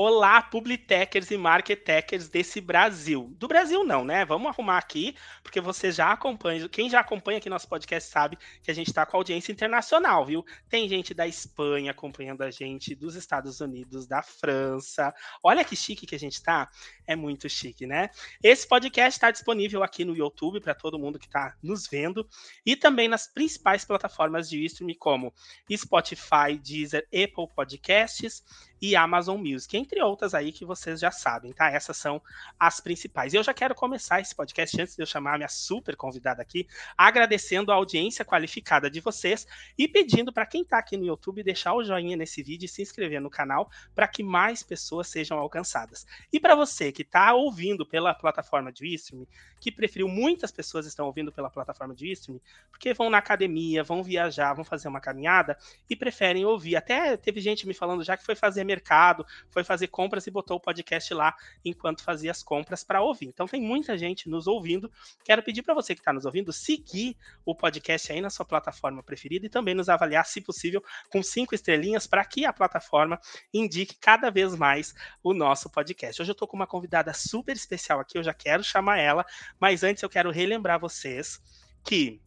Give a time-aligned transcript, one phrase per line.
[0.00, 3.34] Olá, publitechers e marketechers desse Brasil.
[3.36, 4.24] Do Brasil não, né?
[4.24, 8.70] Vamos arrumar aqui, porque você já acompanha, quem já acompanha aqui nosso podcast sabe que
[8.70, 10.44] a gente está com audiência internacional, viu?
[10.68, 15.12] Tem gente da Espanha acompanhando a gente, dos Estados Unidos, da França.
[15.42, 16.70] Olha que chique que a gente está.
[17.04, 18.08] É muito chique, né?
[18.40, 22.24] Esse podcast está disponível aqui no YouTube para todo mundo que está nos vendo
[22.64, 25.34] e também nas principais plataformas de streaming como
[25.68, 28.44] Spotify, Deezer, Apple Podcasts
[28.80, 31.70] e Amazon Music, entre outras aí que vocês já sabem, tá?
[31.70, 32.22] Essas são
[32.58, 33.34] as principais.
[33.34, 36.66] Eu já quero começar esse podcast antes de eu chamar a minha super convidada aqui,
[36.96, 39.46] agradecendo a audiência qualificada de vocês
[39.76, 42.82] e pedindo para quem está aqui no YouTube deixar o joinha nesse vídeo e se
[42.82, 46.06] inscrever no canal para que mais pessoas sejam alcançadas.
[46.32, 49.26] E para você que está ouvindo pela plataforma de streaming,
[49.60, 54.02] que preferiu, muitas pessoas estão ouvindo pela plataforma de streaming, porque vão na academia, vão
[54.02, 55.56] viajar, vão fazer uma caminhada
[55.88, 56.76] e preferem ouvir.
[56.76, 60.58] Até teve gente me falando já que foi fazer mercado, foi fazer compras e botou
[60.58, 63.26] o podcast lá enquanto fazia as compras para ouvir.
[63.26, 64.90] Então tem muita gente nos ouvindo.
[65.24, 69.02] Quero pedir para você que está nos ouvindo seguir o podcast aí na sua plataforma
[69.02, 73.18] preferida e também nos avaliar, se possível, com cinco estrelinhas para que a plataforma
[73.52, 76.20] indique cada vez mais o nosso podcast.
[76.20, 79.24] Hoje eu estou com uma convidada super especial aqui, eu já quero chamar ela,
[79.58, 81.40] mas antes eu quero relembrar vocês
[81.84, 82.20] que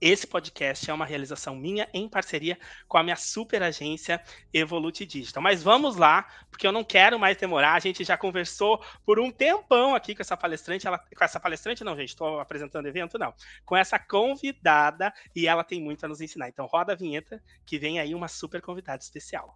[0.00, 4.20] esse podcast é uma realização minha em parceria com a minha super agência
[4.52, 5.42] Evolute Digital.
[5.42, 7.74] Mas vamos lá, porque eu não quero mais demorar.
[7.74, 10.86] A gente já conversou por um tempão aqui com essa palestrante.
[10.86, 13.34] Ela, com essa palestrante, não, gente, estou apresentando evento, não.
[13.64, 16.48] Com essa convidada e ela tem muito a nos ensinar.
[16.48, 19.54] Então roda a vinheta que vem aí uma super convidada especial.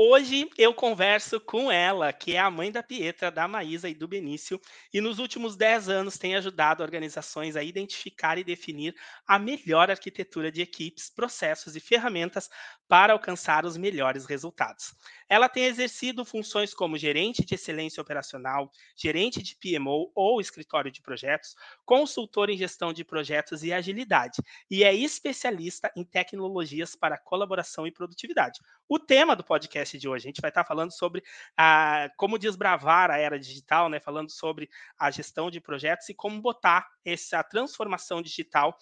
[0.00, 4.06] Hoje eu converso com ela, que é a mãe da Pietra, da Maísa e do
[4.06, 4.60] Benício,
[4.94, 8.94] e nos últimos 10 anos tem ajudado organizações a identificar e definir
[9.26, 12.48] a melhor arquitetura de equipes, processos e ferramentas
[12.86, 14.94] para alcançar os melhores resultados.
[15.28, 21.02] Ela tem exercido funções como gerente de excelência operacional, gerente de PMO ou escritório de
[21.02, 24.40] projetos, consultor em gestão de projetos e agilidade,
[24.70, 28.60] e é especialista em tecnologias para colaboração e produtividade.
[28.88, 31.22] O tema do podcast de hoje, a gente vai estar falando sobre
[31.56, 34.68] a, como desbravar a era digital, né, falando sobre
[34.98, 38.76] a gestão de projetos e como botar essa transformação digital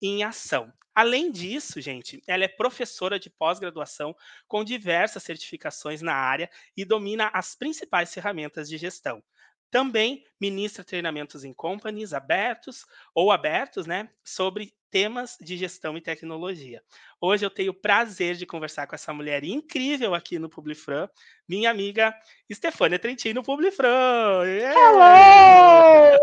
[0.00, 0.72] em ação.
[0.94, 4.14] Além disso, gente, ela é professora de pós-graduação
[4.46, 9.22] com diversas certificações na área e domina as principais ferramentas de gestão.
[9.70, 12.84] Também ministra treinamentos em companies abertos
[13.14, 16.82] ou abertos, né, sobre temas de gestão e tecnologia.
[17.18, 21.08] Hoje eu tenho o prazer de conversar com essa mulher incrível aqui no Publifran,
[21.48, 22.14] minha amiga
[22.52, 24.44] Stefânia Trentino Publifran.
[24.44, 24.78] Yeah!
[24.78, 26.18] Hello!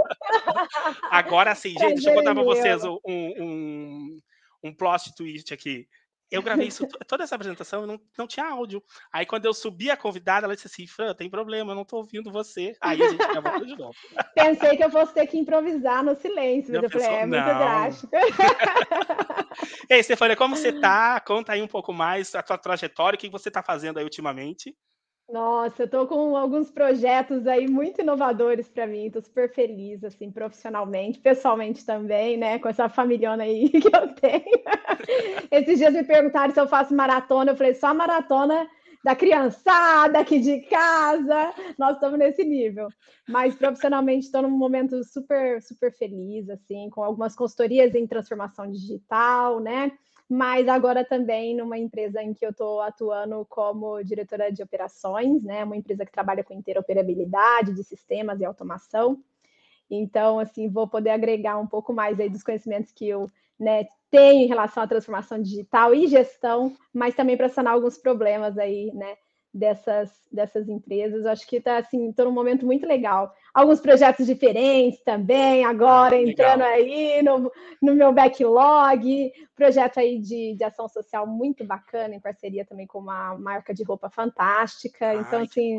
[1.10, 4.20] Agora sim, gente, deixa eu contar para vocês um, um,
[4.64, 5.88] um plot twist aqui
[6.32, 8.84] eu gravei isso, toda essa apresentação, não, não tinha áudio.
[9.12, 11.98] Aí quando eu subi a convidada, ela disse assim, Fran, tem problema, eu não tô
[11.98, 12.76] ouvindo você.
[12.80, 13.96] Aí a gente gravou tudo de novo.
[14.36, 18.16] Pensei que eu fosse ter que improvisar no silêncio, mas eu falei, é muito drástico.
[19.90, 21.20] e aí, Stefania, como você tá?
[21.20, 24.76] Conta aí um pouco mais a tua trajetória, o que você tá fazendo aí ultimamente.
[25.32, 30.32] Nossa, eu estou com alguns projetos aí muito inovadores para mim, estou super feliz, assim,
[30.32, 34.64] profissionalmente, pessoalmente também, né, com essa familhona aí que eu tenho.
[35.52, 38.68] Esses dias me perguntaram se eu faço maratona, eu falei, só maratona
[39.04, 42.88] da criançada aqui de casa, nós estamos nesse nível.
[43.28, 49.60] Mas profissionalmente estou num momento super, super feliz, assim, com algumas consultorias em transformação digital,
[49.60, 49.92] né,
[50.30, 55.64] mas agora também numa empresa em que eu estou atuando como diretora de operações, né?
[55.64, 59.20] Uma empresa que trabalha com interoperabilidade de sistemas e automação.
[59.90, 63.28] Então, assim, vou poder agregar um pouco mais aí dos conhecimentos que eu
[63.60, 68.58] né, tenho em relação à transformação digital e gestão, mas também para sanar alguns problemas
[68.60, 69.18] aí, né?
[69.54, 71.26] Dessas, dessas empresas.
[71.26, 73.34] Acho que está assim, estou num momento muito legal.
[73.54, 77.52] Alguns projetos diferentes também, agora ah, entrando aí no,
[77.82, 83.00] no meu backlog, projeto aí de, de ação social muito bacana, em parceria também com
[83.00, 85.16] uma marca de roupa fantástica.
[85.16, 85.78] então, assim.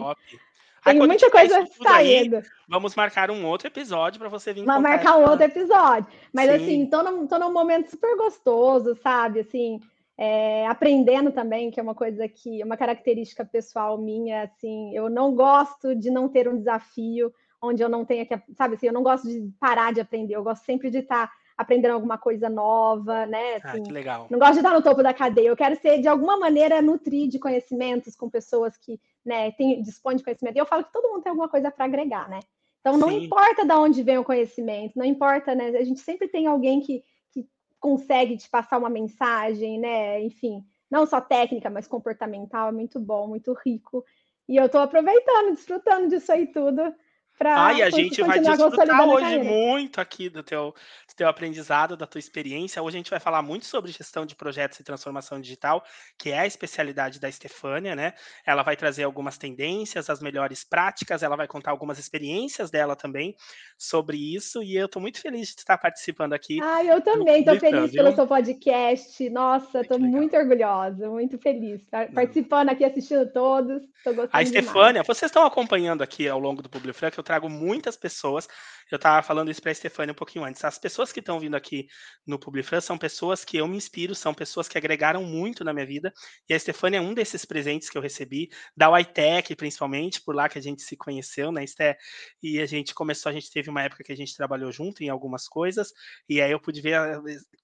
[0.82, 2.36] Tem muita coisa saindo.
[2.36, 4.64] Aí, vamos marcar um outro episódio para você vir.
[4.64, 6.06] Vamos marcar um outro episódio.
[6.32, 6.56] Mas Sim.
[6.56, 9.40] assim, tô num, tô num momento super gostoso, sabe?
[9.40, 9.78] Assim,
[10.22, 15.34] é, aprendendo também, que é uma coisa que, uma característica pessoal minha, assim, eu não
[15.34, 17.32] gosto de não ter um desafio
[17.62, 20.44] onde eu não tenha que, sabe assim, eu não gosto de parar de aprender, eu
[20.44, 23.56] gosto sempre de estar aprendendo alguma coisa nova, né?
[23.56, 24.26] Assim, ah, que legal.
[24.30, 27.26] Não gosto de estar no topo da cadeia, eu quero ser, de alguma maneira, nutrir
[27.26, 30.56] de conhecimentos com pessoas que, né, tem, dispõem de conhecimento.
[30.56, 32.40] E eu falo que todo mundo tem alguma coisa para agregar, né?
[32.80, 33.24] Então, não Sim.
[33.24, 35.68] importa de onde vem o conhecimento, não importa, né?
[35.68, 37.02] A gente sempre tem alguém que
[37.80, 40.22] consegue te passar uma mensagem, né?
[40.22, 44.04] Enfim, não só técnica, mas comportamental, é muito bom, muito rico.
[44.48, 46.94] E eu estou aproveitando, desfrutando disso aí tudo
[47.40, 50.74] Pra ah, e a gente vai desfrutar hoje muito aqui do teu,
[51.08, 52.82] do teu aprendizado, da tua experiência.
[52.82, 55.82] Hoje a gente vai falar muito sobre gestão de projetos e transformação digital,
[56.18, 58.12] que é a especialidade da Estefânia, né?
[58.44, 63.34] Ela vai trazer algumas tendências, as melhores práticas, ela vai contar algumas experiências dela também
[63.78, 66.60] sobre isso, e eu estou muito feliz de estar participando aqui.
[66.62, 69.30] Ah, eu também estou feliz pelo seu podcast.
[69.30, 71.80] Nossa, estou muito orgulhosa, muito feliz.
[72.14, 73.80] Participando aqui, assistindo todos.
[74.04, 77.96] gostando A Estefânia, vocês estão acompanhando aqui ao longo do Public Frank, eu trago muitas
[77.96, 78.48] pessoas.
[78.90, 80.64] Eu estava falando isso para a Stefania um pouquinho antes.
[80.64, 81.86] As pessoas que estão vindo aqui
[82.26, 85.86] no Publifran são pessoas que eu me inspiro, são pessoas que agregaram muito na minha
[85.86, 86.12] vida.
[86.48, 90.48] E a Stefania é um desses presentes que eu recebi, da YTech, principalmente, por lá
[90.48, 91.96] que a gente se conheceu, né, Esté?
[92.42, 95.08] E a gente começou, a gente teve uma época que a gente trabalhou junto em
[95.08, 95.92] algumas coisas,
[96.28, 96.98] e aí eu pude ver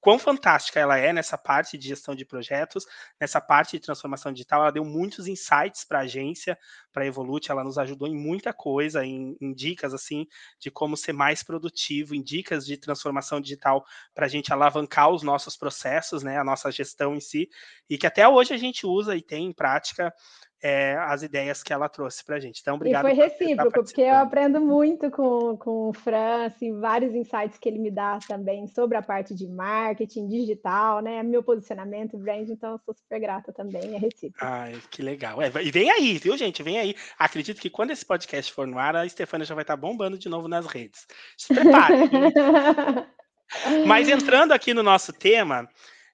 [0.00, 2.84] quão fantástica ela é nessa parte de gestão de projetos,
[3.20, 4.60] nessa parte de transformação digital.
[4.60, 6.56] Ela deu muitos insights para a agência,
[6.92, 10.26] para a Evolute, ela nos ajudou em muita coisa, em, em dicas assim
[10.60, 15.22] de como ser mais produtivo, em dicas de transformação digital para a gente alavancar os
[15.22, 17.48] nossos processos, né, a nossa gestão em si,
[17.90, 20.14] e que até hoje a gente usa e tem em prática
[20.62, 22.60] é, as ideias que ela trouxe para a gente.
[22.60, 23.06] Então, obrigado.
[23.06, 27.68] E foi recíproco, porque eu aprendo muito com, com o Fran, assim, vários insights que
[27.68, 31.22] ele me dá também sobre a parte de marketing digital, né?
[31.22, 34.44] Meu posicionamento, brand, então eu sou super grata também, é recíproco.
[34.44, 35.40] Ai, que legal.
[35.42, 36.62] É, e vem aí, viu, gente?
[36.62, 36.96] Vem aí.
[37.18, 40.28] Acredito que quando esse podcast for no ar, a Stefania já vai estar bombando de
[40.28, 41.06] novo nas redes.
[41.36, 42.10] Se prepare.
[43.86, 45.68] Mas entrando aqui no nosso tema,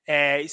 [0.07, 0.45] é,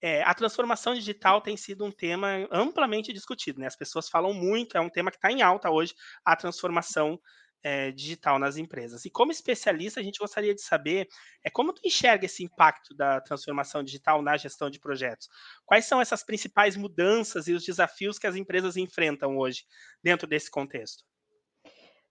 [0.00, 3.66] é, a transformação digital tem sido um tema amplamente discutido, né?
[3.66, 5.94] As pessoas falam muito, é um tema que está em alta hoje,
[6.24, 7.18] a transformação
[7.62, 9.04] é, digital nas empresas.
[9.04, 11.08] E como especialista, a gente gostaria de saber
[11.44, 15.28] é, como tu enxerga esse impacto da transformação digital na gestão de projetos?
[15.66, 19.64] Quais são essas principais mudanças e os desafios que as empresas enfrentam hoje
[20.02, 21.04] dentro desse contexto?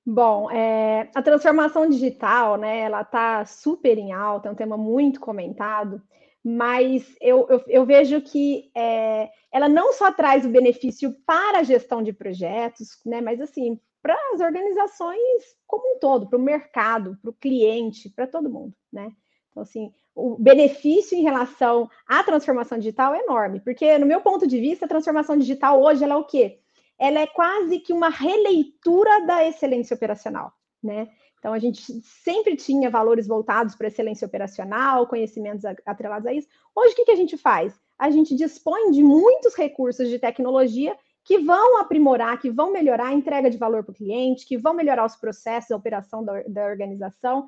[0.05, 5.19] Bom, é, a transformação digital, né, ela está super em alta, é um tema muito
[5.19, 6.01] comentado,
[6.49, 11.63] mas eu, eu, eu vejo que é, ela não só traz o benefício para a
[11.63, 17.17] gestão de projetos, né, mas assim, para as organizações como um todo, para o mercado,
[17.21, 19.11] para o cliente, para todo mundo, né?
[19.49, 24.47] Então, assim, o benefício em relação à transformação digital é enorme, porque, no meu ponto
[24.47, 26.61] de vista, a transformação digital hoje ela é o quê?
[26.97, 31.09] Ela é quase que uma releitura da excelência operacional, né?
[31.39, 36.47] Então, a gente sempre tinha valores voltados para excelência operacional, conhecimentos atrelados a isso.
[36.75, 37.79] Hoje, o que, que a gente faz?
[37.97, 43.13] A gente dispõe de muitos recursos de tecnologia que vão aprimorar, que vão melhorar a
[43.13, 46.65] entrega de valor para o cliente, que vão melhorar os processos, a operação da, da
[46.65, 47.47] organização.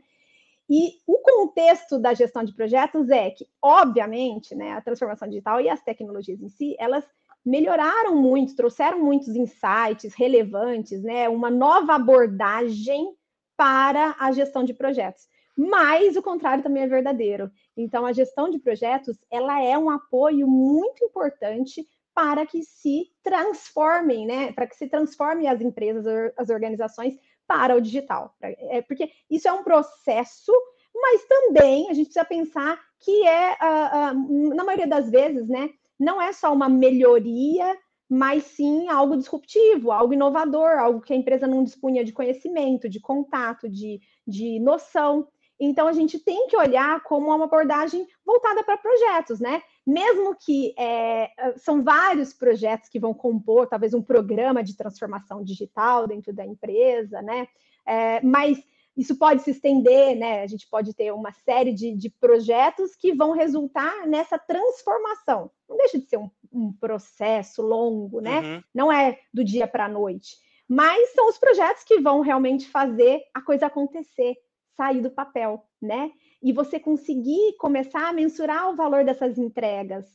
[0.69, 5.69] E o contexto da gestão de projetos é que, obviamente, né, a transformação digital e
[5.69, 7.03] as tecnologias em si, elas
[7.43, 13.15] melhoraram muito, trouxeram muitos insights relevantes, né, uma nova abordagem
[13.59, 15.27] para a gestão de projetos.
[15.53, 17.51] Mas o contrário também é verdadeiro.
[17.75, 21.85] Então, a gestão de projetos, ela é um apoio muito importante
[22.15, 24.53] para que se transformem, né?
[24.53, 26.05] Para que se transformem as empresas,
[26.37, 28.33] as organizações para o digital.
[28.41, 30.53] É, porque isso é um processo,
[30.95, 35.69] mas também a gente precisa pensar que é, uh, uh, na maioria das vezes, né?
[35.99, 37.77] Não é só uma melhoria
[38.09, 42.99] mas sim algo disruptivo, algo inovador, algo que a empresa não dispunha de conhecimento, de
[42.99, 45.27] contato, de, de noção.
[45.59, 49.61] Então, a gente tem que olhar como uma abordagem voltada para projetos, né?
[49.85, 56.07] Mesmo que é, são vários projetos que vão compor, talvez, um programa de transformação digital
[56.07, 57.47] dentro da empresa, né?
[57.85, 58.57] É, mas
[58.99, 60.41] isso pode se estender, né?
[60.41, 65.49] A gente pode ter uma série de, de projetos que vão resultar nessa transformação.
[65.69, 68.41] Não deixa de ser um, um processo longo, né?
[68.41, 68.63] Uhum.
[68.75, 70.35] Não é do dia para a noite.
[70.67, 74.35] Mas são os projetos que vão realmente fazer a coisa acontecer,
[74.75, 76.11] sair do papel, né?
[76.43, 80.05] E você conseguir começar a mensurar o valor dessas entregas.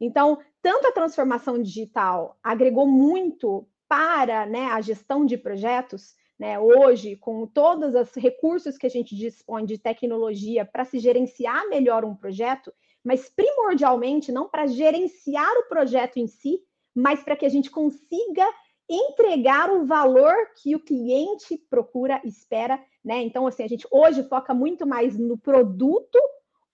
[0.00, 7.16] Então, tanto a transformação digital agregou muito para né, a gestão de projetos, né, hoje,
[7.16, 12.14] com todos os recursos que a gente dispõe de tecnologia para se gerenciar melhor um
[12.14, 12.72] projeto,
[13.04, 16.58] mas primordialmente não para gerenciar o projeto em si,
[16.94, 18.42] mas para que a gente consiga
[18.88, 23.22] entregar o valor que o cliente procura, espera, né?
[23.22, 26.18] Então, assim, a gente hoje foca muito mais no produto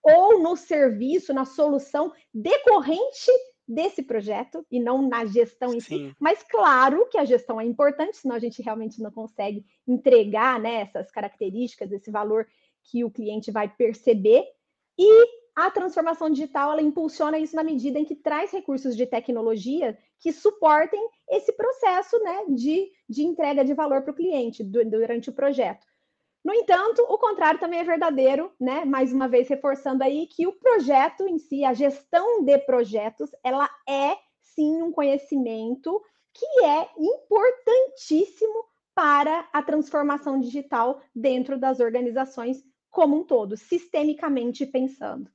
[0.01, 3.33] ou no serviço, na solução decorrente
[3.69, 6.09] desse projeto e não na gestão em Sim.
[6.09, 6.17] si.
[6.21, 10.83] Mas claro que a gestão é importante, senão a gente realmente não consegue entregar né,
[10.83, 12.47] essas características, esse valor
[12.85, 14.45] que o cliente vai perceber.
[14.99, 19.99] E a transformação digital ela impulsiona isso na medida em que traz recursos de tecnologia
[20.21, 25.33] que suportem esse processo né, de, de entrega de valor para o cliente durante o
[25.33, 25.87] projeto.
[26.47, 28.85] No entanto, o contrário também é verdadeiro, né?
[28.85, 33.69] Mais uma vez reforçando aí que o projeto em si, a gestão de projetos, ela
[33.85, 36.01] é sim um conhecimento
[36.33, 42.63] que é importantíssimo para a transformação digital dentro das organizações
[42.93, 45.29] como um todo, sistemicamente pensando.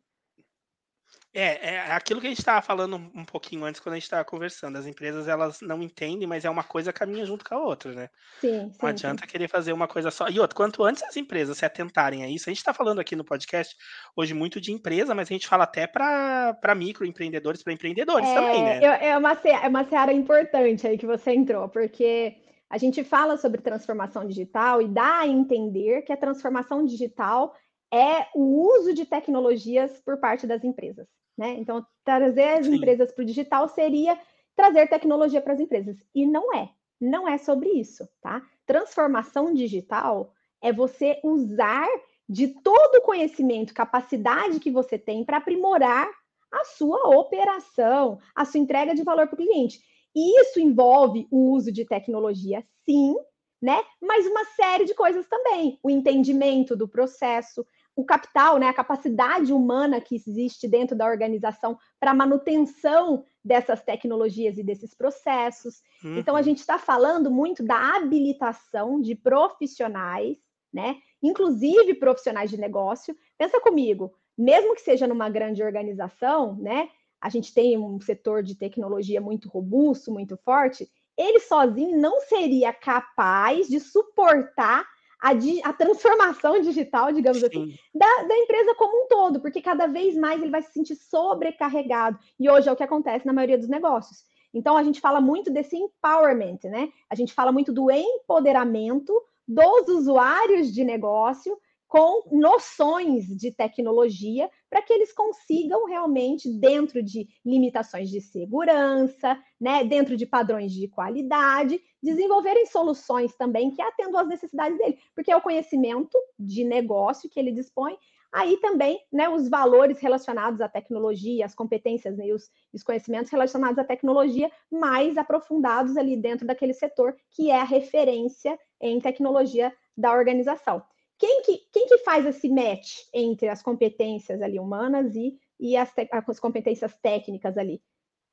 [1.34, 4.26] É, é aquilo que a gente estava falando um pouquinho antes quando a gente estava
[4.26, 4.78] conversando.
[4.78, 8.10] As empresas elas não entendem, mas é uma coisa caminha junto com a outra, né?
[8.42, 10.28] Sim, sim Não adianta querer fazer uma coisa só.
[10.28, 13.16] E outra, quanto antes as empresas se atentarem a isso, a gente está falando aqui
[13.16, 13.78] no podcast
[14.14, 18.64] hoje muito de empresa, mas a gente fala até para microempreendedores, para empreendedores é, também,
[18.64, 18.80] né?
[18.84, 22.36] É uma, é uma seara importante aí que você entrou, porque
[22.70, 27.54] a gente fala sobre transformação digital e dá a entender que a transformação digital
[27.94, 31.08] é o uso de tecnologias por parte das empresas.
[31.38, 31.56] Né?
[31.58, 32.76] Então, trazer as Sim.
[32.76, 34.20] empresas para o digital seria
[34.56, 35.98] trazer tecnologia para as empresas.
[36.14, 36.70] E não é.
[37.00, 38.42] Não é sobre isso, tá?
[38.66, 41.88] Transformação digital é você usar
[42.30, 46.08] de todo o conhecimento, capacidade que você tem para aprimorar
[46.52, 49.80] a sua operação, a sua entrega de valor para o cliente.
[50.16, 53.16] E isso envolve o uso de tecnologia, sim,
[53.62, 53.82] né?
[54.02, 55.80] Mas uma série de coisas também.
[55.82, 61.78] O entendimento do processo, o capital, né, a capacidade humana que existe dentro da organização
[62.00, 65.82] para manutenção dessas tecnologias e desses processos.
[66.04, 66.18] Uhum.
[66.18, 70.38] Então, a gente está falando muito da habilitação de profissionais,
[70.74, 73.16] né, inclusive profissionais de negócio.
[73.38, 78.56] Pensa comigo, mesmo que seja numa grande organização, né, a gente tem um setor de
[78.56, 84.88] tecnologia muito robusto, muito forte, ele sozinho não seria capaz de suportar
[85.22, 85.32] a,
[85.70, 87.74] a transformação digital, digamos assim, Sim.
[87.74, 90.96] assim, da, da, empresa como um todo, porque cada vez mais ele vai se sentir
[90.96, 92.18] sobrecarregado.
[92.40, 94.26] E hoje é o que acontece na maioria dos negócios.
[94.54, 96.90] Então, a gente fala muito desse empowerment, né?
[97.10, 99.14] A gente fala muito do empoderamento
[99.48, 101.58] dos usuários de negócio
[101.92, 109.84] com noções de tecnologia para que eles consigam realmente, dentro de limitações de segurança, né,
[109.84, 115.36] dentro de padrões de qualidade, desenvolverem soluções também que atendam às necessidades dele, porque é
[115.36, 117.98] o conhecimento de negócio que ele dispõe,
[118.32, 123.30] aí também né, os valores relacionados à tecnologia, as competências né, e os, os conhecimentos
[123.30, 129.74] relacionados à tecnologia mais aprofundados ali dentro daquele setor que é a referência em tecnologia
[129.98, 130.82] da organização.
[131.22, 135.94] Quem que, quem que faz esse match entre as competências ali humanas e, e as,
[136.12, 137.80] as competências técnicas ali?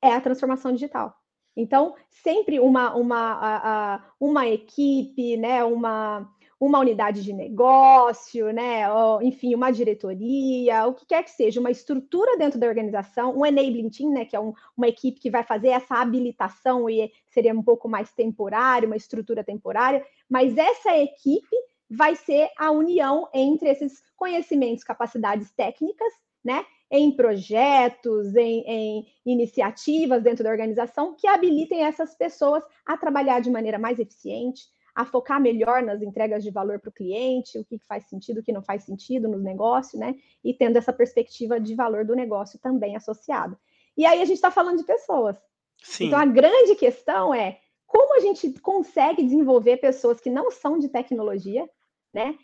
[0.01, 1.15] É a transformação digital.
[1.55, 6.27] Então, sempre uma, uma, uma equipe, né, uma,
[6.59, 11.69] uma unidade de negócio, né, ou, enfim, uma diretoria, o que quer que seja, uma
[11.69, 15.43] estrutura dentro da organização, um enabling team, né, que é um, uma equipe que vai
[15.43, 21.55] fazer essa habilitação e seria um pouco mais temporário, uma estrutura temporária, mas essa equipe
[21.89, 30.23] vai ser a união entre esses conhecimentos, capacidades técnicas, né, em projetos, em, em, iniciativas
[30.23, 34.63] dentro da organização que habilitem essas pessoas a trabalhar de maneira mais eficiente,
[34.95, 38.43] a focar melhor nas entregas de valor para o cliente, o que faz sentido, o
[38.43, 40.15] que não faz sentido no negócio, né?
[40.43, 43.57] E tendo essa perspectiva de valor do negócio também associada.
[43.95, 45.37] E aí a gente está falando de pessoas.
[45.83, 46.07] Sim.
[46.07, 50.89] Então a grande questão é como a gente consegue desenvolver pessoas que não são de
[50.89, 51.67] tecnologia,
[52.13, 52.35] né?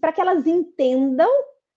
[0.00, 1.30] Para que elas entendam,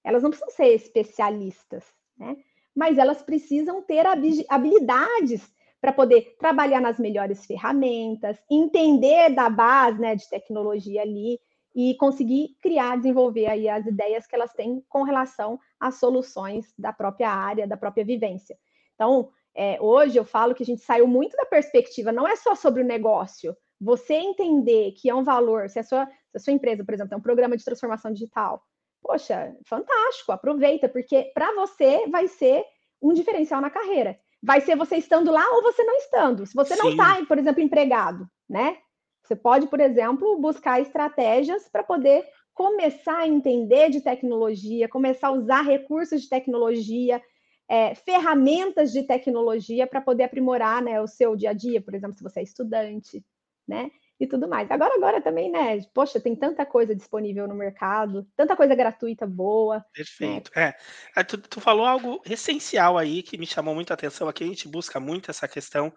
[0.03, 1.85] elas não precisam ser especialistas,
[2.17, 2.37] né?
[2.75, 4.05] Mas elas precisam ter
[4.47, 11.39] habilidades para poder trabalhar nas melhores ferramentas, entender da base né, de tecnologia ali
[11.75, 16.91] e conseguir criar, desenvolver aí as ideias que elas têm com relação às soluções da
[16.91, 18.57] própria área, da própria vivência.
[18.95, 22.55] Então, é, hoje eu falo que a gente saiu muito da perspectiva, não é só
[22.55, 26.53] sobre o negócio, você entender que é um valor, se a sua, se a sua
[26.53, 28.63] empresa, por exemplo, tem um programa de transformação digital,
[29.01, 32.63] poxa, fantástico, aproveita, porque para você vai ser
[33.01, 34.19] um diferencial na carreira.
[34.41, 36.45] Vai ser você estando lá ou você não estando.
[36.45, 36.81] Se você Sim.
[36.81, 38.77] não está, por exemplo, empregado, né?
[39.23, 45.31] Você pode, por exemplo, buscar estratégias para poder começar a entender de tecnologia, começar a
[45.31, 47.21] usar recursos de tecnologia,
[47.69, 52.17] é, ferramentas de tecnologia para poder aprimorar né, o seu dia a dia, por exemplo,
[52.17, 53.23] se você é estudante,
[53.67, 53.91] né?
[54.19, 54.69] E tudo mais.
[54.69, 55.79] Agora, agora também, né?
[55.93, 59.77] Poxa, tem tanta coisa disponível no mercado, tanta coisa gratuita boa.
[59.77, 59.83] Né?
[59.93, 60.51] Perfeito.
[60.55, 60.73] Né?
[61.15, 61.23] É.
[61.23, 64.27] Tu, tu, falou algo essencial aí que me chamou muito a atenção.
[64.27, 65.93] Aqui a gente busca muito essa questão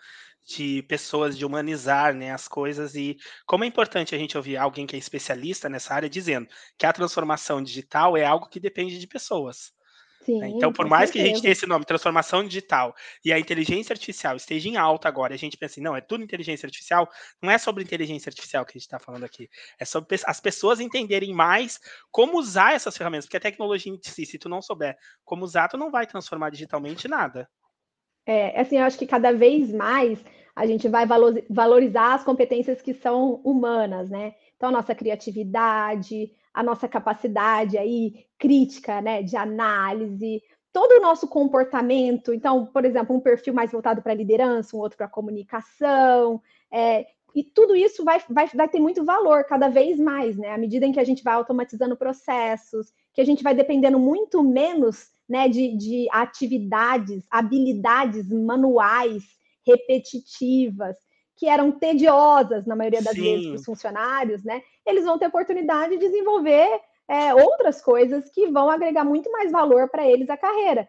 [0.47, 4.87] de pessoas, de humanizar né, as coisas e como é importante a gente ouvir alguém
[4.87, 9.07] que é especialista nessa área dizendo que a transformação digital é algo que depende de
[9.07, 9.73] pessoas.
[10.29, 11.13] Né, Sim, então, por mais certeza.
[11.13, 15.09] que a gente tenha esse nome, transformação digital, e a inteligência artificial esteja em alta
[15.09, 17.09] agora, e a gente pensa assim, não, é tudo inteligência artificial,
[17.43, 19.49] não é sobre inteligência artificial que a gente está falando aqui,
[19.79, 24.25] é sobre as pessoas entenderem mais como usar essas ferramentas, porque a tecnologia em si,
[24.25, 27.49] se tu não souber como usar, tu não vai transformar digitalmente nada.
[28.25, 30.23] É, assim, eu acho que cada vez mais
[30.55, 31.07] a gente vai
[31.49, 34.35] valorizar as competências que são humanas, né?
[34.57, 40.43] Então, a nossa criatividade, a nossa capacidade aí crítica, né, de análise,
[40.73, 42.33] todo o nosso comportamento.
[42.33, 46.41] Então, por exemplo, um perfil mais voltado para liderança, um outro para comunicação,
[46.71, 50.51] é, e tudo isso vai, vai, vai ter muito valor cada vez mais, né?
[50.51, 54.43] À medida em que a gente vai automatizando processos, que a gente vai dependendo muito
[54.43, 59.23] menos né, de, de atividades, habilidades manuais,
[59.67, 60.97] repetitivas,
[61.43, 63.21] que eram tediosas na maioria das Sim.
[63.21, 64.63] vezes para os funcionários, né?
[64.87, 69.89] Eles vão ter oportunidade de desenvolver é, outras coisas que vão agregar muito mais valor
[69.89, 70.89] para eles a carreira.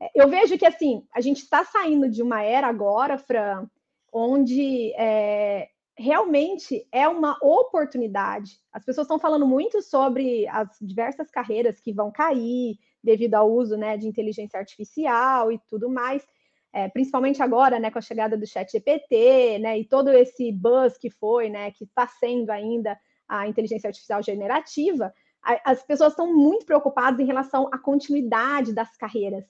[0.00, 3.68] É, eu vejo que assim a gente está saindo de uma era agora, Fran,
[4.12, 8.58] onde é, realmente é uma oportunidade.
[8.72, 13.76] As pessoas estão falando muito sobre as diversas carreiras que vão cair devido ao uso
[13.76, 16.26] né, de inteligência artificial e tudo mais
[16.72, 20.96] é, principalmente agora, né, com a chegada do Chat GPT, né, e todo esse buzz
[20.96, 22.98] que foi, né, que está sendo ainda
[23.28, 25.12] a inteligência artificial generativa,
[25.42, 29.44] a, as pessoas estão muito preocupadas em relação à continuidade das carreiras.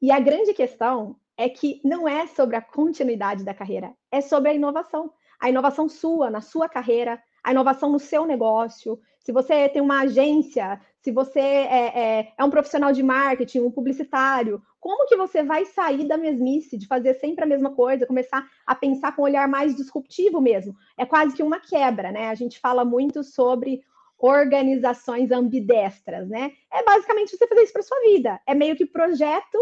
[0.00, 4.50] E a grande questão é que não é sobre a continuidade da carreira, é sobre
[4.50, 5.12] a inovação.
[5.38, 8.98] A inovação sua, na sua carreira, a inovação no seu negócio.
[9.20, 13.70] Se você tem uma agência, se você é, é, é um profissional de marketing, um
[13.70, 18.44] publicitário, como que você vai sair da mesmice, de fazer sempre a mesma coisa, começar
[18.66, 20.74] a pensar com um olhar mais disruptivo mesmo?
[20.98, 22.26] É quase que uma quebra, né?
[22.26, 23.82] A gente fala muito sobre
[24.18, 26.50] organizações ambidestras, né?
[26.72, 28.40] É basicamente você fazer isso para sua vida.
[28.44, 29.58] É meio que projeto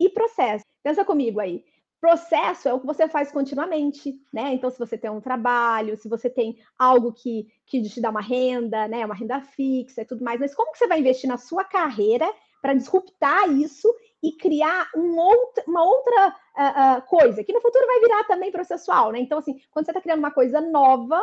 [0.00, 0.64] e processo.
[0.82, 1.62] Pensa comigo aí.
[2.00, 4.54] Processo é o que você faz continuamente, né?
[4.54, 8.20] Então, se você tem um trabalho, se você tem algo que, que te dá uma
[8.20, 9.04] renda, né?
[9.04, 12.32] Uma renda fixa e tudo mais, mas como que você vai investir na sua carreira
[12.62, 17.86] para disruptar isso e criar um outro, uma outra uh, uh, coisa, que no futuro
[17.86, 19.20] vai virar também processual, né?
[19.20, 21.20] Então, assim, quando você está criando uma coisa nova,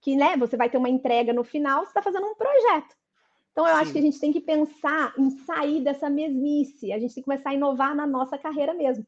[0.00, 2.96] que né, você vai ter uma entrega no final, você está fazendo um projeto.
[3.52, 3.80] Então, eu Sim.
[3.80, 7.28] acho que a gente tem que pensar em sair dessa mesmice, a gente tem que
[7.28, 9.04] começar a inovar na nossa carreira mesmo.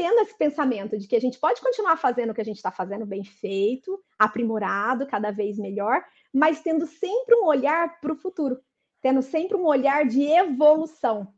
[0.00, 2.70] Tendo esse pensamento de que a gente pode continuar fazendo o que a gente está
[2.70, 8.58] fazendo bem feito, aprimorado, cada vez melhor, mas tendo sempre um olhar para o futuro,
[9.02, 11.34] tendo sempre um olhar de evolução.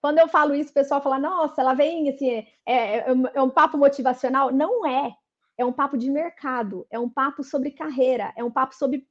[0.00, 3.50] Quando eu falo isso, o pessoal fala, nossa, ela vem assim, é, é, é um
[3.50, 4.52] papo motivacional.
[4.52, 5.12] Não é.
[5.58, 9.04] É um papo de mercado, é um papo sobre carreira, é um papo sobre,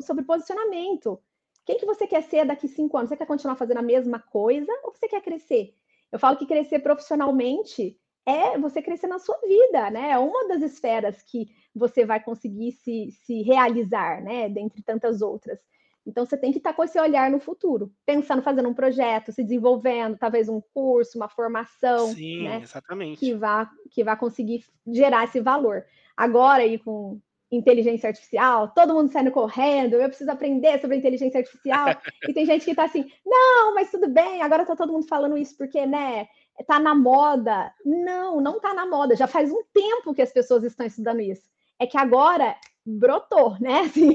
[0.00, 1.22] sobre posicionamento.
[1.64, 3.10] Quem que você quer ser daqui cinco anos?
[3.10, 5.72] Você quer continuar fazendo a mesma coisa ou você quer crescer?
[6.10, 10.10] Eu falo que crescer profissionalmente é você crescer na sua vida, né?
[10.10, 14.48] É uma das esferas que você vai conseguir se, se realizar, né?
[14.48, 15.58] Dentre tantas outras.
[16.06, 19.42] Então, você tem que estar com esse olhar no futuro, pensando, fazendo um projeto, se
[19.42, 22.60] desenvolvendo, talvez um curso, uma formação, Sim, né?
[22.62, 23.18] exatamente.
[23.18, 25.84] Que vá, que vá conseguir gerar esse valor.
[26.16, 31.88] Agora, aí, com inteligência artificial, todo mundo saindo correndo, eu preciso aprender sobre inteligência artificial,
[32.28, 35.36] e tem gente que está assim, não, mas tudo bem, agora está todo mundo falando
[35.36, 36.28] isso porque, né,
[36.66, 37.72] tá na moda.
[37.84, 41.42] Não, não tá na moda, já faz um tempo que as pessoas estão estudando isso.
[41.78, 43.80] É que agora brotou, né?
[43.90, 44.14] Assim,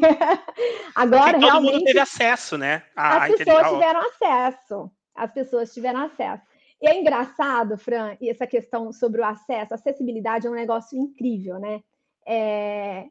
[0.93, 1.71] agora todo realmente.
[1.71, 2.83] Todo mundo teve acesso, né?
[2.95, 4.91] as pessoas tiveram acesso.
[5.15, 6.43] As pessoas tiveram acesso.
[6.81, 11.57] E é engraçado, Fran, e essa questão sobre o acesso, acessibilidade é um negócio incrível,
[11.57, 11.81] né?
[12.27, 13.05] É,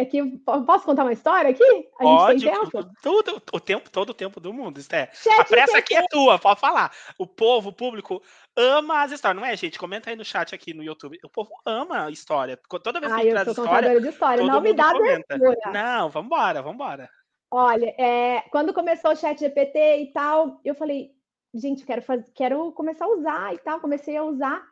[0.00, 1.88] é que posso contar uma história aqui?
[1.98, 2.90] A pode, gente tem tempo?
[3.02, 5.10] Tudo, o tempo, todo o tempo do mundo, Esté.
[5.38, 6.90] A pressa aqui é tua, pode falar.
[7.18, 8.22] O povo, o público,
[8.56, 9.78] ama as histórias, não é, gente?
[9.78, 11.18] Comenta aí no chat aqui no YouTube.
[11.22, 12.58] O povo ama a história.
[12.82, 14.44] Toda vez que gente traz história, de história.
[14.44, 15.38] não me dá comenta.
[15.72, 17.10] Não, vambora, vambora.
[17.50, 21.10] Olha, é, quando começou o chat GPT e tal, eu falei,
[21.52, 23.80] gente, quero, fazer, quero começar a usar e tal.
[23.80, 24.64] Comecei a usar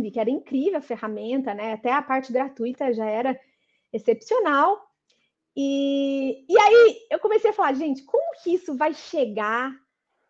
[0.00, 1.72] vi que era incrível a ferramenta, né?
[1.72, 3.38] Até a parte gratuita já era
[3.92, 4.80] excepcional.
[5.56, 9.72] E, e aí eu comecei a falar, gente, como que isso vai chegar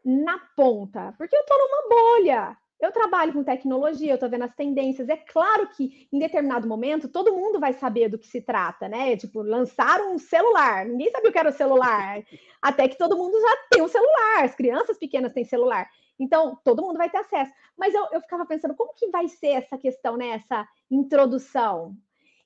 [0.04, 1.14] na ponta?
[1.18, 2.56] Porque eu tô numa bolha.
[2.80, 5.08] eu trabalho com tecnologia, eu estou vendo as tendências.
[5.08, 9.16] É claro que em determinado momento todo mundo vai saber do que se trata, né?
[9.16, 12.22] Tipo, lançaram um celular, ninguém sabia o que era o celular,
[12.62, 15.88] até que todo mundo já tem um celular, as crianças pequenas têm celular.
[16.18, 17.52] Então, todo mundo vai ter acesso.
[17.76, 20.30] Mas eu, eu ficava pensando, como que vai ser essa questão, né?
[20.30, 21.96] Essa introdução?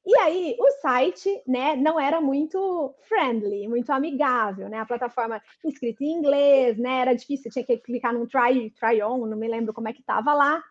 [0.06, 4.78] E aí, o site, né, não era muito friendly, muito amigável, né?
[4.78, 7.00] A plataforma escrita em inglês, né?
[7.00, 10.00] Era difícil, tinha que clicar num try, try on, não me lembro como é que
[10.00, 10.62] estava lá.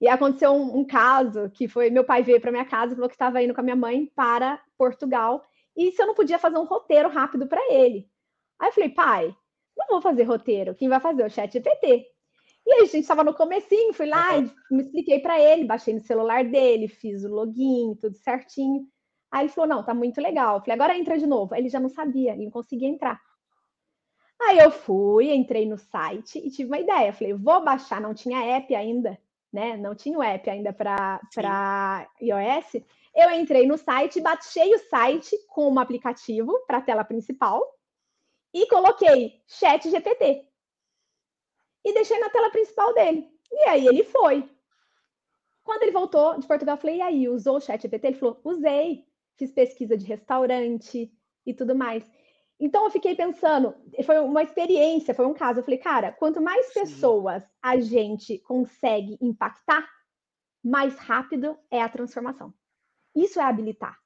[0.00, 3.08] E aconteceu um, um, caso que foi meu pai veio para minha casa e falou
[3.08, 5.44] que estava indo com a minha mãe para Portugal
[5.76, 8.08] e se eu não podia fazer um roteiro rápido para ele.
[8.58, 9.36] Aí eu falei, pai,
[9.76, 11.24] não vou fazer roteiro, quem vai fazer?
[11.24, 12.06] O chat GPT.
[12.66, 15.94] E aí, a gente estava no comecinho, fui lá e me expliquei para ele, baixei
[15.94, 18.84] no celular dele, fiz o login, tudo certinho.
[19.30, 20.56] Aí ele falou: não, tá muito legal.
[20.56, 21.54] Eu falei, agora entra de novo.
[21.54, 23.20] Aí ele já não sabia, ele não conseguia entrar.
[24.40, 27.12] Aí eu fui, entrei no site e tive uma ideia.
[27.12, 29.18] Falei, vou baixar, não tinha app ainda,
[29.52, 29.76] né?
[29.76, 31.20] Não tinha o app ainda para
[32.20, 32.82] iOS.
[33.14, 37.62] Eu entrei no site, baixei o site com um aplicativo para a tela principal
[38.52, 40.46] e coloquei Chat GPT
[41.86, 43.30] e deixei na tela principal dele.
[43.50, 44.48] E aí ele foi.
[45.62, 48.08] Quando ele voltou de Portugal, eu falei, e aí, usou o chat GPT?
[48.08, 49.04] Ele falou, usei,
[49.36, 51.12] fiz pesquisa de restaurante
[51.46, 52.04] e tudo mais.
[52.58, 53.72] Então eu fiquei pensando,
[54.04, 55.60] foi uma experiência, foi um caso.
[55.60, 59.88] Eu falei, cara, quanto mais pessoas a gente consegue impactar,
[60.64, 62.52] mais rápido é a transformação.
[63.14, 63.96] Isso é habilitar.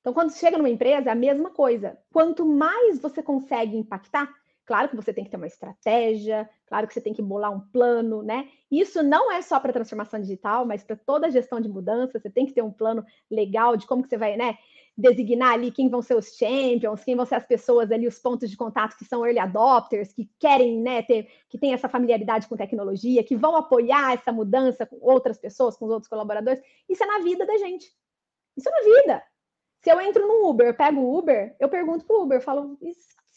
[0.00, 1.98] Então, quando chega numa empresa, é a mesma coisa.
[2.12, 4.30] Quanto mais você consegue impactar,
[4.70, 7.58] Claro que você tem que ter uma estratégia, claro que você tem que bolar um
[7.58, 8.48] plano, né?
[8.70, 12.30] Isso não é só para transformação digital, mas para toda a gestão de mudança, você
[12.30, 14.56] tem que ter um plano legal de como que você vai, né?
[14.96, 18.48] Designar ali quem vão ser os champions, quem vão ser as pessoas ali, os pontos
[18.48, 22.56] de contato que são early adopters, que querem, né, ter, que tem essa familiaridade com
[22.56, 26.62] tecnologia, que vão apoiar essa mudança com outras pessoas, com os outros colaboradores.
[26.88, 27.92] Isso é na vida da gente.
[28.56, 29.22] Isso é na vida.
[29.82, 32.78] Se eu entro no Uber, pego o Uber, eu pergunto pro Uber, falo,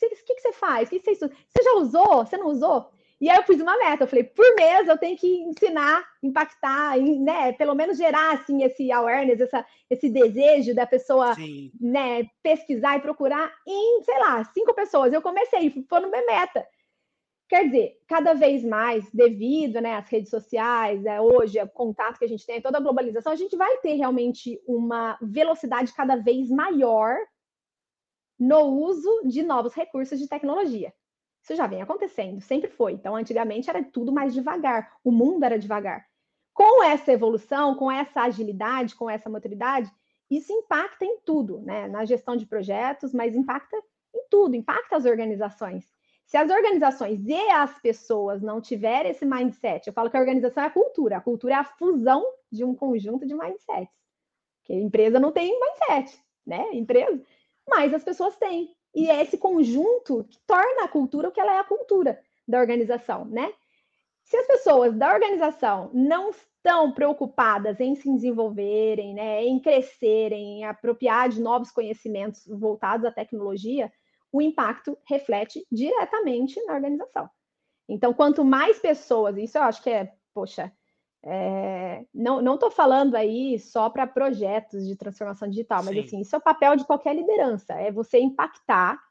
[0.02, 0.88] o que, que você faz?
[0.88, 1.36] O que você estuda?
[1.48, 2.26] Você já usou?
[2.26, 2.90] Você não usou?
[3.24, 6.98] E aí eu pus uma meta, eu falei, por mês eu tenho que ensinar, impactar,
[6.98, 11.72] né, pelo menos gerar assim esse awareness, essa, esse desejo da pessoa, Sim.
[11.80, 15.14] né, pesquisar e procurar em, sei lá, cinco pessoas.
[15.14, 16.68] Eu comecei, foi no minha meta.
[17.48, 22.26] Quer dizer, cada vez mais, devido né, às redes sociais, é, hoje, o contato que
[22.26, 26.50] a gente tem, toda a globalização, a gente vai ter realmente uma velocidade cada vez
[26.50, 27.16] maior
[28.44, 30.94] no uso de novos recursos de tecnologia.
[31.42, 32.94] Isso já vem acontecendo, sempre foi.
[32.94, 36.06] Então, antigamente era tudo mais devagar, o mundo era devagar.
[36.54, 39.92] Com essa evolução, com essa agilidade, com essa maturidade,
[40.30, 41.88] isso impacta em tudo, né?
[41.88, 43.76] Na gestão de projetos, mas impacta
[44.14, 45.86] em tudo, impacta as organizações.
[46.26, 50.64] Se as organizações e as pessoas não tiverem esse mindset, eu falo que a organização
[50.64, 53.94] é a cultura, a cultura é a fusão de um conjunto de mindsets.
[54.60, 56.66] Porque empresa não tem mindset, né?
[56.74, 57.22] Empresa,
[57.68, 58.76] mas as pessoas têm.
[58.94, 62.60] E é esse conjunto que torna a cultura o que ela é a cultura da
[62.60, 63.52] organização, né?
[64.24, 70.64] Se as pessoas da organização não estão preocupadas em se desenvolverem, né, em crescerem, em
[70.64, 73.92] apropriar de novos conhecimentos voltados à tecnologia,
[74.32, 77.30] o impacto reflete diretamente na organização.
[77.88, 80.72] Então, quanto mais pessoas, isso eu acho que é, poxa,
[81.26, 86.02] é, não estou falando aí só para projetos de transformação digital, mas Sim.
[86.02, 89.02] assim, isso é o papel de qualquer liderança, é você impactar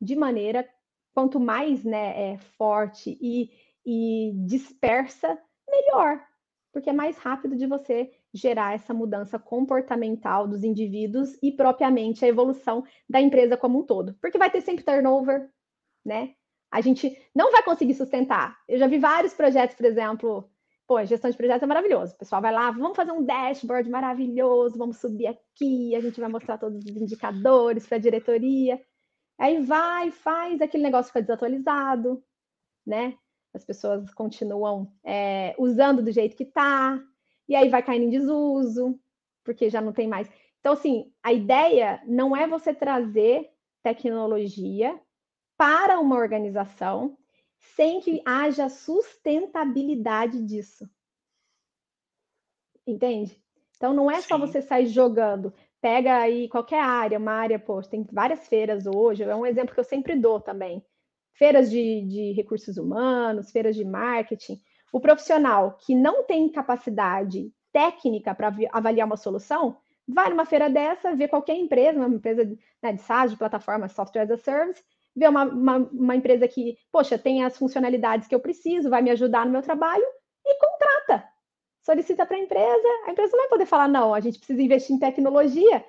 [0.00, 0.66] de maneira
[1.12, 3.50] quanto mais né, é, forte e,
[3.84, 6.24] e dispersa, melhor,
[6.72, 12.28] porque é mais rápido de você gerar essa mudança comportamental dos indivíduos e propriamente a
[12.28, 15.50] evolução da empresa como um todo, porque vai ter sempre turnover,
[16.04, 16.34] né?
[16.70, 18.56] A gente não vai conseguir sustentar.
[18.68, 20.48] Eu já vi vários projetos, por exemplo,
[20.90, 22.14] Pô, a gestão de projetos é maravilhoso.
[22.14, 26.28] O pessoal vai lá, vamos fazer um dashboard maravilhoso, vamos subir aqui, a gente vai
[26.28, 28.82] mostrar todos os indicadores para a diretoria.
[29.38, 32.20] Aí vai, faz, aquele negócio fica desatualizado,
[32.84, 33.16] né?
[33.54, 37.00] As pessoas continuam é, usando do jeito que está,
[37.48, 38.98] e aí vai caindo em desuso,
[39.44, 40.28] porque já não tem mais.
[40.58, 43.48] Então, assim, a ideia não é você trazer
[43.80, 45.00] tecnologia
[45.56, 47.16] para uma organização
[47.76, 50.88] sem que haja sustentabilidade disso.
[52.86, 53.40] Entende?
[53.76, 54.28] Então não é Sim.
[54.28, 55.52] só você sair jogando.
[55.80, 59.80] Pega aí qualquer área, uma área, pô, tem várias feiras hoje, é um exemplo que
[59.80, 60.84] eu sempre dou também.
[61.32, 64.60] Feiras de, de recursos humanos, feiras de marketing.
[64.92, 71.14] O profissional que não tem capacidade técnica para avaliar uma solução, vai numa feira dessa,
[71.14, 72.44] vê qualquer empresa, uma empresa
[72.82, 74.82] né, de SaaS, de plataforma, software as a service,
[75.20, 79.10] ver uma, uma, uma, empresa que, poxa, tem as funcionalidades que eu preciso, vai me
[79.10, 80.04] ajudar no meu trabalho,
[80.44, 81.28] e contrata.
[81.82, 84.96] Solicita para a empresa, a empresa não vai poder falar, não, a gente precisa investir
[84.96, 85.84] em tecnologia,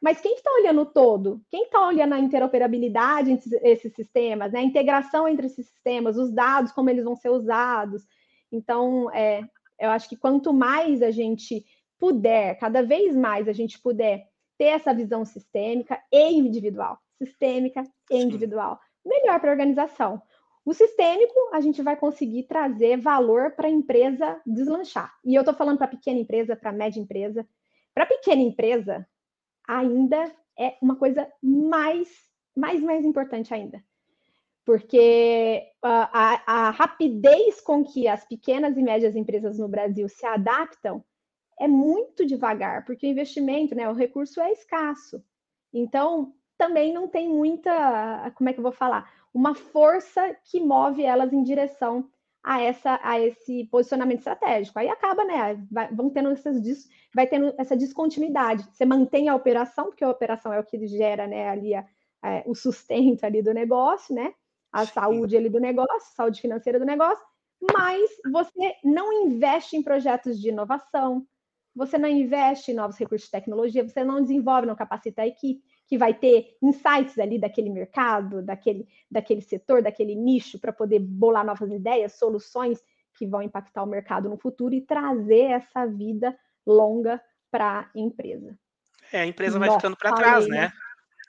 [0.00, 1.40] mas quem está olhando todo?
[1.48, 4.58] Quem está olhando a interoperabilidade entre esses sistemas, né?
[4.58, 8.02] a integração entre esses sistemas, os dados, como eles vão ser usados?
[8.50, 9.42] Então, é,
[9.78, 11.64] eu acho que quanto mais a gente
[12.00, 14.26] puder, cada vez mais a gente puder
[14.58, 17.84] ter essa visão sistêmica e individual, sistêmica
[18.16, 20.22] individual, melhor para a organização.
[20.64, 25.12] O sistêmico, a gente vai conseguir trazer valor para a empresa deslanchar.
[25.24, 27.46] E eu estou falando para pequena empresa, para média empresa.
[27.92, 29.06] Para pequena empresa,
[29.66, 32.08] ainda é uma coisa mais,
[32.56, 33.82] mais, mais importante ainda.
[34.64, 40.24] Porque a, a, a rapidez com que as pequenas e médias empresas no Brasil se
[40.24, 41.04] adaptam
[41.58, 45.22] é muito devagar, porque o investimento, né, o recurso é escasso.
[45.72, 49.12] Então, também não tem muita, como é que eu vou falar?
[49.34, 52.08] Uma força que move elas em direção
[52.40, 54.78] a, essa, a esse posicionamento estratégico.
[54.78, 55.60] Aí acaba, né?
[55.68, 56.56] Vai, vão tendo essas,
[57.12, 58.64] vai tendo essa descontinuidade.
[58.72, 61.84] Você mantém a operação, porque a operação é o que gera né, ali a,
[62.22, 64.32] a, o sustento ali do negócio, né?
[64.72, 64.92] A Sim.
[64.92, 67.24] saúde ali do negócio, saúde financeira do negócio,
[67.74, 71.26] mas você não investe em projetos de inovação,
[71.74, 75.71] você não investe em novos recursos de tecnologia, você não desenvolve, não capacita a equipe
[75.92, 81.44] que vai ter insights ali daquele mercado, daquele, daquele setor, daquele nicho, para poder bolar
[81.44, 82.82] novas ideias, soluções
[83.14, 86.34] que vão impactar o mercado no futuro e trazer essa vida
[86.66, 88.58] longa para a empresa.
[89.12, 90.60] É, a empresa vai Nossa, ficando para trás, né?
[90.62, 90.72] né?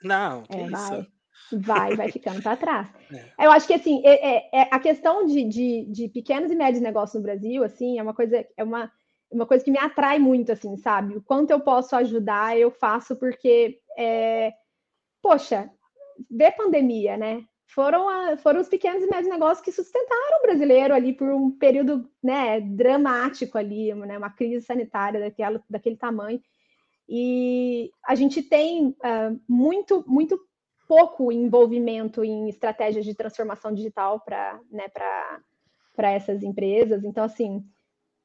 [0.02, 1.06] Não, é, isso.
[1.52, 1.90] Vai.
[1.90, 2.88] Vai, vai ficando para trás.
[3.38, 3.46] É.
[3.46, 6.82] Eu acho que assim, é, é, é, a questão de, de, de, pequenos e médios
[6.82, 8.90] negócios no Brasil, assim, é uma coisa, é uma,
[9.34, 11.16] uma coisa que me atrai muito, assim, sabe?
[11.16, 14.52] O quanto eu posso ajudar, eu faço porque é,
[15.20, 15.70] poxa,
[16.30, 17.44] vê pandemia, né?
[17.66, 21.50] Foram, a, foram os pequenos e médios negócios que sustentaram o brasileiro ali por um
[21.50, 26.40] período né, dramático ali, né, uma crise sanitária daquela, daquele tamanho.
[27.08, 30.38] E a gente tem uh, muito, muito
[30.86, 34.84] pouco envolvimento em estratégias de transformação digital para né,
[35.98, 37.02] essas empresas.
[37.02, 37.64] Então, assim,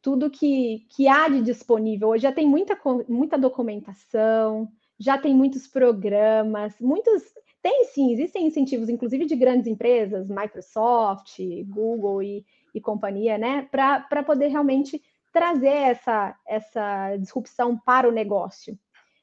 [0.09, 2.75] tudo que, que há de disponível hoje já tem muita,
[3.07, 4.67] muita documentação,
[4.97, 7.21] já tem muitos programas, muitos.
[7.61, 12.43] Tem sim, existem incentivos, inclusive de grandes empresas, Microsoft, Google e,
[12.73, 14.99] e companhia, né, para poder realmente
[15.31, 18.79] trazer essa, essa disrupção para o negócio.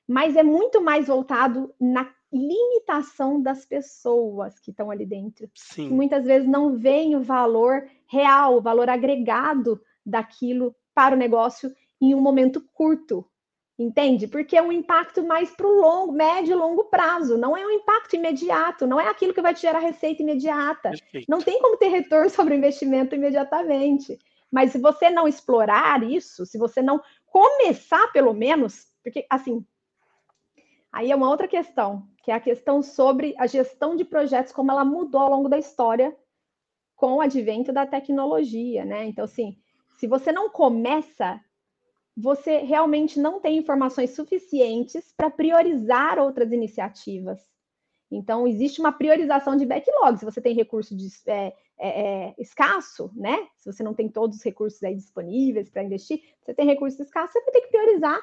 [0.07, 5.51] Mas é muito mais voltado na limitação das pessoas que estão ali dentro.
[5.53, 5.89] Sim.
[5.89, 11.75] Que muitas vezes não veem o valor real, o valor agregado daquilo para o negócio
[12.01, 13.29] em um momento curto.
[13.79, 14.27] Entende?
[14.27, 17.71] Porque é um impacto mais para o longo, médio e longo prazo, não é um
[17.71, 20.91] impacto imediato, não é aquilo que vai te gerar receita imediata.
[20.91, 21.27] Perfeito.
[21.29, 24.19] Não tem como ter retorno sobre o investimento imediatamente.
[24.51, 29.63] Mas se você não explorar isso, se você não começar pelo menos, porque assim,
[30.91, 34.71] aí é uma outra questão, que é a questão sobre a gestão de projetos, como
[34.71, 36.17] ela mudou ao longo da história
[36.95, 39.05] com o advento da tecnologia, né?
[39.05, 39.59] Então, assim,
[39.97, 41.41] se você não começa
[42.17, 47.39] você realmente não tem informações suficientes para priorizar outras iniciativas.
[48.11, 50.19] Então, existe uma priorização de backlog.
[50.19, 53.47] Se você tem recurso de, é, é, é, escasso, né?
[53.59, 57.33] Se você não tem todos os recursos aí disponíveis para investir, você tem recursos escassos,
[57.33, 58.19] você vai ter que priorizar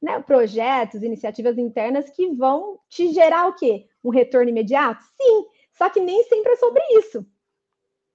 [0.00, 3.88] né, projetos, iniciativas internas que vão te gerar o quê?
[4.04, 5.02] Um retorno imediato?
[5.20, 7.26] Sim, só que nem sempre é sobre isso.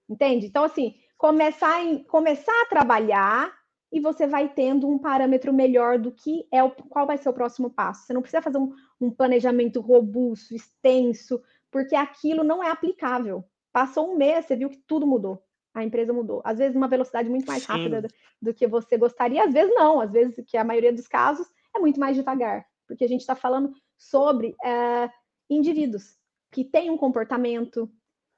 [0.07, 0.45] Entende?
[0.45, 3.53] Então, assim, começar, em, começar a trabalhar
[3.91, 7.33] e você vai tendo um parâmetro melhor do que é o, qual vai ser o
[7.33, 8.07] próximo passo.
[8.07, 13.45] Você não precisa fazer um, um planejamento robusto, extenso, porque aquilo não é aplicável.
[13.71, 15.43] Passou um mês, você viu que tudo mudou.
[15.75, 16.41] A empresa mudou.
[16.43, 17.71] Às vezes, uma velocidade muito mais Sim.
[17.71, 18.07] rápida
[18.41, 21.79] do que você gostaria, às vezes não, às vezes, que a maioria dos casos é
[21.79, 25.07] muito mais devagar, porque a gente está falando sobre é,
[25.47, 26.17] indivíduos
[26.51, 27.87] que têm um comportamento,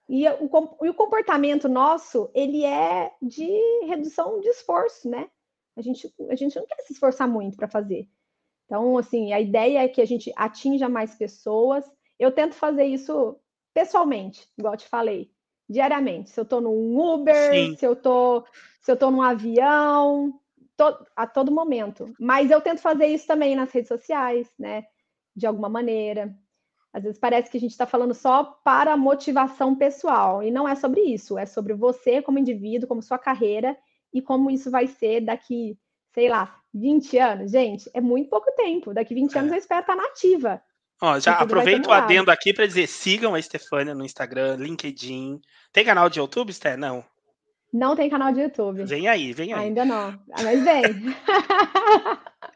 [0.08, 3.48] e o, e o comportamento nosso, ele é de
[3.86, 5.30] redução de esforço, né?
[5.76, 8.08] A gente, a gente não quer se esforçar muito para fazer.
[8.66, 11.90] Então, assim, a ideia é que a gente atinja mais pessoas.
[12.20, 13.38] Eu tento fazer isso
[13.74, 15.32] pessoalmente, igual eu te falei,
[15.70, 16.30] diariamente.
[16.30, 17.76] Se eu estou num Uber, Sim.
[17.76, 18.46] se eu estou
[18.82, 20.40] se eu tô num avião,
[20.76, 22.14] to, a todo momento.
[22.20, 24.86] Mas eu tento fazer isso também nas redes sociais, né?
[25.36, 26.36] De alguma maneira.
[26.94, 30.76] Às vezes parece que a gente está falando só para motivação pessoal, e não é
[30.76, 33.76] sobre isso, é sobre você como indivíduo, como sua carreira
[34.14, 35.76] e como isso vai ser daqui,
[36.14, 37.52] sei lá, 20 anos.
[37.52, 38.94] Gente, é muito pouco tempo.
[38.94, 39.56] Daqui 20 anos é.
[39.56, 40.62] eu espero estar nativa.
[41.02, 45.42] Ó, já aproveito o adendo aqui para dizer: sigam a Estefânia no Instagram, LinkedIn.
[45.72, 46.78] Tem canal de YouTube, Sté?
[46.78, 47.04] Não.
[47.74, 48.86] Não tem canal de YouTube.
[48.86, 49.66] Vem aí, vem aí.
[49.66, 50.84] Ainda não, mas vem.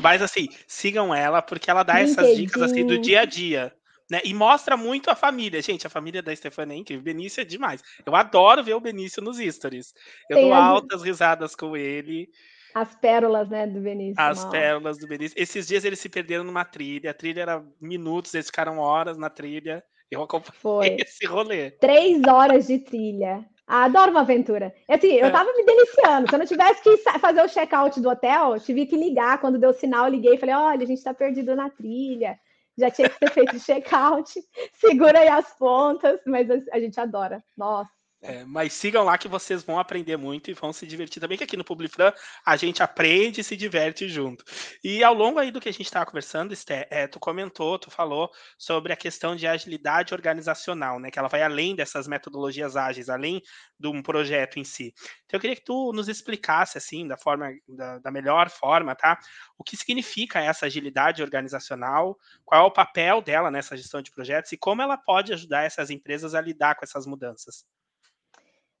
[0.00, 2.12] mas assim, sigam ela porque ela dá LinkedIn.
[2.12, 3.72] essas dicas assim do dia a dia.
[4.10, 4.20] Né?
[4.24, 5.62] E mostra muito a família.
[5.62, 7.02] Gente, a família da Stefania é incrível.
[7.02, 7.82] Benício é demais.
[8.04, 9.94] Eu adoro ver o Benício nos stories.
[10.28, 10.62] Eu Tem dou as...
[10.62, 12.28] altas risadas com ele.
[12.74, 14.14] As pérolas, né, do Benício.
[14.18, 15.40] As pérolas do Benício.
[15.40, 17.10] Esses dias eles se perderam numa trilha.
[17.10, 19.82] A trilha era minutos, eles ficaram horas na trilha.
[20.10, 20.96] Eu acompanhei Foi.
[21.00, 21.70] esse rolê.
[21.70, 23.42] Três horas de trilha.
[23.74, 24.74] Ah, adoro uma aventura.
[24.86, 25.30] Assim, eu é.
[25.30, 26.28] tava me deliciando.
[26.28, 29.40] Se eu não tivesse que fazer o check-out do hotel, tive que ligar.
[29.40, 32.38] Quando deu sinal, liguei e falei: olha, a gente tá perdido na trilha
[32.76, 34.32] já tinha que ter feito check-out,
[34.74, 37.44] segura aí as pontas, mas a gente adora.
[37.56, 37.90] Nossa.
[38.24, 41.42] É, mas sigam lá que vocês vão aprender muito e vão se divertir também, que
[41.42, 42.12] aqui no Publifran
[42.46, 44.44] a gente aprende e se diverte junto.
[44.82, 47.90] E ao longo aí do que a gente estava conversando, Esté, é, tu comentou, tu
[47.90, 51.10] falou sobre a questão de agilidade organizacional, né?
[51.10, 53.42] Que ela vai além dessas metodologias ágeis, além
[53.76, 54.94] de um projeto em si.
[55.26, 59.18] Então eu queria que tu nos explicasse, assim, da forma, da, da melhor forma, tá?
[59.58, 64.52] O que significa essa agilidade organizacional, qual é o papel dela nessa gestão de projetos
[64.52, 67.64] e como ela pode ajudar essas empresas a lidar com essas mudanças.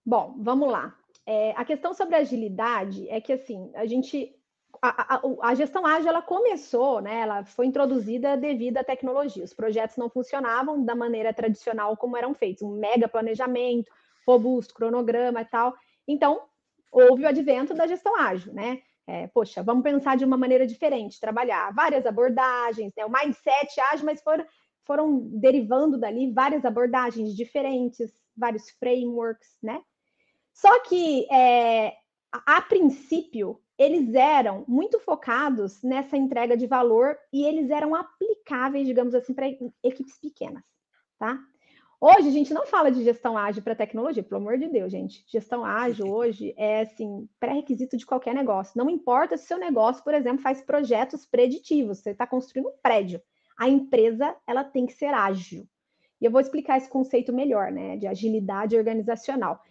[0.04, 0.96] Bom, vamos lá.
[1.24, 4.34] É, a questão sobre agilidade é que assim a gente
[4.80, 7.20] a, a, a, gestão ágil ela começou, né?
[7.20, 9.44] Ela foi introduzida devido à tecnologia.
[9.44, 13.92] Os projetos não funcionavam da maneira tradicional como eram feitos, um mega planejamento,
[14.26, 15.74] robusto, cronograma e tal.
[16.08, 16.42] Então
[16.90, 18.82] houve o advento da gestão ágil, né?
[19.06, 23.04] É, poxa, vamos pensar de uma maneira diferente, trabalhar várias abordagens, né?
[23.04, 24.44] O mindset ágil, mas foram,
[24.84, 29.80] foram derivando dali várias abordagens diferentes, vários frameworks, né?
[30.52, 31.94] Só que, é,
[32.30, 39.14] a, princípio, eles eram muito focados nessa entrega de valor e eles eram aplicáveis, digamos
[39.14, 39.48] assim, para
[39.82, 40.62] equipes pequenas,
[41.18, 41.38] tá?
[42.04, 45.24] Hoje a gente não fala de gestão ágil para tecnologia, pelo amor de Deus, gente.
[45.28, 48.76] Gestão ágil hoje é assim pré-requisito de qualquer negócio.
[48.76, 51.98] Não importa se seu negócio, por exemplo, faz projetos preditivos.
[51.98, 53.22] Você está construindo um prédio,
[53.56, 55.64] a empresa ela tem que ser ágil.
[56.20, 59.62] E eu vou explicar esse conceito melhor, né, de agilidade organizacional.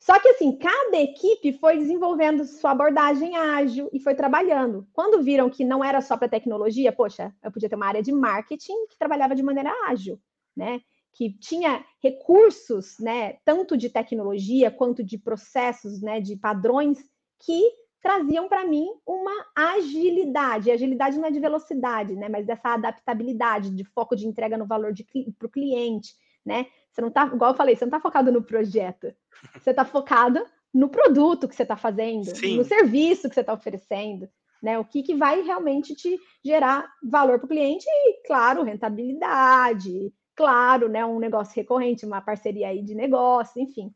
[0.00, 4.86] Só que assim, cada equipe foi desenvolvendo sua abordagem ágil e foi trabalhando.
[4.92, 8.12] Quando viram que não era só para tecnologia, poxa, eu podia ter uma área de
[8.12, 10.20] marketing que trabalhava de maneira ágil,
[10.56, 10.80] né?
[11.12, 16.98] Que tinha recursos, né, tanto de tecnologia quanto de processos, né, de padrões
[17.40, 17.60] que
[18.00, 20.70] traziam para mim uma agilidade.
[20.70, 24.94] Agilidade não é de velocidade, né, mas dessa adaptabilidade, de foco de entrega no valor
[25.36, 26.14] para o cliente,
[26.46, 26.66] né?
[26.92, 29.14] Você não tá, igual eu falei, você não está focado no projeto,
[29.54, 32.56] você está focado no produto que você está fazendo, Sim.
[32.56, 34.28] no serviço que você está oferecendo,
[34.62, 34.78] né?
[34.78, 40.88] O que, que vai realmente te gerar valor para o cliente e, claro, rentabilidade, claro,
[40.88, 41.04] né?
[41.04, 43.94] Um negócio recorrente, uma parceria aí de negócio, enfim.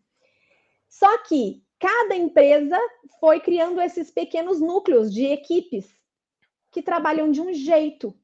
[0.88, 2.78] Só que cada empresa
[3.18, 5.92] foi criando esses pequenos núcleos de equipes
[6.70, 8.14] que trabalham de um jeito,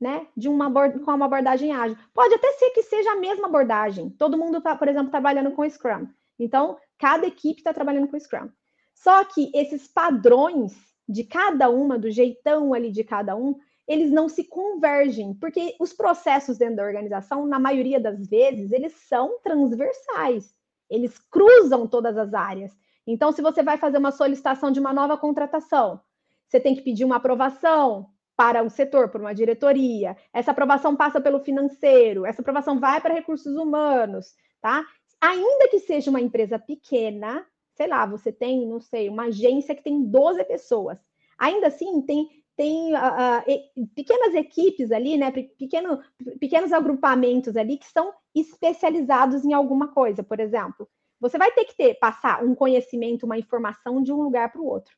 [0.00, 1.96] né, de uma com uma abordagem ágil.
[2.14, 4.10] Pode até ser que seja a mesma abordagem.
[4.10, 6.06] Todo mundo está, por exemplo, trabalhando com Scrum.
[6.38, 8.48] Então, cada equipe está trabalhando com Scrum.
[8.94, 10.72] Só que esses padrões
[11.08, 13.56] de cada uma, do jeitão ali de cada um,
[13.86, 18.92] eles não se convergem, porque os processos dentro da organização, na maioria das vezes, eles
[18.92, 20.54] são transversais.
[20.90, 22.76] Eles cruzam todas as áreas.
[23.06, 26.00] Então, se você vai fazer uma solicitação de uma nova contratação,
[26.46, 30.16] você tem que pedir uma aprovação para o setor, por uma diretoria.
[30.32, 34.86] Essa aprovação passa pelo financeiro, essa aprovação vai para recursos humanos, tá?
[35.20, 39.82] Ainda que seja uma empresa pequena, sei lá, você tem, não sei, uma agência que
[39.82, 40.98] tem 12 pessoas.
[41.36, 45.32] Ainda assim, tem, tem uh, uh, pequenas equipes ali, né?
[45.32, 46.00] Pequeno,
[46.38, 50.88] pequenos agrupamentos ali que são especializados em alguma coisa, por exemplo.
[51.18, 54.66] Você vai ter que ter, passar um conhecimento, uma informação de um lugar para o
[54.66, 54.96] outro.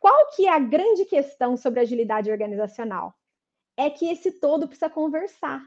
[0.00, 3.14] Qual que é a grande questão sobre agilidade organizacional?
[3.76, 5.62] É que esse todo precisa conversar.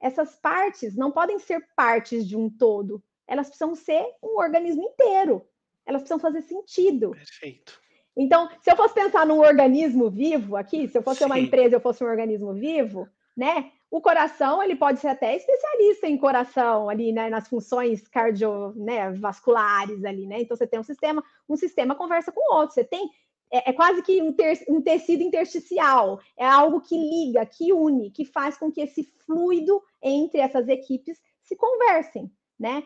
[0.00, 3.02] Essas partes não podem ser partes de um todo.
[3.26, 5.44] Elas precisam ser um organismo inteiro.
[5.84, 7.10] Elas precisam fazer sentido.
[7.10, 7.80] Perfeito.
[8.16, 11.26] Então, se eu fosse pensar num organismo vivo aqui, se eu fosse Sim.
[11.26, 13.72] uma empresa, eu fosse um organismo vivo, né?
[13.90, 20.10] O coração, ele pode ser até especialista em coração ali, né, nas funções cardiovasculares né,
[20.10, 20.42] ali, né?
[20.42, 22.74] Então você tem um sistema, um sistema conversa com o outro.
[22.74, 23.08] Você tem
[23.50, 28.10] é, é quase que um, ter, um tecido intersticial, é algo que liga, que une,
[28.10, 32.84] que faz com que esse fluido entre essas equipes se conversem, né?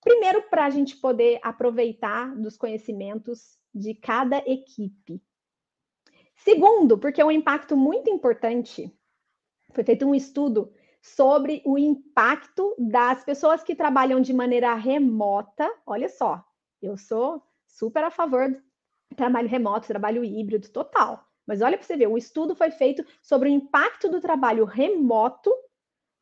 [0.00, 5.22] Primeiro, para a gente poder aproveitar dos conhecimentos de cada equipe.
[6.36, 8.94] Segundo, porque é um impacto muito importante,
[9.72, 15.70] foi feito um estudo sobre o impacto das pessoas que trabalham de maneira remota.
[15.86, 16.42] Olha só,
[16.80, 18.62] Eu sou super a favor
[19.14, 21.26] trabalho remoto, trabalho híbrido, total.
[21.46, 25.52] Mas olha para você ver, o estudo foi feito sobre o impacto do trabalho remoto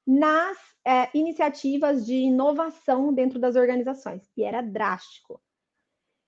[0.07, 5.41] nas é, iniciativas de inovação dentro das organizações, e era drástico.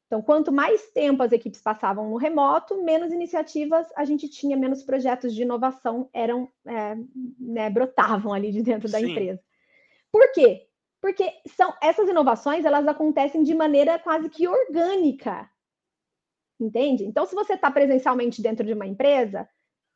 [0.06, 4.82] Então, quanto mais tempo as equipes passavam no remoto, menos iniciativas a gente tinha, menos
[4.82, 6.96] projetos de inovação eram é,
[7.38, 9.10] né, brotavam ali de dentro da Sim.
[9.10, 9.42] empresa.
[10.12, 10.68] Por quê?
[11.00, 15.50] Porque são essas inovações elas acontecem de maneira quase que orgânica,
[16.60, 17.04] entende?
[17.04, 19.48] Então, se você está presencialmente dentro de uma empresa,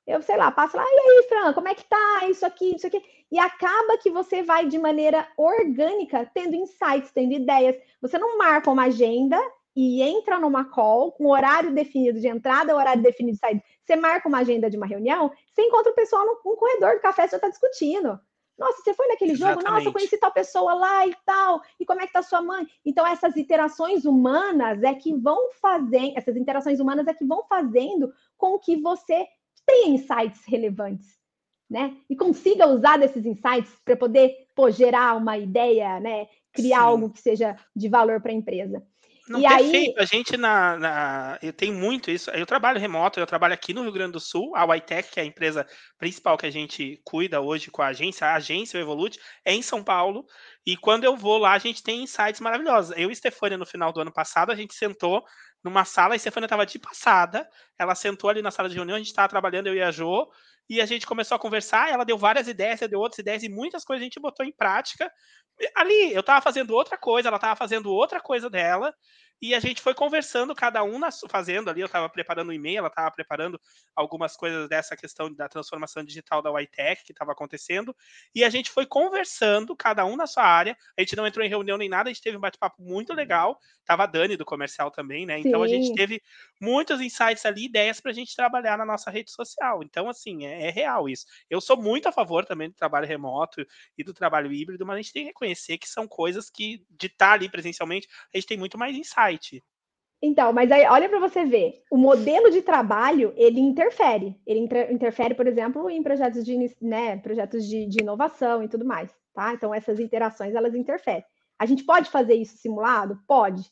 [0.06, 2.26] eu sei lá, passo lá, e aí, Fran, como é que tá?
[2.28, 3.02] Isso aqui, isso aqui.
[3.30, 7.76] E acaba que você vai de maneira orgânica, tendo insights, tendo ideias.
[8.00, 9.38] Você não marca uma agenda
[9.76, 13.62] e entra numa call com horário definido de entrada, horário definido de saída.
[13.84, 17.00] Você marca uma agenda de uma reunião, você encontra o pessoal no, no corredor do
[17.00, 18.18] café, você está discutindo.
[18.58, 19.62] Nossa, você foi naquele Exatamente.
[19.62, 19.74] jogo?
[19.74, 21.62] Nossa, eu conheci tal pessoa lá e tal.
[21.78, 22.66] E como é que tá sua mãe?
[22.84, 28.12] Então, essas interações humanas é que vão fazendo, essas interações humanas é que vão fazendo
[28.36, 29.26] com que você
[29.64, 31.18] tenha insights relevantes,
[31.70, 31.96] né?
[32.10, 36.26] E consiga usar desses insights para poder pô, gerar uma ideia, né?
[36.52, 36.84] Criar Sim.
[36.84, 38.84] algo que seja de valor para a empresa.
[39.28, 39.98] Não, e perfeito.
[39.98, 40.02] Aí...
[40.02, 42.30] A gente na, na, Eu tenho muito isso.
[42.30, 44.54] Eu trabalho remoto, eu trabalho aqui no Rio Grande do Sul.
[44.54, 45.66] A Ytech, que é a empresa
[45.98, 49.82] principal que a gente cuida hoje com a agência, a agência, Evolute, é em São
[49.82, 50.24] Paulo.
[50.66, 52.96] E quando eu vou lá, a gente tem insights maravilhosos.
[52.96, 55.24] Eu e Stefania, no final do ano passado, a gente sentou
[55.62, 57.48] numa sala, a Stefania estava de passada.
[57.78, 60.28] Ela sentou ali na sala de reunião, a gente estava trabalhando, eu e a Jo,
[60.68, 63.48] e a gente começou a conversar, ela deu várias ideias, eu deu outras ideias, e
[63.48, 65.10] muitas coisas a gente botou em prática.
[65.74, 68.94] Ali, eu estava fazendo outra coisa, ela estava fazendo outra coisa dela,
[69.40, 71.80] e a gente foi conversando, cada um na, fazendo ali.
[71.80, 73.60] Eu estava preparando um e-mail, ela estava preparando
[73.94, 77.94] algumas coisas dessa questão da transformação digital da YTech que estava acontecendo,
[78.34, 80.76] e a gente foi conversando, cada um na sua área.
[80.96, 83.58] A gente não entrou em reunião nem nada, a gente teve um bate-papo muito legal.
[83.84, 85.38] Tava a Dani do comercial também, né?
[85.38, 85.64] Então Sim.
[85.64, 86.20] a gente teve
[86.60, 89.82] muitos insights ali, ideias para a gente trabalhar na nossa rede social.
[89.82, 91.24] Então, assim, é, é real isso.
[91.48, 93.64] Eu sou muito a favor também do trabalho remoto
[93.96, 97.06] e do trabalho híbrido, mas a gente tem que reconhecer que são coisas que, de
[97.06, 99.62] estar tá ali presencialmente, a gente tem muito mais insight site.
[100.20, 104.36] Então, mas aí olha para você ver, o modelo de trabalho ele interfere.
[104.44, 108.84] Ele inter interfere, por exemplo, em projetos de, né, projetos de, de, inovação e tudo
[108.84, 109.54] mais, tá?
[109.54, 111.24] Então essas interações elas interferem.
[111.56, 113.20] A gente pode fazer isso simulado?
[113.28, 113.62] Pode,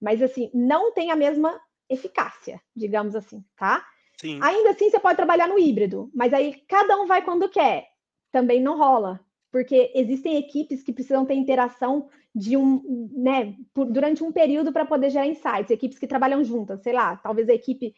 [0.00, 3.84] mas assim não tem a mesma eficácia, digamos assim, tá?
[4.20, 4.38] Sim.
[4.42, 7.88] Ainda assim você pode trabalhar no híbrido, mas aí cada um vai quando quer.
[8.30, 9.20] Também não rola,
[9.58, 14.86] porque existem equipes que precisam ter interação de um, né, por, durante um período para
[14.86, 17.92] poder gerar insights, equipes que trabalham juntas, sei lá, talvez a equipe,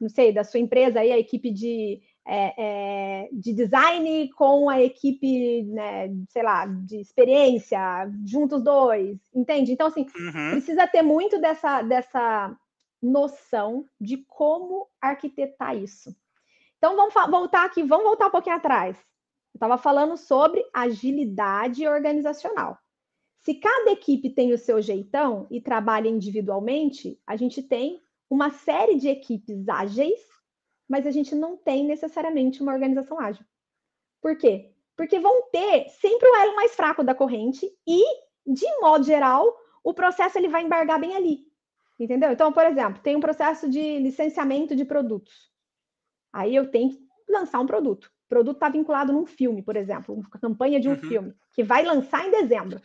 [0.00, 4.82] não sei, da sua empresa aí, a equipe de, é, é, de design com a
[4.82, 7.78] equipe, né, sei lá, de experiência,
[8.26, 9.70] juntos dois, entende?
[9.70, 10.50] Então, assim, uhum.
[10.50, 12.56] precisa ter muito dessa, dessa
[13.00, 16.12] noção de como arquitetar isso.
[16.76, 18.98] Então, vamos voltar aqui, vamos voltar um pouquinho atrás.
[19.54, 22.76] Eu estava falando sobre agilidade organizacional.
[23.38, 28.96] Se cada equipe tem o seu jeitão e trabalha individualmente, a gente tem uma série
[28.96, 30.20] de equipes ágeis,
[30.88, 33.44] mas a gente não tem necessariamente uma organização ágil.
[34.20, 34.74] Por quê?
[34.96, 38.02] Porque vão ter sempre o elo mais fraco da corrente e,
[38.44, 41.46] de modo geral, o processo ele vai embargar bem ali.
[42.00, 42.32] Entendeu?
[42.32, 45.48] Então, por exemplo, tem um processo de licenciamento de produtos.
[46.32, 50.28] Aí eu tenho que lançar um produto produto está vinculado num filme, por exemplo, uma
[50.40, 50.98] campanha de um uhum.
[50.98, 52.80] filme, que vai lançar em dezembro.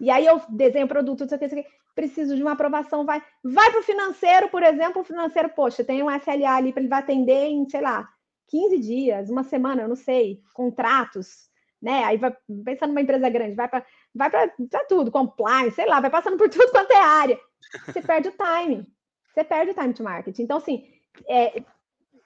[0.00, 3.70] E aí eu desenho produto, isso aqui, isso aqui, preciso de uma aprovação, vai, vai
[3.70, 6.98] para o financeiro, por exemplo, o financeiro, poxa, tem um SLA ali para ele vai
[6.98, 8.08] atender em, sei lá,
[8.48, 11.48] 15 dias, uma semana, eu não sei, contratos,
[11.80, 12.04] né?
[12.04, 14.48] Aí vai pensando numa empresa grande, vai para vai para
[14.88, 17.38] tudo, compliance, sei lá, vai passando por tudo quanto é área.
[17.86, 18.86] Você perde o time.
[19.32, 20.38] Você perde o time to market.
[20.38, 20.86] Então, assim,
[21.28, 21.62] é,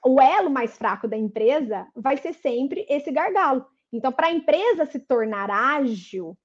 [0.05, 3.65] o elo mais fraco da empresa vai ser sempre esse gargalo.
[3.91, 6.37] Então, para a empresa se tornar ágil,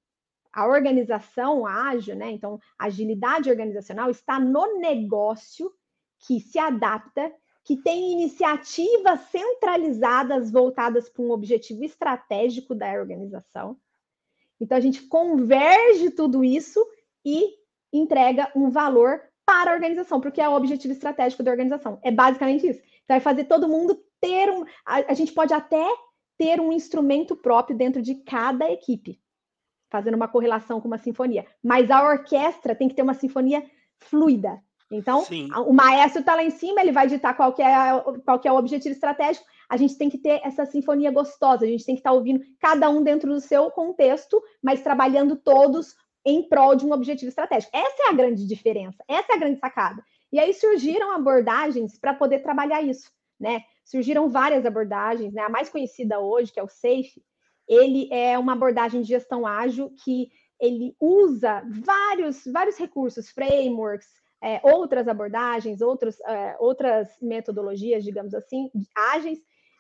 [0.53, 2.31] a organização ágil, né?
[2.31, 5.71] Então, agilidade organizacional está no negócio
[6.27, 7.33] que se adapta,
[7.65, 13.77] que tem iniciativas centralizadas voltadas para um objetivo estratégico da organização.
[14.61, 16.85] Então, a gente converge tudo isso
[17.25, 17.55] e
[17.93, 21.99] entrega um valor para a organização, porque é o objetivo estratégico da organização.
[22.03, 22.83] É basicamente isso.
[23.09, 24.65] Vai fazer todo mundo ter um.
[24.85, 25.87] A, a gente pode até
[26.39, 29.21] ter um instrumento próprio dentro de cada equipe,
[29.91, 31.47] fazendo uma correlação com uma sinfonia.
[31.63, 33.65] Mas a orquestra tem que ter uma sinfonia
[34.01, 34.61] fluida.
[34.91, 35.49] Então, Sim.
[35.67, 38.95] o maestro está lá em cima, ele vai ditar qual é, qual é o objetivo
[38.95, 39.47] estratégico.
[39.69, 42.45] A gente tem que ter essa sinfonia gostosa, a gente tem que estar tá ouvindo
[42.61, 45.95] cada um dentro do seu contexto, mas trabalhando todos
[46.25, 47.77] em prol de um objetivo estratégico.
[47.77, 50.03] Essa é a grande diferença, essa é a grande sacada.
[50.35, 53.09] E aí surgiram abordagens para poder trabalhar isso,
[53.39, 53.61] né?
[53.85, 55.43] Surgiram várias abordagens, né?
[55.43, 57.23] A mais conhecida hoje, que é o SAFE,
[57.69, 60.29] ele é uma abordagem de gestão ágil que
[60.61, 64.09] ele usa vários, vários recursos, frameworks,
[64.43, 69.39] é, outras abordagens, outros, é, outras metodologias, digamos assim, ágeis,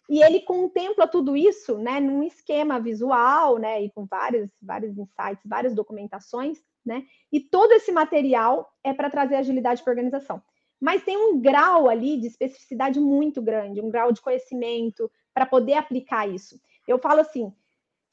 [0.09, 5.43] e ele contempla tudo isso né, num esquema visual, né, e com vários, vários insights,
[5.45, 10.43] várias documentações, né, e todo esse material é para trazer agilidade para a organização.
[10.81, 15.75] Mas tem um grau ali de especificidade muito grande, um grau de conhecimento para poder
[15.75, 16.61] aplicar isso.
[16.87, 17.53] Eu falo assim,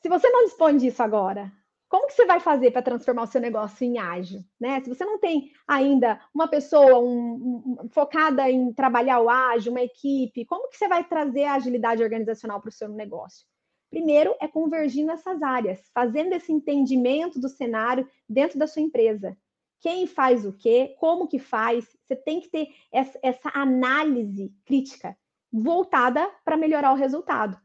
[0.01, 1.51] se você não dispõe disso agora,
[1.91, 4.41] como que você vai fazer para transformar o seu negócio em ágil?
[4.57, 4.79] Né?
[4.79, 9.81] Se você não tem ainda uma pessoa um, um, focada em trabalhar o ágil, uma
[9.81, 13.45] equipe, como que você vai trazer a agilidade organizacional para o seu negócio?
[13.91, 19.37] Primeiro é convergir nessas áreas, fazendo esse entendimento do cenário dentro da sua empresa.
[19.81, 20.95] Quem faz o quê?
[20.97, 21.85] Como que faz?
[22.07, 25.17] Você tem que ter essa, essa análise crítica
[25.51, 27.59] voltada para melhorar o resultado.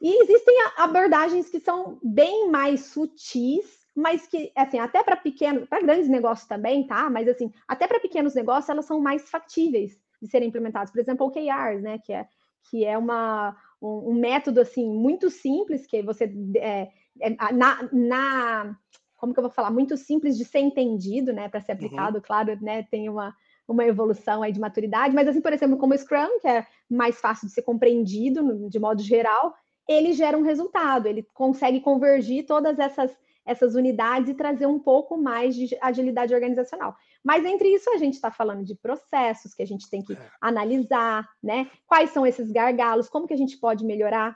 [0.00, 5.82] E existem abordagens que são bem mais sutis, mas que, assim, até para pequenos, para
[5.82, 7.10] grandes negócios também, tá?
[7.10, 10.92] Mas, assim, até para pequenos negócios, elas são mais factíveis de serem implementadas.
[10.92, 11.98] Por exemplo, OKRs, né?
[11.98, 12.28] Que é,
[12.70, 16.88] que é uma, um, um método, assim, muito simples, que você, é,
[17.20, 18.76] é, na, na,
[19.16, 19.70] como que eu vou falar?
[19.70, 21.48] Muito simples de ser entendido, né?
[21.48, 21.76] Para ser uhum.
[21.76, 22.22] aplicado, uhum.
[22.24, 22.84] claro, né?
[22.84, 23.34] Tem uma,
[23.66, 27.20] uma evolução aí de maturidade, mas assim, por exemplo, como o Scrum, que é mais
[27.20, 29.54] fácil de ser compreendido de modo geral,
[29.88, 35.16] ele gera um resultado, ele consegue convergir todas essas, essas unidades e trazer um pouco
[35.16, 36.94] mais de agilidade organizacional.
[37.28, 40.30] Mas entre isso, a gente está falando de processos que a gente tem que é.
[40.40, 41.70] analisar, né?
[41.86, 44.34] Quais são esses gargalos, como que a gente pode melhorar.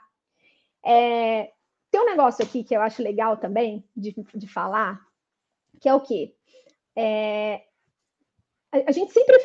[0.85, 1.51] É,
[1.89, 5.01] tem um negócio aqui que eu acho legal também de, de falar,
[5.81, 6.35] que é o quê?
[6.95, 7.63] É,
[8.71, 9.39] a, a gente sempre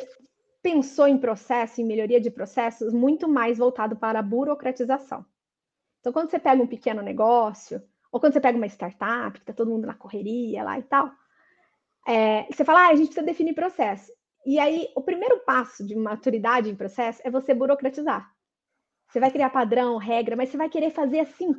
[0.61, 5.25] pensou em processo, em melhoria de processos, muito mais voltado para a burocratização.
[6.01, 7.81] Então, quando você pega um pequeno negócio,
[8.11, 11.11] ou quando você pega uma startup, que está todo mundo na correria lá e tal,
[12.09, 14.11] é, você fala, ah, a gente precisa definir processo.
[14.43, 18.27] E aí, o primeiro passo de maturidade em processo é você burocratizar.
[19.07, 21.53] Você vai criar padrão, regra, mas você vai querer fazer assim,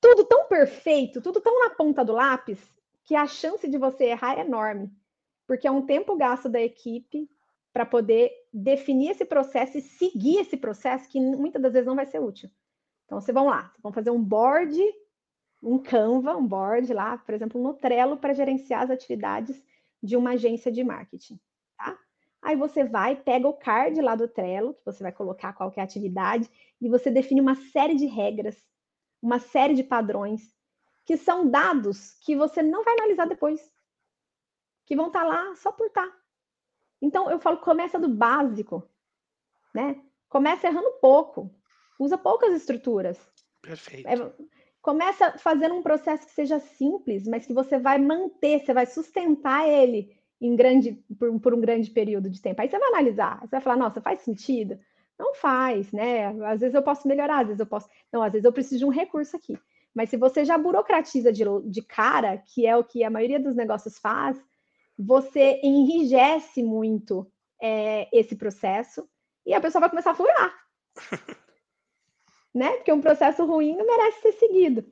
[0.00, 2.60] tudo tão perfeito, tudo tão na ponta do lápis,
[3.04, 4.88] que a chance de você errar é enorme.
[5.48, 7.28] Porque é um tempo gasto da equipe
[7.72, 12.06] para poder definir esse processo e seguir esse processo que muitas das vezes não vai
[12.06, 12.48] ser útil.
[13.04, 14.78] Então, vocês vão lá, vão fazer um board,
[15.60, 19.60] um Canva, um board lá, por exemplo, no Trello, para gerenciar as atividades
[20.02, 21.38] de uma agência de marketing,
[21.76, 21.98] tá?
[22.42, 26.50] Aí você vai, pega o card lá do Trello, que você vai colocar qualquer atividade,
[26.80, 28.56] e você define uma série de regras,
[29.22, 30.52] uma série de padrões,
[31.04, 33.72] que são dados que você não vai analisar depois,
[34.86, 36.06] que vão estar tá lá só por estar.
[36.06, 36.22] Tá.
[37.00, 38.88] Então, eu falo, começa do básico,
[39.74, 40.00] né?
[40.28, 41.54] Começa errando pouco,
[41.98, 43.18] usa poucas estruturas.
[43.60, 44.08] Perfeito.
[44.08, 44.14] É,
[44.82, 49.66] começa fazendo um processo que seja simples, mas que você vai manter, você vai sustentar
[49.66, 52.60] ele em grande, por, por, um grande período de tempo.
[52.60, 54.78] Aí você vai analisar, você vai falar, nossa, faz sentido?
[55.16, 56.26] Não faz, né?
[56.44, 57.88] Às vezes eu posso melhorar, às vezes eu posso.
[58.12, 59.56] Não, às vezes eu preciso de um recurso aqui.
[59.94, 63.54] Mas se você já burocratiza de, de cara, que é o que a maioria dos
[63.54, 64.36] negócios faz,
[64.98, 67.30] você enrijece muito
[67.62, 69.08] é, esse processo
[69.46, 70.54] e a pessoa vai começar a furar.
[72.54, 72.70] né?
[72.72, 74.84] Porque um processo ruim não merece ser seguido.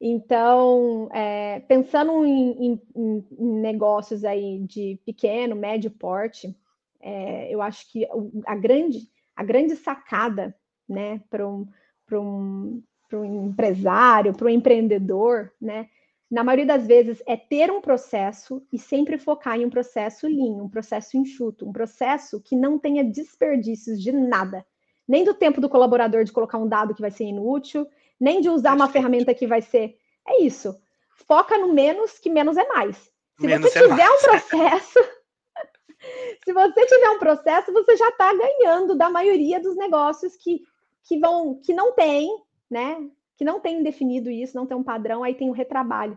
[0.00, 6.56] Então, é, pensando em, em, em, negócios aí de pequeno, médio porte,
[7.00, 8.06] é, eu acho que
[8.44, 10.56] a grande, a grande sacada
[10.88, 11.68] né, para um,
[12.12, 15.88] um, um empresário, para um empreendedor, né,
[16.28, 20.64] na maioria das vezes é ter um processo e sempre focar em um processo lean,
[20.64, 24.66] um processo enxuto, um processo que não tenha desperdícios de nada
[25.06, 27.86] nem do tempo do colaborador de colocar um dado que vai ser inútil,
[28.20, 29.96] nem de usar uma ferramenta que vai ser.
[30.26, 30.78] É isso.
[31.26, 32.96] Foca no menos, que menos é mais.
[33.38, 34.98] Se menos você é tiver é um processo,
[36.44, 40.62] se você tiver um processo, você já está ganhando da maioria dos negócios que,
[41.04, 42.28] que vão, que não tem,
[42.70, 42.96] né?
[43.36, 46.16] Que não tem definido isso, não tem um padrão, aí tem o um retrabalho.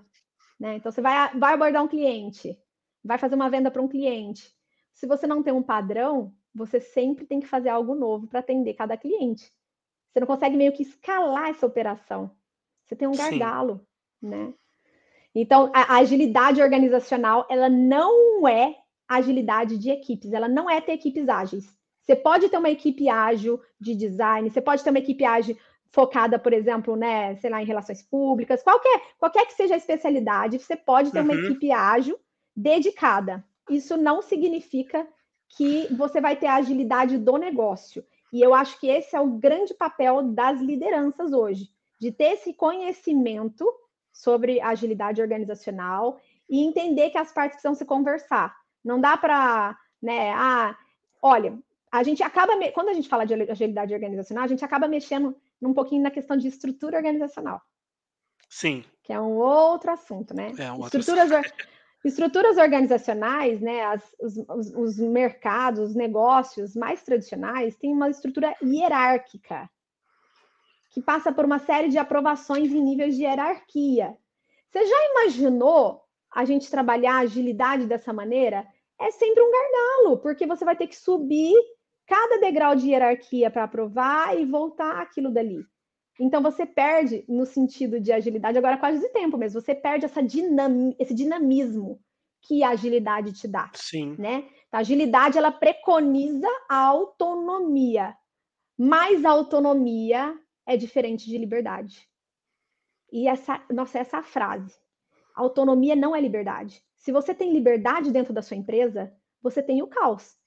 [0.59, 0.75] Né?
[0.75, 2.57] Então você vai, vai abordar um cliente,
[3.03, 4.53] vai fazer uma venda para um cliente.
[4.93, 8.73] Se você não tem um padrão, você sempre tem que fazer algo novo para atender
[8.73, 9.51] cada cliente.
[10.11, 12.31] Você não consegue meio que escalar essa operação.
[12.85, 13.85] Você tem um gargalo,
[14.21, 14.29] Sim.
[14.29, 14.53] né?
[15.33, 18.77] Então, a, agilidade organizacional, ela não é
[19.07, 21.65] agilidade de equipes, ela não é ter equipes ágeis.
[22.01, 25.57] Você pode ter uma equipe ágil de design, você pode ter uma equipe ágil
[25.91, 30.59] focada, por exemplo, né, sei lá, em relações públicas, qualquer, qualquer que seja a especialidade,
[30.59, 31.25] você pode ter uhum.
[31.25, 32.17] uma equipe ágil
[32.55, 33.43] dedicada.
[33.69, 35.05] Isso não significa
[35.49, 38.05] que você vai ter a agilidade do negócio.
[38.31, 41.69] E eu acho que esse é o grande papel das lideranças hoje,
[41.99, 43.65] de ter esse conhecimento
[44.11, 46.19] sobre agilidade organizacional
[46.49, 48.55] e entender que as partes precisam se conversar.
[48.83, 50.77] Não dá para, né, ah,
[51.21, 51.57] olha,
[51.91, 55.73] a gente acaba, quando a gente fala de agilidade organizacional, a gente acaba mexendo um
[55.73, 57.61] pouquinho na questão de estrutura organizacional.
[58.49, 58.83] Sim.
[59.01, 60.53] Que é um outro assunto, né?
[60.57, 61.29] É um Estruturas,
[62.05, 64.37] Estruturas organizacionais, né, as, os,
[64.75, 69.67] os, mercados, os negócios mais tradicionais têm uma estrutura hierárquica,
[70.91, 74.15] que passa por uma série de aprovações em níveis de hierarquia.
[74.69, 78.67] Você já imaginou a gente trabalhar a agilidade dessa maneira?
[79.01, 81.55] É sempre um gargalo, porque você vai ter que subir
[82.05, 85.65] cada degrau de hierarquia para aprovar e voltar aquilo dali.
[86.19, 90.23] Então você perde no sentido de agilidade, agora quase de tempo mesmo, você perde essa
[90.23, 91.99] dinam, esse dinamismo
[92.41, 93.69] que a agilidade te dá.
[93.73, 94.15] Sim.
[94.17, 94.47] Né?
[94.71, 98.15] A agilidade ela preconiza a autonomia,
[98.77, 102.07] mas a autonomia é diferente de liberdade.
[103.11, 104.73] E essa, nossa, essa frase.
[105.35, 106.81] Autonomia não é liberdade.
[106.95, 110.37] Se você tem liberdade dentro da sua empresa, você tem o caos.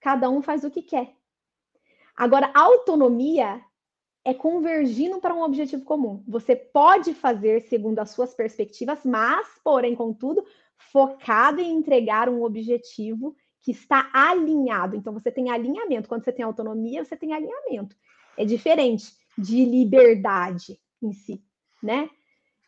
[0.00, 1.14] Cada um faz o que quer.
[2.16, 3.62] Agora, autonomia
[4.28, 6.22] é convergindo para um objetivo comum.
[6.28, 10.44] Você pode fazer segundo as suas perspectivas, mas, porém, contudo,
[10.76, 14.94] focado em entregar um objetivo que está alinhado.
[14.94, 16.10] Então, você tem alinhamento.
[16.10, 17.96] Quando você tem autonomia, você tem alinhamento.
[18.36, 21.42] É diferente de liberdade em si,
[21.82, 22.10] né?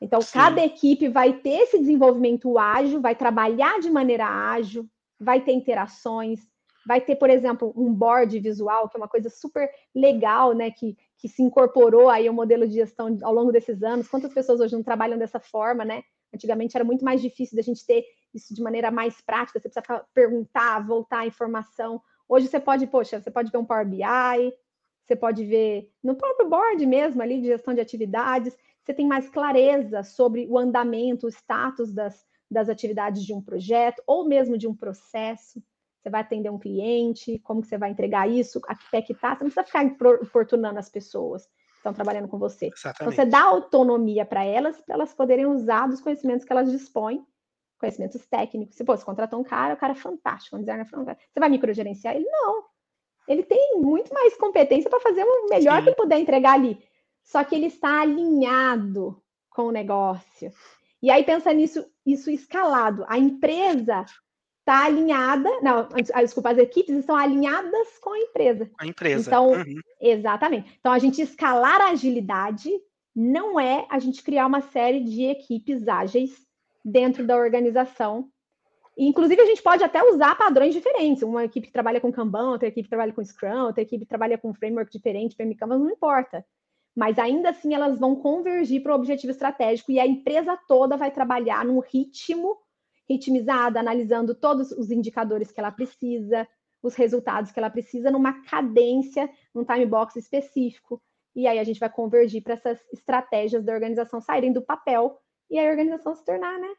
[0.00, 0.32] Então, Sim.
[0.32, 4.88] cada equipe vai ter esse desenvolvimento ágil, vai trabalhar de maneira ágil,
[5.20, 6.40] vai ter interações,
[6.86, 10.70] vai ter, por exemplo, um board visual, que é uma coisa super legal, né?
[10.70, 14.08] Que, que se incorporou aí ao modelo de gestão ao longo desses anos.
[14.08, 16.02] Quantas pessoas hoje não trabalham dessa forma, né?
[16.32, 20.04] Antigamente era muito mais difícil da gente ter isso de maneira mais prática, você precisa
[20.14, 22.00] perguntar, voltar a informação.
[22.28, 24.52] Hoje você pode, poxa, você pode ver um Power BI,
[25.04, 29.28] você pode ver no próprio board mesmo ali de gestão de atividades, você tem mais
[29.28, 34.68] clareza sobre o andamento, o status das, das atividades de um projeto ou mesmo de
[34.68, 35.60] um processo
[36.02, 39.14] você vai atender um cliente, como que você vai entregar isso, a que pé que
[39.14, 42.70] tá, você não precisa ficar importunando as pessoas que estão trabalhando com você.
[42.74, 43.14] Exatamente.
[43.14, 47.24] Você dá autonomia para elas, para elas poderem usar dos conhecimentos que elas dispõem,
[47.78, 48.76] conhecimentos técnicos.
[48.76, 51.30] Se pô, você contratou um cara, o cara é fantástico, um designer fantástico.
[51.32, 52.26] Você vai microgerenciar ele?
[52.26, 52.64] Não.
[53.28, 55.82] Ele tem muito mais competência para fazer o melhor Sim.
[55.82, 56.82] que ele puder entregar ali.
[57.22, 60.50] Só que ele está alinhado com o negócio.
[61.02, 63.04] E aí pensa nisso, isso escalado.
[63.08, 64.04] A empresa
[64.70, 68.70] está alinhada, não, ah, desculpa, as equipes estão alinhadas com a empresa.
[68.78, 69.28] A empresa.
[69.28, 69.80] Então, uhum.
[70.00, 70.72] exatamente.
[70.78, 72.70] Então, a gente escalar a agilidade
[73.14, 76.46] não é a gente criar uma série de equipes ágeis
[76.84, 78.28] dentro da organização.
[78.96, 81.24] Inclusive, a gente pode até usar padrões diferentes.
[81.24, 84.08] Uma equipe que trabalha com Kanban, outra equipe que trabalha com Scrum, outra equipe que
[84.08, 86.44] trabalha com framework diferente, PMCanvas, não importa.
[86.94, 91.10] Mas ainda assim, elas vão convergir para o objetivo estratégico e a empresa toda vai
[91.10, 92.56] trabalhar num ritmo
[93.10, 96.46] ritmizada, analisando todos os indicadores que ela precisa,
[96.80, 101.02] os resultados que ela precisa, numa cadência, num time box específico.
[101.34, 105.18] E aí a gente vai convergir para essas estratégias da organização saírem do papel
[105.50, 106.72] e a organização se tornar né,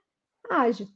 [0.49, 0.87] ágil.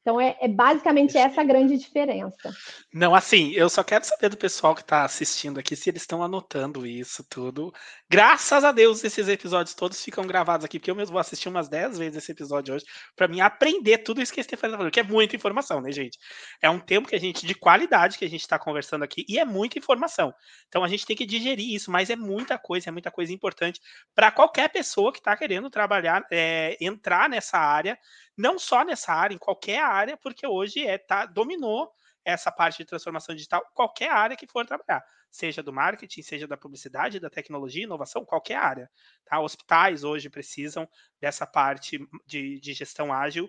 [0.00, 2.50] Então, é, é basicamente essa a grande diferença.
[2.94, 6.22] Não, assim, eu só quero saber do pessoal que está assistindo aqui se eles estão
[6.22, 7.74] anotando isso tudo.
[8.10, 11.68] Graças a Deus, esses episódios todos ficam gravados aqui, porque eu mesmo vou assistir umas
[11.68, 14.90] 10 vezes esse episódio hoje, para mim aprender tudo isso que a Stefania está falando,
[14.90, 16.18] que é muita informação, né, gente?
[16.62, 19.38] É um tempo que a gente, de qualidade, que a gente está conversando aqui, e
[19.38, 20.32] é muita informação.
[20.68, 23.78] Então, a gente tem que digerir isso, mas é muita coisa, é muita coisa importante
[24.14, 27.98] para qualquer pessoa que está querendo trabalhar, é, entrar nessa área
[28.38, 31.90] não só nessa área, em qualquer área, porque hoje é tá dominou
[32.24, 36.56] essa parte de transformação digital, qualquer área que for trabalhar, seja do marketing, seja da
[36.56, 38.90] publicidade, da tecnologia, inovação, qualquer área.
[39.24, 39.40] Tá?
[39.40, 40.88] Hospitais hoje precisam
[41.20, 43.48] dessa parte de, de gestão ágil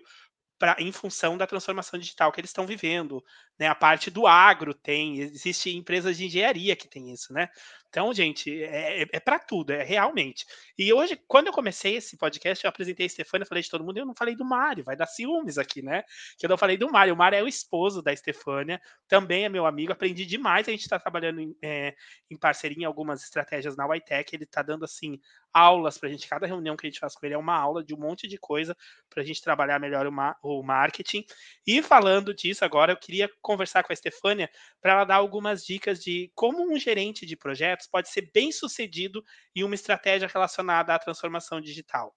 [0.58, 3.24] pra, em função da transformação digital que eles estão vivendo.
[3.58, 3.66] Né?
[3.66, 7.48] A parte do agro tem, existe empresas de engenharia que tem isso, né?
[7.90, 10.46] Então, gente, é, é, é para tudo, é realmente.
[10.78, 13.98] E hoje, quando eu comecei esse podcast, eu apresentei a Stefania, falei de todo mundo,
[13.98, 16.04] eu não falei do Mário, vai dar ciúmes aqui, né?
[16.38, 17.12] Que eu não falei do Mário.
[17.12, 20.68] O Mário é o esposo da Stefania, também é meu amigo, aprendi demais.
[20.68, 21.94] A gente está trabalhando em, é,
[22.30, 25.18] em, parceria em algumas estratégias na YTech, ele está dando, assim,
[25.52, 26.28] aulas para a gente.
[26.28, 28.38] Cada reunião que a gente faz com ele é uma aula de um monte de
[28.38, 28.76] coisa
[29.08, 31.24] para a gente trabalhar melhor o, ma o marketing.
[31.66, 34.48] E falando disso agora, eu queria conversar com a Stefania
[34.80, 38.52] para ela dar algumas dicas de como um gerente de projeto projetos pode ser bem
[38.52, 39.24] sucedido
[39.54, 42.14] em uma estratégia relacionada à transformação digital?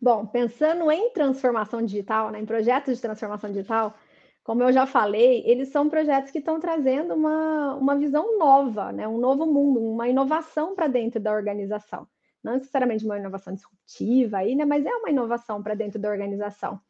[0.00, 3.94] Bom, pensando em transformação digital, né, em projetos de transformação digital,
[4.42, 9.06] como eu já falei, eles são projetos que estão trazendo uma, uma visão nova, né,
[9.06, 12.08] um novo mundo, uma inovação para dentro da organização.
[12.42, 16.80] Não necessariamente uma inovação disruptiva, aí, né, mas é uma inovação para dentro da organização.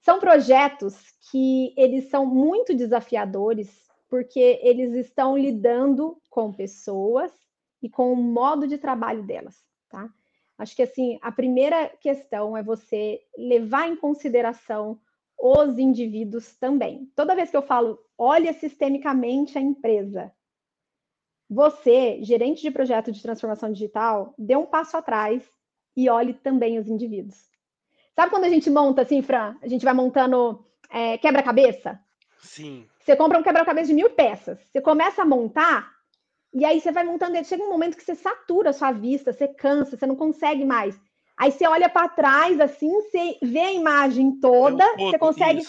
[0.00, 0.96] São projetos
[1.30, 7.30] que eles são muito desafiadores, porque eles estão lidando com pessoas
[7.82, 10.08] e com o modo de trabalho delas, tá?
[10.56, 14.98] Acho que assim, a primeira questão é você levar em consideração
[15.38, 17.10] os indivíduos também.
[17.14, 20.32] Toda vez que eu falo, olha sistemicamente a empresa,
[21.50, 25.44] você, gerente de projeto de transformação digital, dê um passo atrás
[25.94, 27.50] e olhe também os indivíduos.
[28.14, 29.56] Sabe quando a gente monta assim, Fran?
[29.60, 32.00] A gente vai montando é, quebra-cabeça?
[32.38, 32.86] Sim.
[33.00, 34.58] Você compra um quebra-cabeça de mil peças.
[34.60, 35.91] Você começa a montar,
[36.54, 39.48] e aí você vai montando, chega um momento que você satura a sua vista, você
[39.48, 41.00] cansa, você não consegue mais.
[41.38, 45.62] Aí você olha para trás, assim, você vê a imagem toda, você consegue,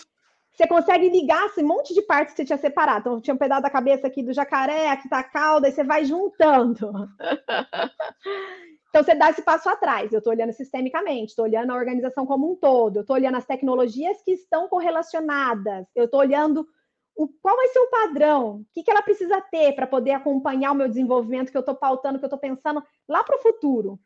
[0.51, 2.99] você consegue ligar esse monte de partes que você tinha separado.
[2.99, 5.84] Então, tinha um pedaço da cabeça aqui do jacaré, aqui tá a cauda, e você
[5.84, 6.91] vai juntando.
[8.89, 10.11] então, você dá esse passo atrás.
[10.11, 13.45] Eu estou olhando sistemicamente, estou olhando a organização como um todo, eu estou olhando as
[13.45, 16.67] tecnologias que estão correlacionadas, eu estou olhando
[17.16, 18.61] o, qual vai ser o padrão?
[18.61, 21.76] O que, que ela precisa ter para poder acompanhar o meu desenvolvimento que eu estou
[21.76, 23.99] pautando, que eu estou pensando lá para o futuro?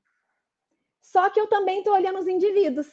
[1.02, 2.88] Só que eu também estou olhando os indivíduos.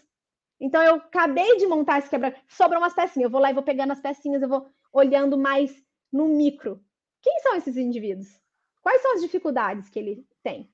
[0.61, 3.25] Então, eu acabei de montar esse quebra sobram umas pecinhas.
[3.25, 5.75] Eu vou lá e vou pegando as pecinhas, eu vou olhando mais
[6.12, 6.81] no micro.
[7.21, 8.41] Quem são esses indivíduos?
[8.83, 10.71] Quais são as dificuldades que ele tem?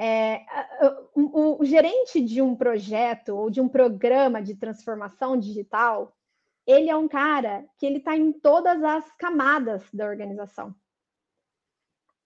[0.00, 0.44] É,
[1.16, 6.16] o, o, gerente de um projeto ou de um programa de transformação digital,
[6.68, 10.74] ele é um cara que ele está em todas as camadas da organização.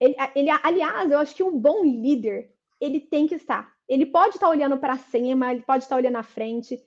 [0.01, 3.73] Ele, ele, aliás, eu acho que um bom líder ele tem que estar.
[3.89, 6.83] Ele pode estar olhando para cima, ele pode estar olhando à frente.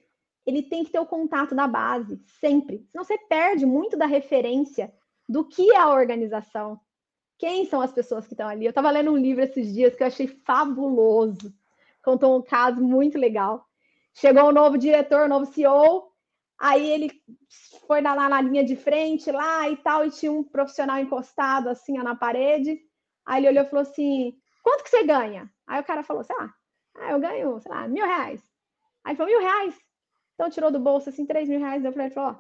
[0.46, 2.86] Ele tem que ter o contato da base, sempre.
[2.92, 4.94] Senão você perde muito da referência
[5.28, 6.78] do que é a organização.
[7.38, 8.66] Quem são as pessoas que estão ali?
[8.66, 11.54] Eu estava lendo um livro esses dias que eu achei fabuloso.
[12.04, 13.66] Contou um caso muito legal.
[14.14, 16.12] Chegou um novo diretor, um novo CEO,
[16.60, 17.12] Aí ele
[17.88, 22.00] foi lá na linha de frente lá e tal, e tinha um profissional encostado assim
[22.00, 22.80] ó, na parede.
[23.26, 24.34] Aí ele olhou e falou assim:
[24.64, 25.50] quanto que você ganha?
[25.68, 26.54] Aí o cara falou, sei lá,
[26.98, 28.42] ah, eu ganho, sei lá, mil reais.
[29.04, 29.76] Aí ele falou, mil reais?
[30.34, 31.84] Então tirou do bolso assim, três mil reais.
[31.84, 32.36] Eu falei, ó, oh,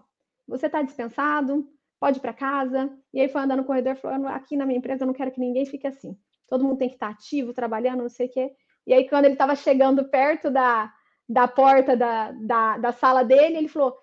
[0.47, 1.67] você tá dispensado,
[1.99, 2.91] pode ir para casa.
[3.13, 5.31] E aí foi andando no corredor e falou: aqui na minha empresa eu não quero
[5.31, 6.17] que ninguém fique assim.
[6.47, 8.51] Todo mundo tem que estar tá ativo, trabalhando, não sei o quê.
[8.85, 10.93] E aí, quando ele estava chegando perto da,
[11.27, 13.97] da porta da, da, da sala dele, ele falou: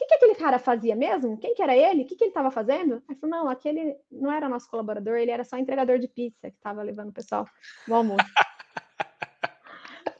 [0.00, 1.36] que, que aquele cara fazia mesmo?
[1.36, 2.02] Quem que era ele?
[2.02, 3.02] O que, que ele estava fazendo?
[3.06, 6.56] Aí falou, não, aquele não era nosso colaborador, ele era só entregador de pizza que
[6.56, 7.46] estava levando o pessoal
[7.86, 8.24] no almoço.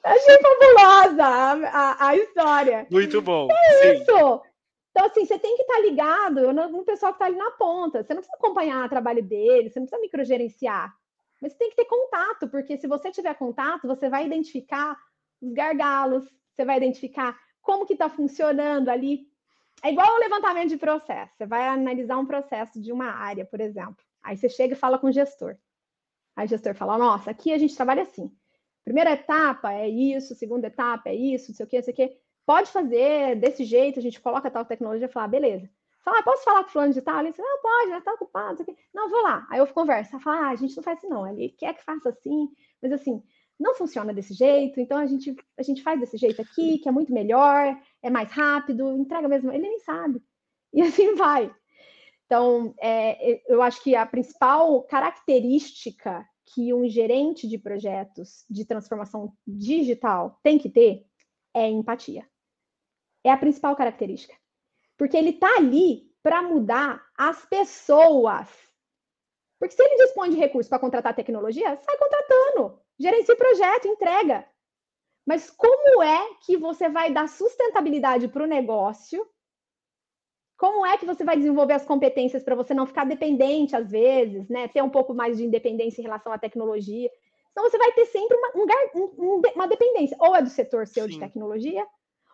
[0.05, 2.87] Achei fabulosa a, a, a, história.
[2.91, 3.49] Muito bom.
[3.51, 4.43] É isso!
[4.91, 7.53] Então, assim, você tem que estar tá ligado no, no pessoal que está ali na
[7.53, 8.03] ponta.
[8.03, 10.93] Você não precisa acompanhar o trabalho dele, você não precisa microgerenciar.
[11.41, 14.99] Mas você tem que ter contato, porque se você tiver contato, você vai identificar
[15.41, 19.30] os gargalos, você vai identificar como que está funcionando ali
[19.83, 21.33] é igual o levantamento de processo.
[21.37, 24.05] Você vai analisar um processo de uma área, por exemplo.
[24.23, 25.57] Aí você chega e fala com o gestor.
[26.37, 28.31] Aí o gestor fala: Nossa, aqui a gente trabalha assim.
[28.85, 31.97] Primeira etapa é isso, segunda etapa é isso, não sei o que, não sei o
[31.97, 32.17] que.
[32.47, 35.71] Pode fazer desse jeito, a gente coloca tal tecnologia e fala: ah, beleza.
[36.03, 37.21] Fala, ah, posso falar com o fulano de tal?
[37.21, 38.01] Ele diz, não, pode, né?
[38.01, 38.77] Tá ocupado, não sei o.
[38.95, 39.47] Não, vou lá.
[39.51, 40.19] Aí eu converso.
[40.21, 41.29] Fala, ah, a gente não faz assim, não.
[41.29, 42.49] Ele quer que faça assim,
[42.81, 43.23] mas assim,
[43.59, 46.93] não funciona desse jeito, então a gente, a gente faz desse jeito aqui, que é
[46.93, 49.53] muito melhor, é mais rápido, entrega mesmo.
[49.53, 50.23] Ele nem sabe.
[50.73, 51.55] E assim vai.
[52.27, 56.25] Então, é, eu acho que a principal característica
[56.55, 61.05] que um gerente de projetos de transformação digital tem que ter
[61.55, 62.27] é empatia.
[63.25, 64.35] É a principal característica.
[64.97, 68.49] Porque ele está ali para mudar as pessoas.
[69.59, 72.81] Porque se ele dispõe de recursos para contratar tecnologia, sai contratando.
[72.99, 74.47] Gerencie projeto, entrega.
[75.31, 79.25] Mas como é que você vai dar sustentabilidade para o negócio?
[80.59, 84.49] Como é que você vai desenvolver as competências para você não ficar dependente às vezes,
[84.49, 84.67] né?
[84.67, 87.09] Ter um pouco mais de independência em relação à tecnologia.
[87.53, 88.51] Então você vai ter sempre uma,
[88.97, 91.11] um, uma dependência, ou é do setor seu Sim.
[91.11, 91.87] de tecnologia,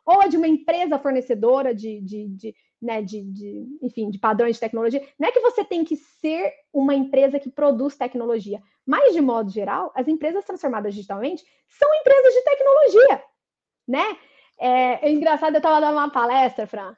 [0.06, 4.56] ou é de uma empresa fornecedora de, de, de, né, de, de, enfim, de padrões
[4.56, 5.06] de tecnologia.
[5.18, 9.50] Não é que você tem que ser uma empresa que produz tecnologia, mas de modo
[9.50, 13.24] geral, as empresas transformadas digitalmente são empresas de tecnologia,
[13.88, 14.18] né?
[14.58, 16.96] É, é engraçado, eu estava dando uma palestra, Fran,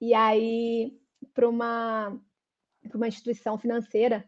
[0.00, 0.98] e aí
[1.34, 2.18] para uma,
[2.94, 4.24] uma instituição financeira,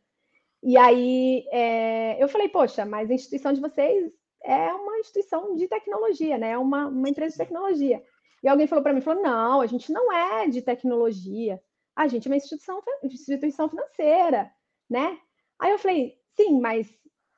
[0.63, 5.69] E aí é, eu falei, poxa, mas a instituição de vocês é uma instituição de
[5.69, 6.51] tecnologia, né?
[6.51, 8.03] É uma, uma empresa de tecnologia.
[8.43, 11.62] E alguém falou para mim, falou, não, a gente não é de tecnologia,
[11.95, 14.53] a gente é uma instituição, instituição financeira,
[14.89, 15.18] né?
[15.59, 16.93] Aí eu falei, sim, mas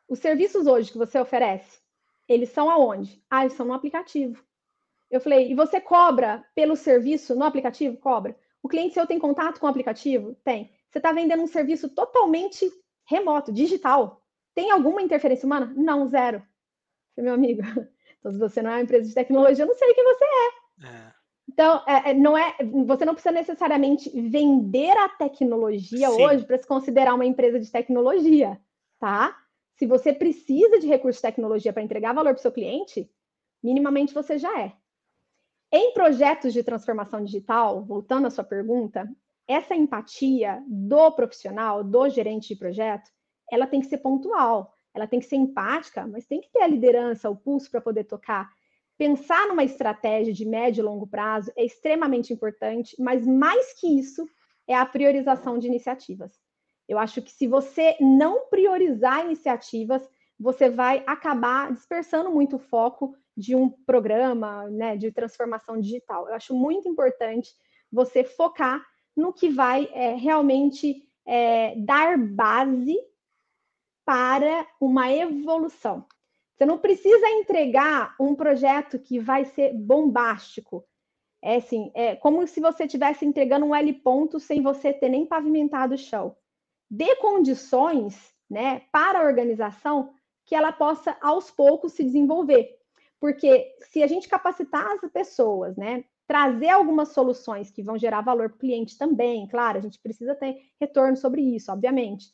[0.09, 1.81] os serviços hoje que você oferece,
[2.29, 3.23] eles são aonde?
[3.31, 4.43] Ah, eles são no aplicativo.
[5.11, 7.97] Eu falei, e você cobra pelo serviço no aplicativo?
[7.97, 8.37] Cobra.
[8.63, 10.35] O cliente seu tem contato com o aplicativo?
[10.45, 10.71] Tem.
[10.91, 12.71] Você está vendendo um serviço totalmente
[13.07, 14.23] remoto, digital.
[14.55, 15.73] Tem alguma interferência humana?
[15.77, 16.43] Não, zero.
[17.17, 17.63] Meu amigo,
[18.19, 20.58] então se você não é uma empresa de tecnologia, eu não sei quem você é.
[20.83, 21.19] É.
[21.49, 22.57] Então, é, é não é,
[22.87, 26.23] você não precisa necessariamente vender a tecnologia Sim.
[26.23, 28.61] hoje para se considerar uma empresa de tecnologia,
[28.99, 29.37] tá?
[29.77, 33.11] Se você precisa de recursos de tecnologia para entregar valor para o seu cliente,
[33.63, 34.73] minimamente você já é.
[35.73, 39.09] Em projetos de transformação digital, voltando à sua pergunta,
[39.47, 43.11] essa empatia do profissional, do gerente de projeto,
[43.51, 46.67] ela tem que ser pontual, ela tem que ser empática, mas tem que ter a
[46.67, 48.51] liderança, o pulso para poder tocar.
[48.99, 54.29] Pensar numa estratégia de médio e longo prazo é extremamente importante, mas mais que isso
[54.67, 56.33] é a priorização de iniciativas.
[56.89, 60.03] Eu acho que se você não priorizar iniciativas,
[60.39, 66.29] você vai acabar dispersando muito o foco de um programa né, de transformação digital.
[66.29, 67.55] Eu acho muito importante
[67.91, 68.85] você focar
[69.17, 72.97] no que vai é, realmente é, dar base
[74.05, 76.05] para uma evolução.
[76.59, 80.85] Você não precisa entregar um projeto que vai ser bombástico.
[81.41, 85.25] É assim, é como se você estivesse entregando um L ponto sem você ter nem
[85.25, 86.35] pavimentado o chão.
[86.91, 90.13] Dê condições né, para a organização
[90.45, 92.77] que ela possa, aos poucos, se desenvolver.
[93.21, 98.49] Porque se a gente capacitar as pessoas, né, trazer algumas soluções que vão gerar valor
[98.49, 102.33] para o cliente também, claro, a gente precisa ter retorno sobre isso, obviamente.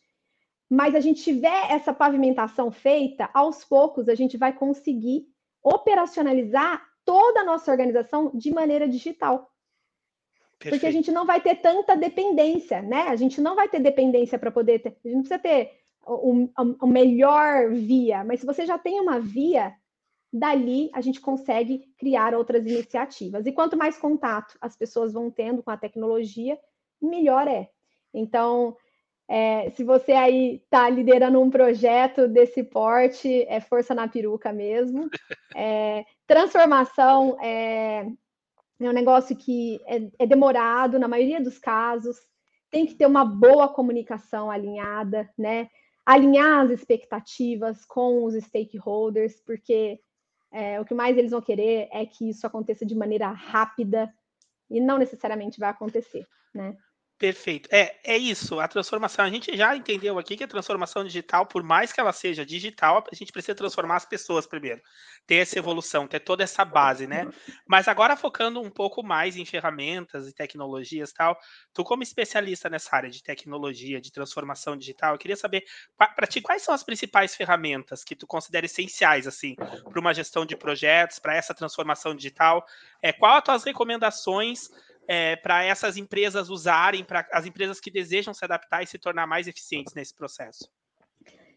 [0.69, 5.27] Mas a gente tiver essa pavimentação feita, aos poucos a gente vai conseguir
[5.63, 9.51] operacionalizar toda a nossa organização de maneira digital.
[10.59, 10.81] Perfeito.
[10.81, 13.03] Porque a gente não vai ter tanta dependência, né?
[13.09, 14.97] A gente não vai ter dependência para poder ter.
[15.05, 15.73] A gente não precisa ter
[16.07, 19.75] o, o, o melhor via, mas se você já tem uma via,
[20.33, 23.47] dali a gente consegue criar outras iniciativas.
[23.47, 26.59] E quanto mais contato as pessoas vão tendo com a tecnologia,
[27.01, 27.69] melhor é.
[28.13, 28.77] Então,
[29.29, 35.09] é, se você aí está liderando um projeto desse porte, é força na peruca mesmo.
[35.57, 38.01] É, transformação é,
[38.81, 42.17] é, um negócio que é, é demorado na maioria dos casos.
[42.73, 45.69] Tem que ter uma boa comunicação alinhada, né?
[46.05, 50.01] Alinhar as expectativas com os stakeholders, porque
[50.53, 54.13] é, o que mais eles vão querer é que isso aconteça de maneira rápida
[54.69, 56.77] e não necessariamente vai acontecer, né?
[57.25, 57.71] Perfeito.
[57.73, 58.61] É, é isso.
[58.61, 59.25] A transformação.
[59.25, 63.03] A gente já entendeu aqui que a transformação digital, por mais que ela seja digital,
[63.11, 64.83] a gente precisa transformar as pessoas primeiro.
[65.27, 67.27] Ter essa evolução, ter toda essa base, né?
[67.67, 71.35] Mas agora focando um pouco mais em ferramentas e tecnologias tal,
[71.73, 75.65] tu como especialista nessa área de tecnologia, de transformação digital, eu queria saber
[75.97, 80.45] para ti quais são as principais ferramentas que tu considera essenciais assim para uma gestão
[80.45, 82.67] de projetos, para essa transformação digital.
[83.01, 84.69] É, qual as tuas recomendações
[85.09, 89.27] é, para essas empresas usarem, para as empresas que desejam se adaptar e se tornar
[89.27, 90.69] mais eficientes nesse processo?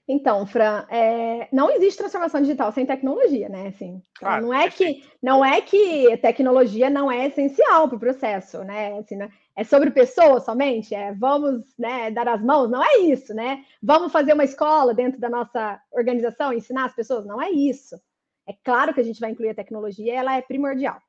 [0.09, 3.67] Então, Fran, é, não existe transformação digital sem tecnologia, né?
[3.67, 7.99] Assim, então, claro, não é que não é que tecnologia não é essencial para o
[7.99, 8.97] processo, né?
[8.97, 9.29] Assim, né?
[9.53, 13.65] É sobre pessoas somente, é vamos né, dar as mãos, não é isso, né?
[13.83, 17.99] Vamos fazer uma escola dentro da nossa organização, ensinar as pessoas, não é isso.
[18.47, 21.01] É claro que a gente vai incluir a tecnologia, ela é primordial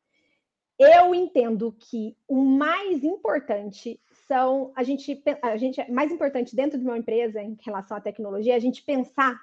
[0.78, 6.84] eu entendo que o mais importante são a gente a gente mais importante dentro de
[6.84, 9.40] uma empresa em relação à tecnologia é a gente pensar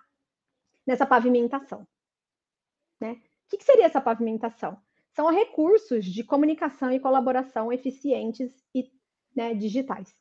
[0.88, 1.86] nessa pavimentação,
[3.01, 3.13] né?
[3.45, 4.77] O que, que seria essa pavimentação?
[5.11, 8.91] São recursos de comunicação e colaboração eficientes e
[9.36, 10.15] né, digitais.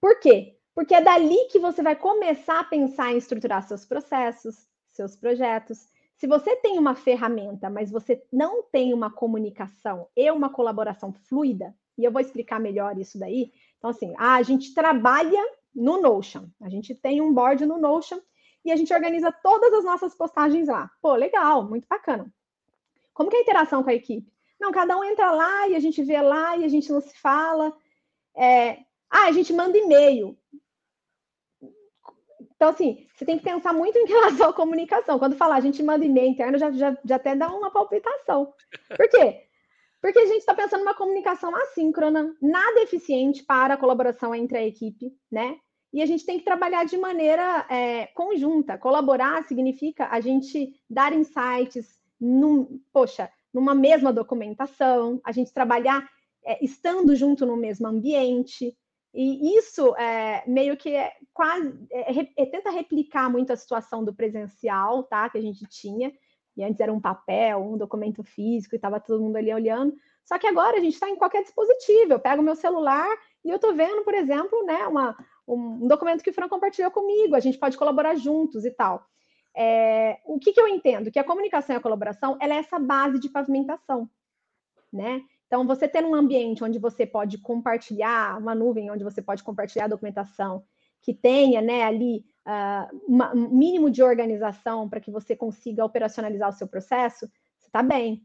[0.00, 0.58] Por quê?
[0.74, 5.88] Porque é dali que você vai começar a pensar em estruturar seus processos, seus projetos,
[6.20, 11.74] se você tem uma ferramenta, mas você não tem uma comunicação e uma colaboração fluida,
[11.96, 13.50] e eu vou explicar melhor isso daí.
[13.78, 15.42] Então, assim, a gente trabalha
[15.74, 18.18] no Notion, a gente tem um board no Notion
[18.62, 20.90] e a gente organiza todas as nossas postagens lá.
[21.00, 22.30] Pô, legal, muito bacana.
[23.14, 24.30] Como que é a interação com a equipe?
[24.60, 27.16] Não, cada um entra lá e a gente vê lá e a gente não se
[27.16, 27.74] fala.
[28.36, 28.72] É...
[29.08, 30.36] Ah, a gente manda e-mail.
[32.60, 35.18] Então, assim, você tem que pensar muito em relação à comunicação.
[35.18, 38.52] Quando falar a gente manda e-mail interno, já, já, já até dá uma palpitação.
[38.94, 39.44] Por quê?
[39.98, 44.66] Porque a gente está pensando numa comunicação assíncrona, nada eficiente para a colaboração entre a
[44.66, 45.56] equipe, né?
[45.92, 48.78] e a gente tem que trabalhar de maneira é, conjunta.
[48.78, 56.08] Colaborar significa a gente dar insights, num, poxa, numa mesma documentação, a gente trabalhar
[56.44, 58.76] é, estando junto no mesmo ambiente.
[59.12, 64.14] E isso é, meio que é quase é, é, tenta replicar muito a situação do
[64.14, 65.28] presencial, tá?
[65.28, 66.12] Que a gente tinha.
[66.56, 69.94] E antes era um papel, um documento físico, e estava todo mundo ali olhando.
[70.24, 72.12] Só que agora a gente está em qualquer dispositivo.
[72.12, 73.08] Eu pego meu celular
[73.44, 77.34] e eu estou vendo, por exemplo, né, uma, um documento que o Fran compartilhou comigo,
[77.34, 79.04] a gente pode colaborar juntos e tal.
[79.56, 81.10] É, o que, que eu entendo?
[81.10, 84.08] Que a comunicação e a colaboração ela é essa base de pavimentação,
[84.92, 85.22] né?
[85.50, 89.86] Então, você ter um ambiente onde você pode compartilhar, uma nuvem onde você pode compartilhar
[89.86, 90.62] a documentação,
[91.02, 96.50] que tenha né, ali uh, uma, um mínimo de organização para que você consiga operacionalizar
[96.50, 97.28] o seu processo,
[97.58, 98.24] você está bem.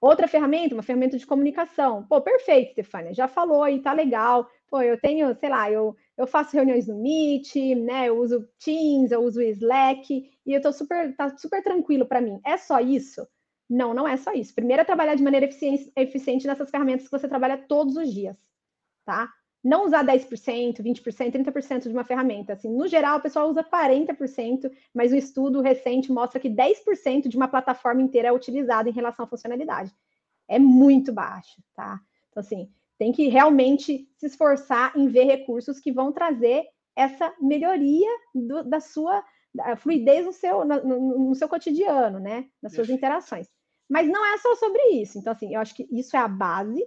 [0.00, 2.04] Outra ferramenta, uma ferramenta de comunicação.
[2.08, 4.48] Pô, perfeito, Stefania, já falou aí, tá legal.
[4.68, 8.08] Pô, eu tenho, sei lá, eu, eu faço reuniões no Meet, né?
[8.08, 12.40] Eu uso Teams, eu uso Slack, e eu tô super, tá super tranquilo para mim.
[12.44, 13.24] É só isso?
[13.68, 14.54] Não, não é só isso.
[14.54, 18.36] Primeiro é trabalhar de maneira eficiente, nessas ferramentas que você trabalha todos os dias,
[19.04, 19.28] tá?
[19.62, 22.52] Não usar 10%, 20%, 30% de uma ferramenta.
[22.52, 27.36] Assim, no geral, o pessoal usa 40%, mas o estudo recente mostra que 10% de
[27.36, 29.92] uma plataforma inteira é utilizada em relação à funcionalidade.
[30.46, 32.00] É muito baixo, tá?
[32.30, 36.64] Então, assim, tem que realmente se esforçar em ver recursos que vão trazer
[36.94, 39.24] essa melhoria do, da sua
[39.56, 42.46] da fluidez no seu, no, no, seu cotidiano, né?
[42.62, 43.48] Nas suas interações.
[43.88, 45.18] Mas não é só sobre isso.
[45.18, 46.84] Então, assim, eu acho que isso é a base,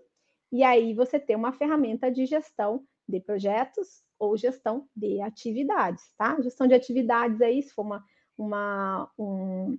[0.51, 6.39] e aí você tem uma ferramenta de gestão de projetos ou gestão de atividades, tá?
[6.41, 8.03] Gestão de atividades aí, se for uma,
[8.37, 9.77] uma, um,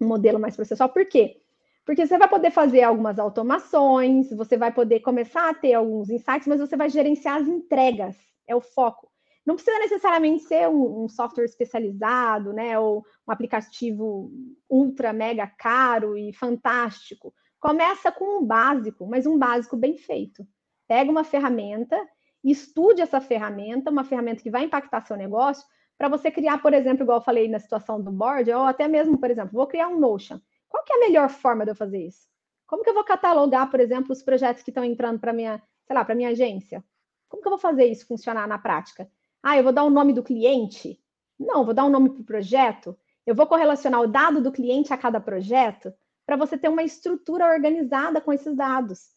[0.00, 0.88] um modelo mais processual.
[0.88, 1.42] Por quê?
[1.84, 6.46] Porque você vai poder fazer algumas automações, você vai poder começar a ter alguns insights,
[6.46, 9.11] mas você vai gerenciar as entregas, é o foco.
[9.44, 12.78] Não precisa necessariamente ser um, um software especializado, né?
[12.78, 14.30] Ou um aplicativo
[14.68, 17.34] ultra mega caro e fantástico.
[17.60, 20.46] Começa com um básico, mas um básico bem feito.
[20.86, 21.96] Pega uma ferramenta,
[22.42, 25.64] estude essa ferramenta, uma ferramenta que vai impactar seu negócio,
[25.96, 29.18] para você criar, por exemplo, igual eu falei na situação do board, ou até mesmo,
[29.18, 30.40] por exemplo, vou criar um Notion.
[30.68, 32.26] Qual que é a melhor forma de eu fazer isso?
[32.66, 35.94] Como que eu vou catalogar, por exemplo, os projetos que estão entrando para minha, sei
[35.94, 36.82] lá, para minha agência?
[37.28, 39.08] Como que eu vou fazer isso funcionar na prática?
[39.42, 41.00] Ah, eu vou dar o nome do cliente?
[41.38, 42.96] Não, vou dar um nome para o projeto.
[43.26, 45.92] Eu vou correlacionar o dado do cliente a cada projeto
[46.24, 49.10] para você ter uma estrutura organizada com esses dados.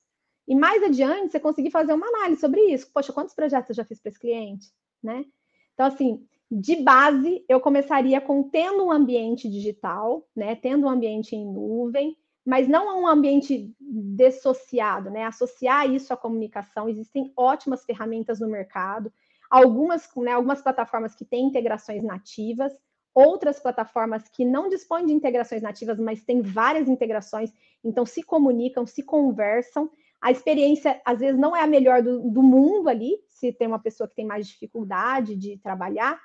[0.47, 2.89] E mais adiante, você conseguir fazer uma análise sobre isso.
[2.93, 4.67] Poxa, quantos projetos eu já fiz para esse cliente?
[5.01, 5.25] Né?
[5.73, 10.55] Então, assim, de base, eu começaria com tendo um ambiente digital, né?
[10.55, 12.15] Tendo um ambiente em nuvem,
[12.45, 15.23] mas não um ambiente dissociado, né?
[15.25, 16.87] Associar isso à comunicação.
[16.87, 19.11] Existem ótimas ferramentas no mercado,
[19.49, 22.73] algumas, né, algumas plataformas que têm integrações nativas,
[23.13, 28.85] outras plataformas que não dispõem de integrações nativas, mas têm várias integrações, então se comunicam,
[28.85, 29.89] se conversam.
[30.21, 33.79] A experiência, às vezes, não é a melhor do, do mundo ali, se tem uma
[33.79, 36.19] pessoa que tem mais dificuldade de trabalhar,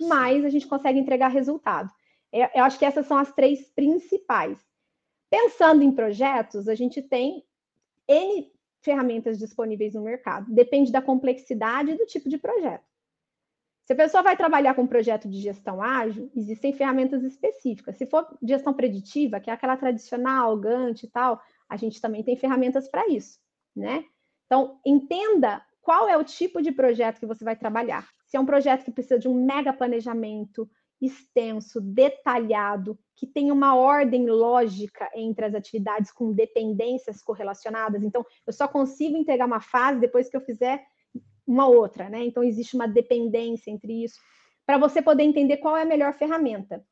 [0.00, 1.90] mas a gente consegue entregar resultado.
[2.32, 4.58] Eu, eu acho que essas são as três principais.
[5.30, 7.42] Pensando em projetos, a gente tem
[8.06, 8.53] N
[8.84, 10.52] ferramentas disponíveis no mercado.
[10.52, 12.84] Depende da complexidade e do tipo de projeto.
[13.84, 17.96] Se a pessoa vai trabalhar com um projeto de gestão ágil, existem ferramentas específicas.
[17.96, 22.36] Se for gestão preditiva, que é aquela tradicional, Gantt e tal, a gente também tem
[22.36, 23.38] ferramentas para isso,
[23.74, 24.04] né?
[24.46, 28.08] Então, entenda qual é o tipo de projeto que você vai trabalhar.
[28.26, 30.68] Se é um projeto que precisa de um mega planejamento
[31.06, 38.02] extenso, detalhado, que tem uma ordem lógica entre as atividades com dependências correlacionadas.
[38.02, 40.84] Então, eu só consigo entregar uma fase depois que eu fizer
[41.46, 42.24] uma outra, né?
[42.24, 44.18] Então, existe uma dependência entre isso,
[44.66, 46.84] para você poder entender qual é a melhor ferramenta.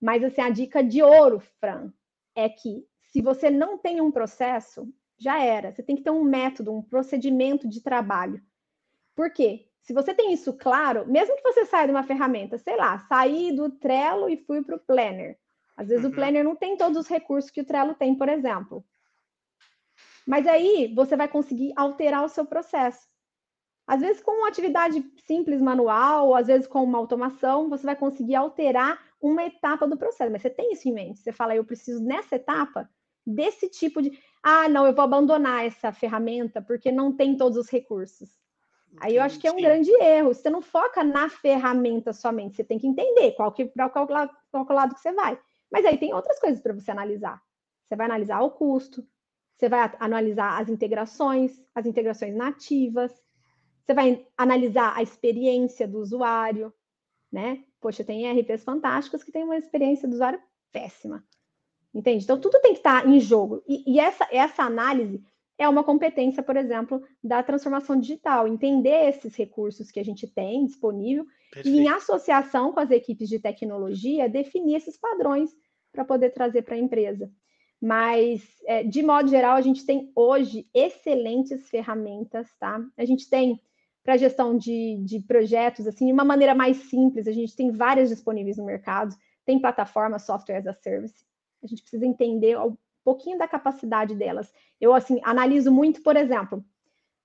[0.00, 1.92] Mas, assim, a dica de ouro, Fran,
[2.34, 4.88] é que se você não tem um processo,
[5.18, 5.72] já era.
[5.72, 8.42] Você tem que ter um método, um procedimento de trabalho.
[9.14, 9.68] Por quê?
[9.84, 13.54] Se você tem isso claro, mesmo que você saia de uma ferramenta, sei lá, sair
[13.54, 15.38] do Trello e fui para o Planner.
[15.76, 16.10] Às vezes uhum.
[16.10, 18.82] o Planner não tem todos os recursos que o Trello tem, por exemplo.
[20.26, 23.06] Mas aí você vai conseguir alterar o seu processo.
[23.86, 27.94] Às vezes com uma atividade simples manual, ou às vezes com uma automação, você vai
[27.94, 30.32] conseguir alterar uma etapa do processo.
[30.32, 31.20] Mas você tem isso em mente.
[31.20, 32.88] Você fala, eu preciso nessa etapa
[33.26, 34.18] desse tipo de.
[34.42, 38.43] Ah, não, eu vou abandonar essa ferramenta porque não tem todos os recursos.
[39.00, 40.32] Aí eu acho que é um grande erro.
[40.32, 44.66] Você não foca na ferramenta somente, você tem que entender qual que para qual, qual
[44.70, 45.38] lado que você vai.
[45.70, 47.42] Mas aí tem outras coisas para você analisar.
[47.86, 49.06] Você vai analisar o custo,
[49.56, 53.12] você vai analisar as integrações, as integrações nativas,
[53.84, 56.72] você vai analisar a experiência do usuário,
[57.30, 57.64] né?
[57.80, 60.40] Poxa, tem RPs fantásticos que têm uma experiência do usuário
[60.72, 61.22] péssima.
[61.92, 62.24] Entende?
[62.24, 63.62] Então, tudo tem que estar em jogo.
[63.68, 65.22] E, e essa, essa análise
[65.58, 68.48] é uma competência, por exemplo, da transformação digital.
[68.48, 71.76] Entender esses recursos que a gente tem disponível Perfeito.
[71.76, 75.50] e, em associação com as equipes de tecnologia, definir esses padrões
[75.92, 77.30] para poder trazer para a empresa.
[77.80, 82.80] Mas, é, de modo geral, a gente tem hoje excelentes ferramentas, tá?
[82.96, 83.60] A gente tem
[84.02, 88.10] para gestão de, de projetos, assim, de uma maneira mais simples, a gente tem várias
[88.10, 89.14] disponíveis no mercado,
[89.46, 91.24] tem plataforma software as a service.
[91.62, 92.56] A gente precisa entender
[93.04, 94.52] pouquinho da capacidade delas.
[94.80, 96.64] Eu, assim, analiso muito, por exemplo,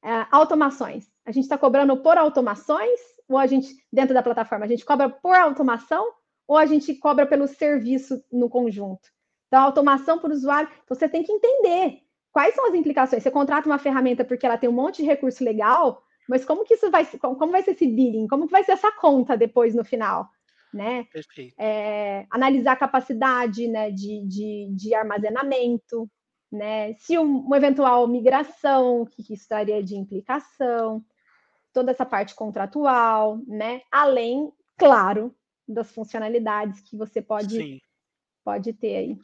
[0.03, 1.09] é, automações.
[1.25, 5.09] A gente está cobrando por automações, ou a gente, dentro da plataforma, a gente cobra
[5.09, 6.05] por automação,
[6.47, 9.09] ou a gente cobra pelo serviço no conjunto.
[9.47, 11.99] Então, automação por usuário, você tem que entender
[12.31, 13.23] quais são as implicações.
[13.23, 16.75] Você contrata uma ferramenta porque ela tem um monte de recurso legal, mas como que
[16.75, 18.27] isso vai como vai ser esse billing?
[18.27, 20.29] Como que vai ser essa conta depois no final?
[20.73, 21.07] Né?
[21.57, 26.07] É, analisar a capacidade né, de, de, de armazenamento,
[26.51, 26.93] né?
[26.95, 31.03] Se um, uma eventual migração, o que, que isso traria de implicação,
[31.73, 33.81] toda essa parte contratual, né?
[33.91, 35.35] Além, claro,
[35.67, 37.81] das funcionalidades que você pode,
[38.43, 39.17] pode ter aí.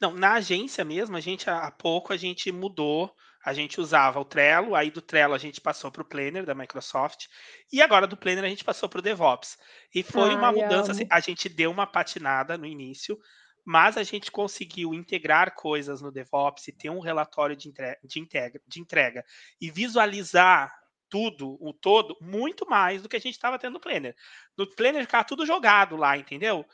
[0.00, 3.12] Não, na agência mesmo, a gente há pouco a gente mudou
[3.48, 6.54] a gente usava o Trello, aí do Trello a gente passou para o Planner da
[6.54, 7.28] Microsoft,
[7.72, 9.56] e agora do Planner a gente passou para o DevOps.
[9.94, 13.18] E foi Ai, uma mudança, assim, a gente deu uma patinada no início,
[13.64, 18.20] mas a gente conseguiu integrar coisas no DevOps e ter um relatório de entrega, de,
[18.20, 19.24] integra, de entrega
[19.58, 20.70] e visualizar
[21.08, 24.14] tudo, o todo, muito mais do que a gente estava tendo no Planner.
[24.58, 26.66] No Planner ficava tudo jogado lá, entendeu?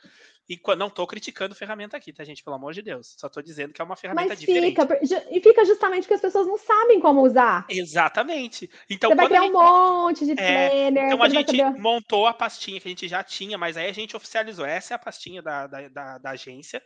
[0.47, 2.43] E não estou criticando ferramenta aqui, tá, gente?
[2.43, 3.15] Pelo amor de Deus.
[3.17, 4.79] Só estou dizendo que é uma ferramenta Mas diferente.
[4.79, 7.65] Fica, e fica justamente porque as pessoas não sabem como usar.
[7.67, 8.69] Exatamente.
[8.87, 11.05] Então, Você vai criar gente, um monte de é, planner.
[11.05, 11.79] Então a gente saber...
[11.79, 14.65] montou a pastinha que a gente já tinha, mas aí a gente oficializou.
[14.65, 16.81] Essa é a pastinha da, da, da, da agência.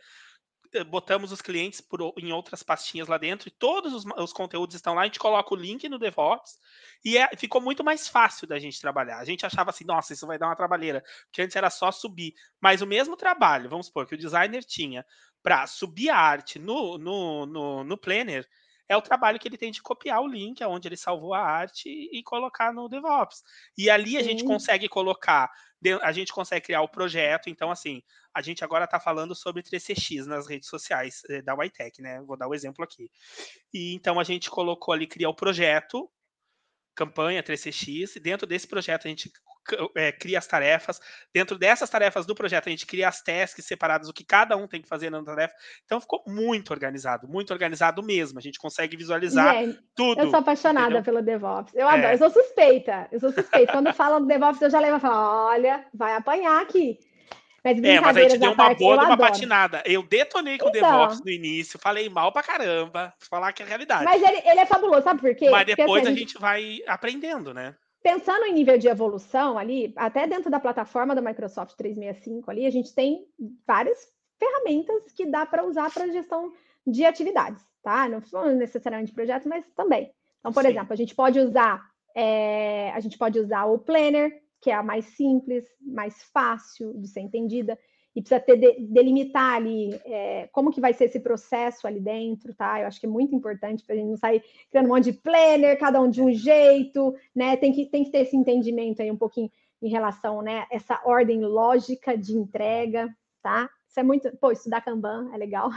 [0.72, 4.76] Eh, botamos os clientes por, em outras pastinhas lá dentro e todos os, os, conteúdos
[4.76, 5.02] estão lá.
[5.02, 6.58] A gente coloca o link no DevOps
[7.04, 9.18] e é, ficou muito mais fácil da gente trabalhar.
[9.18, 12.34] A gente achava assim, nossa, isso vai dar uma trabalheira, porque antes era só subir.
[12.60, 15.04] Mas o mesmo trabalho, vamos supor, que o designer tinha
[15.42, 18.46] para subir a arte no, no, no, no Planner,
[18.90, 21.88] é o trabalho que ele tem de copiar o link aonde ele salvou a arte
[21.88, 23.40] e, colocar no DevOps.
[23.78, 24.30] E ali a Sim.
[24.30, 25.48] gente consegue colocar
[26.02, 27.48] a gente consegue criar o projeto.
[27.48, 28.02] Então, assim,
[28.34, 32.20] a gente agora está falando sobre 3CX nas redes sociais eh, da YTech, né?
[32.20, 33.10] Vou dar o um exemplo aqui.
[33.72, 36.10] E então a gente colocou ali, criar o projeto,
[36.94, 39.32] campanha 3CX, e dentro desse projeto a gente
[39.94, 41.00] é, cria as tarefas.
[41.32, 44.66] Dentro dessas tarefas do projeto, a gente cria as tasks separadas, o que cada um
[44.66, 45.54] tem que fazer na tarefa.
[45.84, 48.38] Então ficou muito organizado, muito organizado mesmo.
[48.38, 49.54] A gente consegue visualizar
[49.94, 50.20] tudo.
[50.20, 51.04] Eu sou apaixonada entendeu?
[51.04, 51.74] pelo DevOps.
[51.74, 52.14] Eu adoro, é.
[52.14, 53.08] eu sou suspeita.
[53.12, 53.72] Eu sou suspeita.
[53.72, 56.98] Quando falam do DevOps, eu já levo e falo: olha, vai apanhar aqui.
[57.62, 59.30] Mas é, mas a gente deu uma parte, boa de uma adoro.
[59.30, 59.82] patinada.
[59.84, 63.66] Eu detonei com então, o DevOps no início, falei mal pra caramba, falar que é
[63.66, 64.04] realidade.
[64.04, 65.50] Mas ele, ele é fabuloso, sabe por quê?
[65.50, 66.18] Mas depois Porque, assim, a, gente...
[66.18, 67.74] a gente vai aprendendo, né?
[68.02, 72.70] Pensando em nível de evolução ali, até dentro da plataforma da Microsoft 365 ali, a
[72.70, 73.26] gente tem
[73.66, 73.98] várias
[74.38, 76.52] ferramentas que dá para usar para gestão
[76.86, 78.08] de atividades, tá?
[78.08, 80.10] Não necessariamente projetos, mas também.
[80.38, 80.70] Então, por Sim.
[80.70, 84.82] exemplo, a gente pode usar é, a gente pode usar o Planner, que é a
[84.82, 87.78] mais simples, mais fácil de ser entendida
[88.14, 92.54] e precisa ter de, delimitar ali é, como que vai ser esse processo ali dentro,
[92.54, 92.80] tá?
[92.80, 95.12] Eu acho que é muito importante para a gente não sair criando um monte de
[95.12, 97.56] planner, cada um de um jeito, né?
[97.56, 99.50] Tem que, tem que ter esse entendimento aí um pouquinho
[99.82, 100.66] em relação, né?
[100.70, 103.08] Essa ordem lógica de entrega,
[103.42, 103.70] tá?
[103.88, 104.30] Isso é muito.
[104.36, 105.70] Pô, estudar Kanban é legal.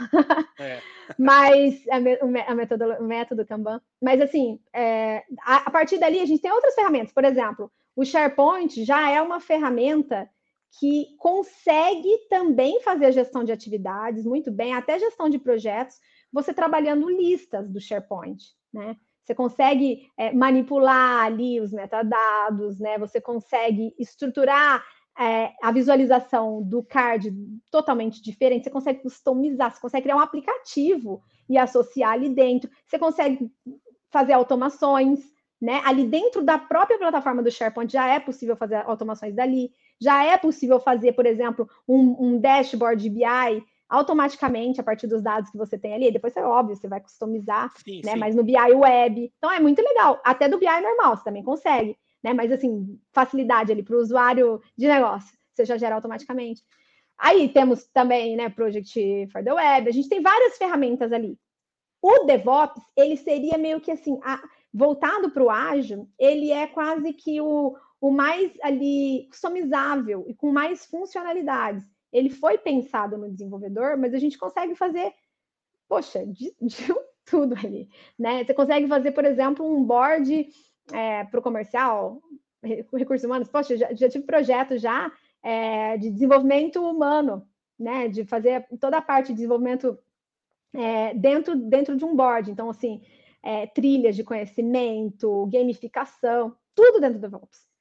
[0.58, 0.80] É.
[1.18, 3.80] Mas a, método, o método Kanban.
[4.00, 7.12] Mas assim, é, a, a partir dali a gente tem outras ferramentas.
[7.12, 10.30] Por exemplo, o SharePoint já é uma ferramenta
[10.78, 15.96] que consegue também fazer a gestão de atividades muito bem, até gestão de projetos,
[16.32, 18.42] você trabalhando listas do SharePoint,
[18.72, 18.96] né?
[19.22, 22.98] Você consegue é, manipular ali os metadados, né?
[22.98, 24.84] Você consegue estruturar
[25.18, 27.32] é, a visualização do card
[27.70, 28.64] totalmente diferente.
[28.64, 32.70] Você consegue customizar, você consegue criar um aplicativo e associar ali dentro.
[32.86, 33.50] Você consegue
[34.10, 35.20] fazer automações,
[35.60, 35.80] né?
[35.84, 39.70] Ali dentro da própria plataforma do SharePoint já é possível fazer automações dali.
[40.00, 45.22] Já é possível fazer, por exemplo, um, um dashboard de BI automaticamente a partir dos
[45.22, 46.10] dados que você tem ali.
[46.10, 48.12] Depois é óbvio, você vai customizar, sim, né?
[48.12, 48.18] Sim.
[48.18, 49.32] Mas no BI web.
[49.38, 50.20] Então é muito legal.
[50.24, 52.32] Até do BI normal, você também consegue, né?
[52.32, 56.62] Mas assim, facilidade ali para o usuário de negócio, você já gera automaticamente.
[57.16, 59.88] Aí temos também, né, Project for the Web.
[59.88, 61.38] A gente tem várias ferramentas ali.
[62.02, 64.42] O DevOps, ele seria meio que assim, a,
[64.72, 70.52] voltado para o ágil, ele é quase que o, o mais ali customizável e com
[70.52, 71.82] mais funcionalidades.
[72.12, 75.10] Ele foi pensado no desenvolvedor, mas a gente consegue fazer,
[75.88, 76.94] poxa, de, de
[77.24, 78.44] tudo ali, né?
[78.44, 80.46] Você consegue fazer, por exemplo, um board
[80.92, 82.20] é, para o comercial,
[82.92, 83.48] recursos humanos.
[83.48, 85.10] Poxa, já, já tive projetos já
[85.42, 87.48] é, de desenvolvimento humano,
[87.80, 88.06] né?
[88.08, 89.98] De fazer toda a parte de desenvolvimento
[90.74, 92.50] é, dentro, dentro de um board.
[92.50, 93.00] Então, assim,
[93.42, 97.73] é, trilhas de conhecimento, gamificação, tudo dentro do DevOps.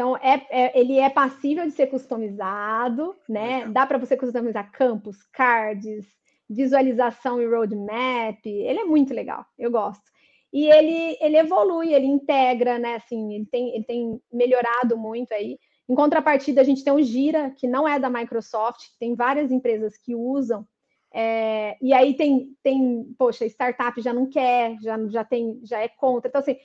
[0.00, 3.66] Então, é, é, ele é passível de ser customizado, né?
[3.66, 6.06] Dá para você customizar campos, cards,
[6.48, 8.40] visualização e roadmap.
[8.46, 10.02] Ele é muito legal, eu gosto.
[10.50, 12.94] E ele, ele evolui, ele integra, né?
[12.94, 15.58] Assim, ele tem, ele tem melhorado muito aí.
[15.86, 19.98] Em contrapartida, a gente tem o Gira, que não é da Microsoft, tem várias empresas
[19.98, 20.66] que usam.
[21.12, 25.88] É, e aí tem, tem, poxa, startup já não quer, já, já tem, já é
[25.88, 26.30] contra.
[26.30, 26.56] Então, assim,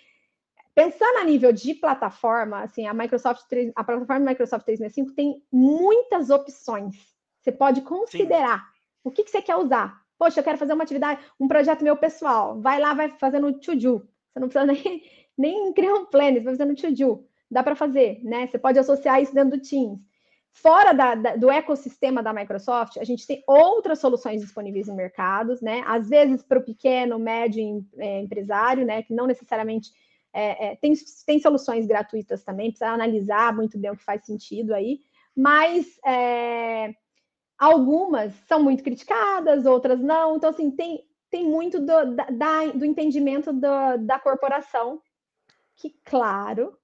[0.75, 3.45] pensando a nível de plataforma, assim, a Microsoft,
[3.75, 6.93] a plataforma Microsoft 365 tem muitas opções.
[7.41, 8.99] Você pode considerar Sim.
[9.05, 10.01] o que, que você quer usar.
[10.17, 12.59] Poxa, eu quero fazer uma atividade, um projeto meu pessoal.
[12.59, 14.07] Vai lá, vai fazendo to-do.
[14.33, 15.03] Você não precisa nem,
[15.37, 17.25] nem criar um planner, você vai fazendo to-do.
[17.49, 18.47] Dá para fazer, né?
[18.47, 19.99] Você pode associar isso dentro do Teams.
[20.51, 25.57] Fora da, da, do ecossistema da Microsoft, a gente tem outras soluções disponíveis no mercado,
[25.61, 25.83] né?
[25.85, 29.03] Às vezes para o pequeno, médio é, empresário, né?
[29.03, 29.91] Que não necessariamente
[30.35, 30.93] é, é, tem,
[31.25, 34.99] tem soluções gratuitas também, precisa analisar muito bem o que faz sentido aí,
[35.33, 36.93] mas é,
[37.57, 40.35] algumas são muito criticadas, outras não.
[40.35, 45.01] Então, assim, tem, tem muito do, da, do entendimento do, da corporação,
[45.77, 46.77] que, claro,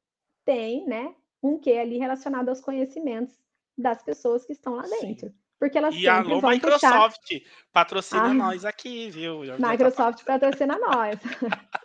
[0.46, 1.14] tem né,
[1.44, 3.36] um que ali relacionado aos conhecimentos
[3.78, 5.28] das pessoas que estão lá dentro.
[5.28, 5.36] Sim.
[5.60, 7.52] Porque elas e alô, vão Microsoft, puxar...
[7.72, 9.42] patrocina ah, nós aqui, viu?
[9.60, 11.20] Microsoft patrocina nós.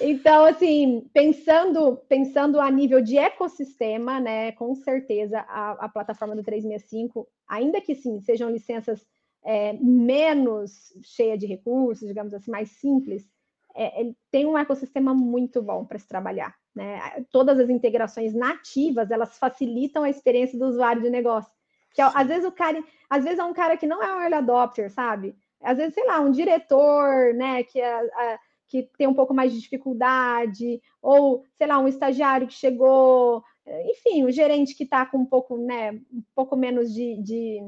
[0.00, 6.42] Então, assim, pensando, pensando a nível de ecossistema, né, com certeza a, a plataforma do
[6.42, 9.06] 365, ainda que sim, sejam licenças
[9.44, 13.28] é, menos cheias de recursos, digamos assim, mais simples,
[13.74, 16.54] é, tem um ecossistema muito bom para se trabalhar.
[16.74, 17.00] Né?
[17.30, 21.52] Todas as integrações nativas, elas facilitam a experiência do usuário de negócio.
[21.94, 24.34] Que às vezes o cara, às vezes é um cara que não é um early
[24.34, 25.36] adopter, sabe?
[25.62, 28.38] Às vezes, sei lá, um diretor, né, que é, é
[28.72, 33.44] que tem um pouco mais de dificuldade, ou, sei lá, um estagiário que chegou,
[33.84, 37.60] enfim, o gerente que está com um pouco, né, um pouco menos de, de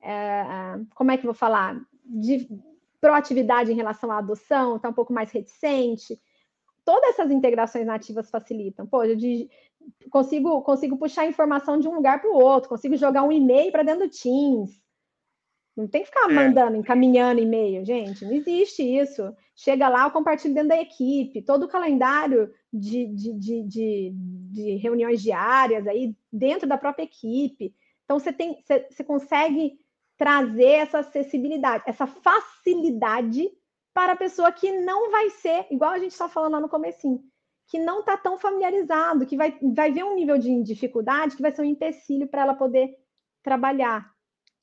[0.00, 2.48] é, como é que eu vou falar, de
[2.98, 6.18] proatividade em relação à adoção, está um pouco mais reticente.
[6.86, 8.86] Todas essas integrações nativas facilitam.
[8.86, 9.18] Pô, eu
[10.10, 13.82] consigo, consigo puxar informação de um lugar para o outro, consigo jogar um e-mail para
[13.82, 14.80] dentro do Teams,
[15.76, 16.34] não tem que ficar é.
[16.34, 18.24] mandando, encaminhando e-mail, gente.
[18.24, 19.34] Não existe isso.
[19.54, 24.76] Chega lá, eu compartilho dentro da equipe, todo o calendário de, de, de, de, de
[24.76, 27.74] reuniões diárias aí dentro da própria equipe.
[28.04, 29.78] Então, você, tem, você, você consegue
[30.16, 33.48] trazer essa acessibilidade, essa facilidade
[33.94, 37.22] para a pessoa que não vai ser, igual a gente está falando lá no comecinho,
[37.66, 41.52] que não está tão familiarizado, que vai, vai ver um nível de dificuldade que vai
[41.52, 42.96] ser um empecilho para ela poder
[43.42, 44.10] trabalhar.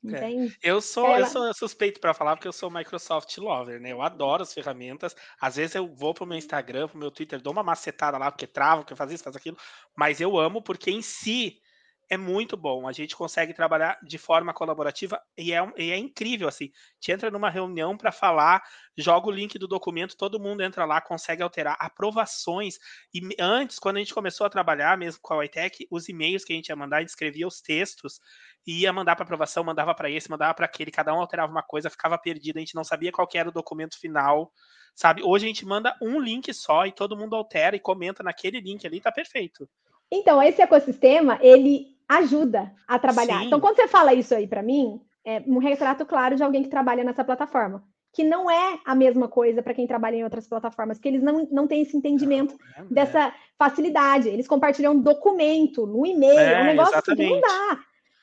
[0.06, 0.30] É.
[0.62, 1.22] Eu sou Ela...
[1.22, 3.92] eu sou suspeito para falar porque eu sou Microsoft lover, né?
[3.92, 5.16] Eu adoro as ferramentas.
[5.42, 8.48] Às vezes eu vou pro meu Instagram, pro meu Twitter, dou uma macetada lá porque
[8.48, 9.58] trava, porque faz isso, faz aquilo,
[9.96, 11.60] mas eu amo porque em si
[12.10, 12.88] é muito bom.
[12.88, 16.72] A gente consegue trabalhar de forma colaborativa e é, e é incrível assim.
[17.00, 18.64] Te entra numa reunião para falar,
[18.98, 22.78] joga o link do documento, todo mundo entra lá, consegue alterar aprovações.
[23.14, 26.54] E antes, quando a gente começou a trabalhar mesmo com a iTech, os e-mails que
[26.54, 28.20] a gente ia mandar, a gente escrevia os textos
[28.66, 31.64] e ia mandar para aprovação, mandava para esse, mandava para aquele, cada um alterava uma
[31.64, 34.52] coisa, ficava perdido, a gente não sabia qual era o documento final.
[34.96, 35.22] Sabe?
[35.24, 38.86] Hoje a gente manda um link só e todo mundo altera e comenta naquele link
[38.88, 39.70] ali, tá perfeito.
[40.12, 43.40] Então, esse ecossistema, ele ajuda a trabalhar.
[43.40, 43.48] Sim.
[43.48, 46.70] Então, quando você fala isso aí para mim, é um retrato claro de alguém que
[46.70, 47.84] trabalha nessa plataforma.
[48.14, 51.48] Que não é a mesma coisa para quem trabalha em outras plataformas, que eles não,
[51.52, 52.94] não têm esse entendimento não, é, é.
[52.94, 54.30] dessa facilidade.
[54.30, 57.28] Eles compartilham documento no e-mail, é, um negócio exatamente.
[57.28, 57.80] que não dá.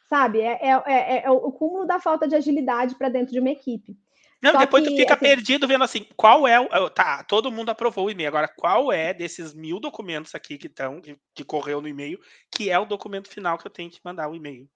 [0.09, 0.40] Sabe?
[0.40, 3.97] É, é, é, é o cúmulo da falta de agilidade para dentro de uma equipe.
[4.45, 6.91] Não, Só depois que, tu fica assim, perdido vendo assim, qual é o.
[6.91, 8.29] Tá, todo mundo aprovou o e-mail.
[8.29, 12.69] Agora, qual é desses mil documentos aqui que estão, que, que, correu no e-mail, que
[12.69, 14.69] é o documento final que eu tenho que mandar o e-mail?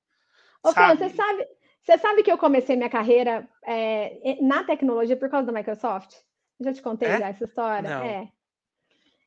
[0.62, 0.96] Ô, sabe?
[0.96, 1.46] você sabe,
[1.82, 6.14] você sabe que eu comecei minha carreira é, na tecnologia por causa da Microsoft?
[6.58, 7.18] Já te contei é?
[7.18, 7.90] já essa história?
[7.90, 8.02] Não.
[8.02, 8.32] É.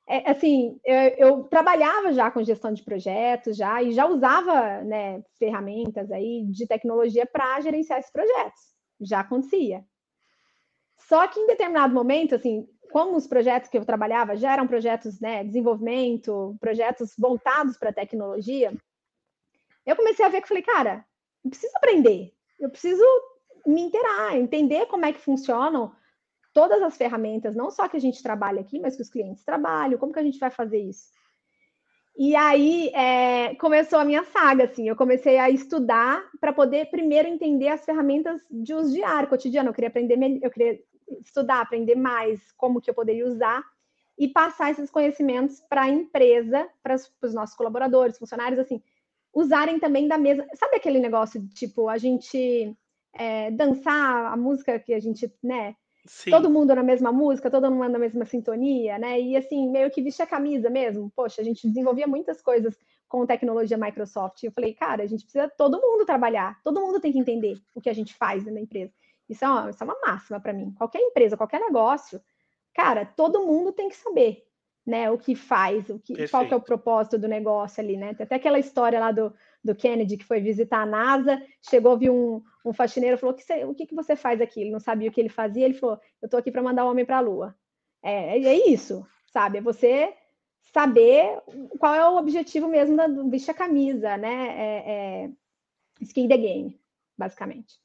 [0.10, 5.22] é assim, eu, eu, trabalhava já com gestão de projetos já e já usava né,
[5.38, 8.60] ferramentas aí de tecnologia para gerenciar esses projetos.
[9.00, 9.86] Já acontecia.
[11.12, 15.20] Só que em determinado momento, assim, como os projetos que eu trabalhava já eram projetos,
[15.20, 18.74] né, desenvolvimento, projetos voltados para tecnologia,
[19.86, 21.04] eu comecei a ver que falei, cara,
[21.44, 23.04] eu preciso aprender, eu preciso
[23.68, 25.94] me inteirar, entender como é que funcionam
[26.54, 30.00] todas as ferramentas, não só que a gente trabalha aqui, mas que os clientes trabalham,
[30.00, 31.12] como que a gente vai fazer isso?
[32.18, 37.28] E aí é, começou a minha saga, assim, eu comecei a estudar para poder primeiro
[37.28, 39.70] entender as ferramentas de uso diário, cotidiano.
[39.70, 40.80] Eu queria aprender, eu queria
[41.20, 43.64] estudar, aprender mais como que eu poderia usar
[44.18, 48.82] e passar esses conhecimentos para a empresa, para os nossos colaboradores, funcionários, assim,
[49.34, 50.46] usarem também da mesma.
[50.54, 52.76] Sabe aquele negócio de tipo a gente
[53.14, 55.76] é, dançar a música que a gente, né?
[56.06, 56.32] Sim.
[56.32, 59.20] Todo mundo na mesma música, todo mundo na mesma sintonia, né?
[59.20, 61.12] E assim, meio que vestir a camisa mesmo.
[61.16, 62.76] Poxa, a gente desenvolvia muitas coisas
[63.08, 64.42] com tecnologia Microsoft.
[64.42, 67.58] E eu falei, cara, a gente precisa todo mundo trabalhar, todo mundo tem que entender
[67.76, 68.94] o que a gente faz na empresa.
[69.32, 70.74] Isso é uma, isso é uma máxima para mim.
[70.78, 72.22] Qualquer empresa, qualquer negócio,
[72.74, 74.44] cara, todo mundo tem que saber,
[74.86, 75.10] né?
[75.10, 78.14] O que faz, o que, qual que é o propósito do negócio ali, né?
[78.14, 79.34] Tem até aquela história lá do,
[79.64, 83.64] do Kennedy que foi visitar a NASA, chegou, viu um, um faxineiro, falou: que você,
[83.64, 84.60] o que, que você faz aqui?
[84.60, 86.90] Ele não sabia o que ele fazia, ele falou: eu estou aqui para mandar o
[86.92, 87.56] homem para a Lua.
[88.04, 89.60] É, é isso, sabe?
[89.60, 90.14] É você
[90.74, 91.42] saber
[91.80, 94.48] qual é o objetivo mesmo da vestir a camisa, né?
[94.58, 95.30] É, é
[96.02, 96.78] skin the game,
[97.18, 97.80] basicamente.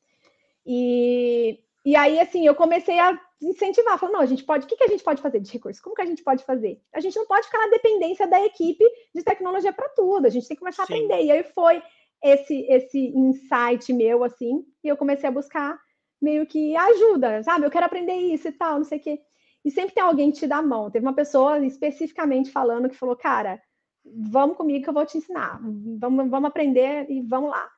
[0.66, 4.76] E, e aí, assim, eu comecei a incentivar, falando, não, a gente pode, o que,
[4.76, 5.82] que a gente pode fazer de recurso?
[5.82, 6.80] Como que a gente pode fazer?
[6.92, 8.84] A gente não pode ficar na dependência da equipe
[9.14, 10.92] de tecnologia para tudo, a gente tem que começar Sim.
[10.92, 11.24] a aprender.
[11.24, 11.82] E aí foi
[12.22, 15.78] esse, esse insight meu, assim, e eu comecei a buscar
[16.20, 17.66] meio que ajuda, sabe?
[17.66, 19.20] Eu quero aprender isso e tal, não sei o quê.
[19.64, 20.90] E sempre tem alguém que te dá a mão.
[20.90, 23.60] Teve uma pessoa especificamente falando que falou, cara,
[24.04, 25.60] vamos comigo que eu vou te ensinar.
[25.98, 27.68] Vamos, vamos aprender e vamos lá.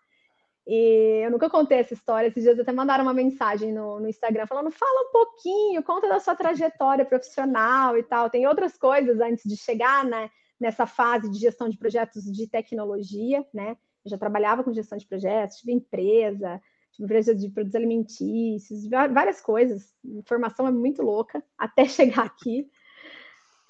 [0.70, 2.28] E eu nunca contei essa história.
[2.28, 6.20] Esses dias até mandaram uma mensagem no, no, Instagram falando: fala um pouquinho, conta da
[6.20, 8.28] sua trajetória profissional e tal.
[8.28, 10.28] Tem outras coisas antes de chegar né,
[10.60, 13.78] nessa fase de gestão de projetos de tecnologia, né?
[14.04, 16.60] Eu já trabalhava com gestão de projetos, tive empresa,
[16.92, 19.94] tive empresa de produtos alimentícios, várias coisas.
[20.04, 22.68] A informação é muito louca até chegar aqui.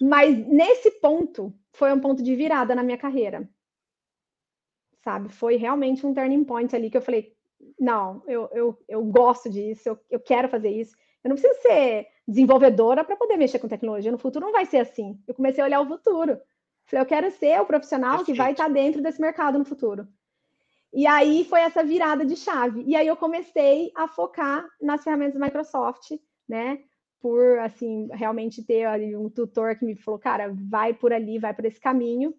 [0.02, 3.48] Mas nesse ponto foi um ponto de virada na minha carreira
[5.02, 5.28] sabe?
[5.28, 7.32] Foi realmente um turning point ali que eu falei,
[7.78, 10.96] não, eu, eu, eu gosto disso, eu, eu quero fazer isso.
[11.22, 14.12] Eu não preciso ser desenvolvedora para poder mexer com tecnologia.
[14.12, 15.20] No futuro não vai ser assim.
[15.26, 16.40] Eu comecei a olhar o futuro.
[16.86, 20.08] Falei, eu quero ser o profissional que vai estar dentro desse mercado no futuro.
[20.92, 22.82] E aí foi essa virada de chave.
[22.86, 26.12] E aí eu comecei a focar nas ferramentas Microsoft,
[26.48, 26.80] né?
[27.20, 31.52] Por assim, realmente ter ali um tutor que me falou, cara, vai por ali, vai
[31.52, 32.32] por esse caminho.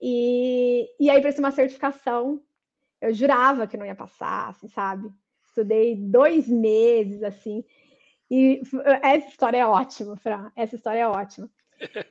[0.00, 2.40] E, e aí, para uma certificação,
[3.00, 5.10] eu jurava que não ia passar, assim, sabe?
[5.46, 7.64] Estudei dois meses, assim.
[8.30, 8.60] E
[9.02, 10.50] essa história é ótima, Fran.
[10.56, 11.48] Essa história é ótima.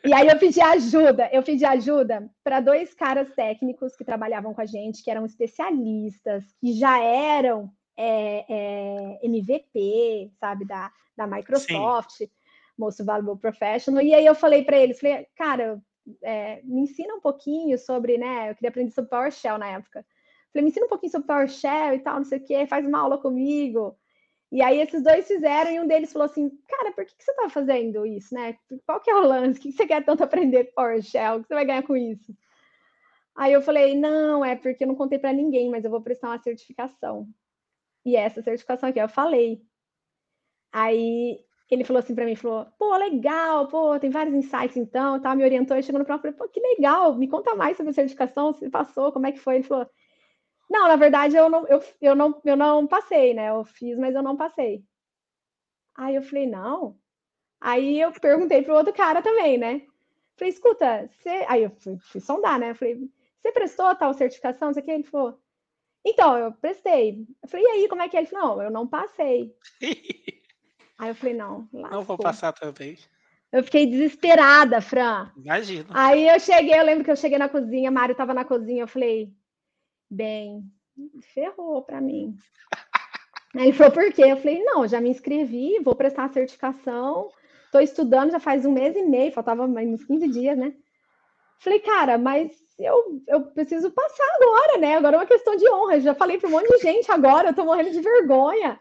[0.04, 4.62] E aí eu pedi ajuda, eu pedi ajuda para dois caras técnicos que trabalhavam com
[4.62, 12.18] a gente, que eram especialistas, que já eram é, é, MVP, sabe, da, da Microsoft,
[12.18, 12.30] Sim.
[12.78, 14.04] Most Valuable Professional.
[14.04, 15.82] E aí eu falei para eles, falei, cara,
[16.22, 18.50] é, me ensina um pouquinho sobre, né?
[18.50, 20.06] Eu queria aprender sobre PowerShell na época.
[20.52, 23.00] Falei, me ensina um pouquinho sobre PowerShell e tal, não sei o quê, faz uma
[23.00, 23.98] aula comigo.
[24.52, 27.32] E aí esses dois fizeram e um deles falou assim, cara, por que, que você
[27.32, 28.58] está fazendo isso, né?
[28.86, 29.60] Qual que é o lance?
[29.60, 31.38] O que, que você quer tanto aprender PowerShell?
[31.38, 32.34] O que você vai ganhar com isso?
[33.36, 36.30] Aí eu falei, não, é porque eu não contei para ninguém, mas eu vou prestar
[36.30, 37.28] uma certificação.
[38.06, 39.62] E essa certificação aqui, eu falei.
[40.72, 41.44] Aí
[41.74, 45.44] ele falou assim para mim, falou, pô, legal, pô, tem vários insights então, tá, me
[45.44, 48.70] orientou, e chegou no próprio, pô, que legal, me conta mais sobre a certificação, se
[48.70, 49.56] passou, como é que foi?
[49.56, 49.90] Ele falou,
[50.70, 54.14] não, na verdade eu não, eu, eu não, eu não passei, né, eu fiz, mas
[54.14, 54.84] eu não passei.
[55.96, 56.98] Aí eu falei, não.
[57.60, 59.82] Aí eu perguntei pro outro cara também, né,
[60.36, 63.10] falei, escuta, você, aí eu fui, fui sondar, né, eu falei,
[63.42, 64.92] você prestou tal certificação, isso aqui?
[64.92, 65.40] Ele falou,
[66.06, 67.26] então, eu prestei.
[67.42, 68.20] Eu falei, e aí, como é que é?
[68.20, 69.56] Ele falou, não, eu não passei.
[70.98, 71.98] Aí eu falei, não, lascou.
[71.98, 72.98] Não vou passar também.
[73.52, 75.32] Eu fiquei desesperada, Fran.
[75.38, 75.86] Imagina.
[75.90, 78.88] Aí eu cheguei, eu lembro que eu cheguei na cozinha, Mário estava na cozinha, eu
[78.88, 79.32] falei,
[80.10, 80.64] bem,
[81.34, 82.36] ferrou para mim.
[83.56, 84.24] Aí ele falou, por quê?
[84.24, 87.30] Eu falei, não, já me inscrevi, vou prestar a certificação,
[87.66, 90.74] estou estudando já faz um mês e meio, faltava mais uns 15 dias, né?
[91.60, 94.96] Falei, cara, mas eu, eu preciso passar agora, né?
[94.96, 95.96] Agora é uma questão de honra.
[95.96, 98.80] Eu já falei para um monte de gente agora, eu tô morrendo de vergonha.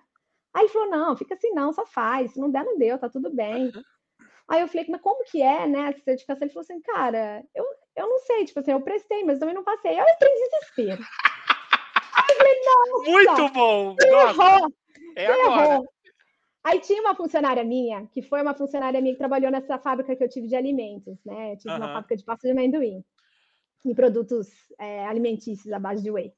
[0.55, 2.33] Aí ele falou: não, fica assim, não, só faz.
[2.33, 3.73] Se não der, não deu, tá tudo bem.
[4.49, 6.45] Aí eu falei, mas como que é, né, essa certificação?
[6.45, 7.65] Ele falou assim, cara, eu,
[7.97, 9.93] eu não sei, tipo assim, eu prestei, mas também não passei.
[9.93, 11.03] Aí eu entrei em desespero.
[12.15, 13.03] Aí eu falei, não.
[13.03, 13.97] Muito bom!
[14.03, 14.73] Errou!
[15.17, 15.75] É agora.
[15.75, 15.89] Errou.
[16.63, 20.25] Aí tinha uma funcionária minha, que foi uma funcionária minha que trabalhou nessa fábrica que
[20.25, 21.53] eu tive de alimentos, né?
[21.53, 21.77] Eu tive uhum.
[21.77, 23.05] uma fábrica de pasta de amendoim
[23.85, 24.49] e produtos
[24.79, 26.33] é, alimentícios à base de whey.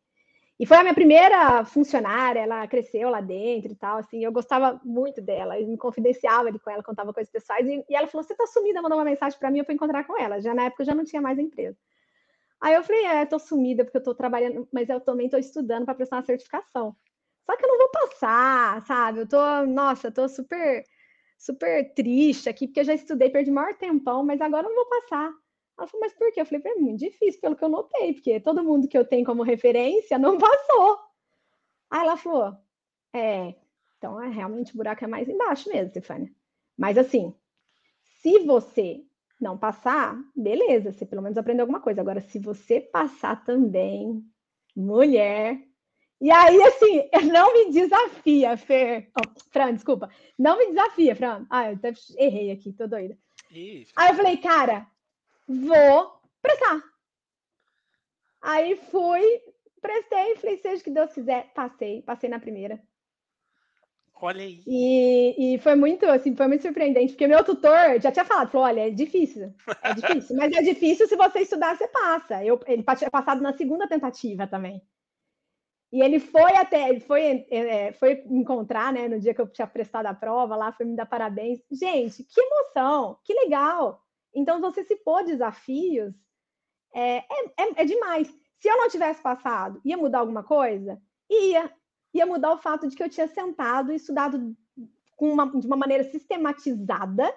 [0.58, 4.80] E foi a minha primeira funcionária, ela cresceu lá dentro e tal, assim, eu gostava
[4.82, 8.34] muito dela, eu me confidenciava com ela, contava coisas pessoais, e, e ela falou, você
[8.34, 10.82] tá sumida, mandou uma mensagem para mim, eu fui encontrar com ela, já na época
[10.82, 11.76] eu já não tinha mais empresa.
[12.60, 15.84] Aí eu falei, é, tô sumida porque eu tô trabalhando, mas eu também tô estudando
[15.84, 16.96] para prestar uma certificação.
[17.44, 19.20] Só que eu não vou passar, sabe?
[19.20, 20.84] Eu tô, nossa, tô super,
[21.38, 24.88] super triste aqui, porque eu já estudei, perdi maior tempão, mas agora eu não vou
[24.88, 25.32] passar.
[25.78, 26.40] Ela falou, mas por quê?
[26.40, 29.26] Eu falei, é muito difícil, pelo que eu notei, porque todo mundo que eu tenho
[29.26, 30.98] como referência não passou.
[31.90, 32.56] Aí ela falou,
[33.12, 33.54] é,
[33.98, 36.30] então é realmente o buraco é mais embaixo mesmo, Stefania.
[36.76, 37.34] Mas assim,
[38.20, 39.04] se você
[39.40, 42.00] não passar, beleza, você pelo menos aprendeu alguma coisa.
[42.00, 44.24] Agora, se você passar também,
[44.74, 45.62] mulher,
[46.20, 49.10] e aí, assim, não me desafia, Fer.
[49.18, 50.08] Oh, Fran, desculpa.
[50.38, 51.46] Não me desafia, Fran.
[51.50, 53.16] Ah, eu até errei aqui, tô doida.
[53.50, 54.86] Ih, aí eu falei, cara,
[55.47, 56.82] vou prestar.
[58.43, 59.40] Aí fui,
[59.81, 62.81] prestei, falei, seja o que Deus quiser, passei, passei na primeira.
[64.18, 64.62] Olha aí.
[64.66, 68.66] E, e foi muito, assim, foi muito surpreendente, porque meu tutor já tinha falado, falou,
[68.66, 69.52] olha, é difícil,
[69.82, 72.43] é difícil, mas é difícil se você estudar, você passa.
[72.43, 74.82] Eu, ele tinha passado na segunda tentativa também.
[75.93, 79.66] E ele foi até, ele foi, é, foi encontrar, né, no dia que eu tinha
[79.66, 81.60] prestado a prova lá, foi me dar parabéns.
[81.70, 84.02] Gente, que emoção, que legal.
[84.36, 86.14] Então, você se pôr desafios
[86.94, 88.28] é, é, é, é demais.
[88.60, 91.00] Se eu não tivesse passado, ia mudar alguma coisa?
[91.28, 91.72] Ia.
[92.14, 94.56] Ia mudar o fato de que eu tinha sentado e estudado
[95.16, 97.34] com uma, de uma maneira sistematizada,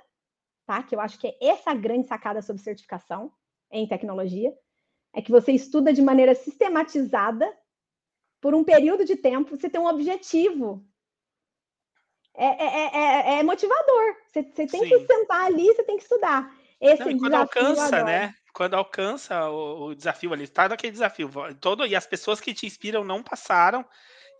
[0.65, 0.83] tá?
[0.83, 3.31] Que eu acho que é essa a grande sacada sobre certificação
[3.71, 4.53] em tecnologia.
[5.13, 7.51] É que você estuda de maneira sistematizada
[8.41, 10.85] por um período de tempo, você tem um objetivo.
[12.33, 14.15] É, é, é, é motivador.
[14.27, 14.87] Você, você tem Sim.
[14.87, 16.55] que sentar ali, você tem que estudar.
[16.81, 18.33] Esse Não, quando alcança, né?
[18.53, 21.29] Quando alcança o, o desafio ali, está naquele desafio
[21.59, 23.85] todo, e as pessoas que te inspiram não passaram,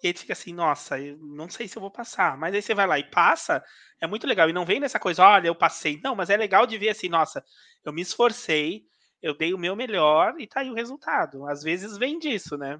[0.02, 2.38] e aí fica assim, nossa, eu não sei se eu vou passar.
[2.38, 3.64] Mas aí você vai lá e passa,
[4.02, 4.50] é muito legal.
[4.50, 6.00] E não vem nessa coisa, olha, eu passei.
[6.04, 7.44] Não, mas é legal de ver assim, nossa,
[7.84, 8.84] eu me esforcei,
[9.22, 11.46] eu dei o meu melhor e tá aí o resultado.
[11.48, 12.80] Às vezes vem disso, né?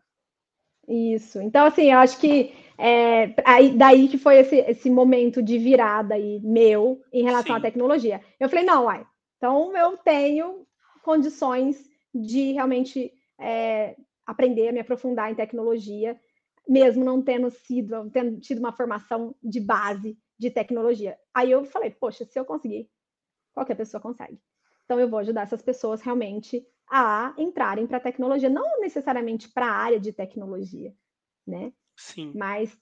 [0.88, 1.42] Isso.
[1.42, 6.16] Então, assim, eu acho que é, aí, daí que foi esse, esse momento de virada
[6.16, 7.60] aí meu em relação Sim.
[7.60, 8.22] à tecnologia.
[8.40, 9.06] Eu falei, não, uai,
[9.40, 10.68] então eu tenho
[11.02, 13.96] condições de realmente é,
[14.26, 16.20] aprender, me aprofundar em tecnologia,
[16.68, 21.18] mesmo não tendo sido, tendo tido uma formação de base de tecnologia.
[21.34, 22.90] Aí eu falei, poxa, se eu conseguir,
[23.54, 24.40] qualquer pessoa consegue.
[24.84, 29.68] Então eu vou ajudar essas pessoas realmente a entrarem para a tecnologia, não necessariamente para
[29.68, 30.94] a área de tecnologia,
[31.48, 31.72] né?
[31.96, 32.32] Sim.
[32.36, 32.78] Mas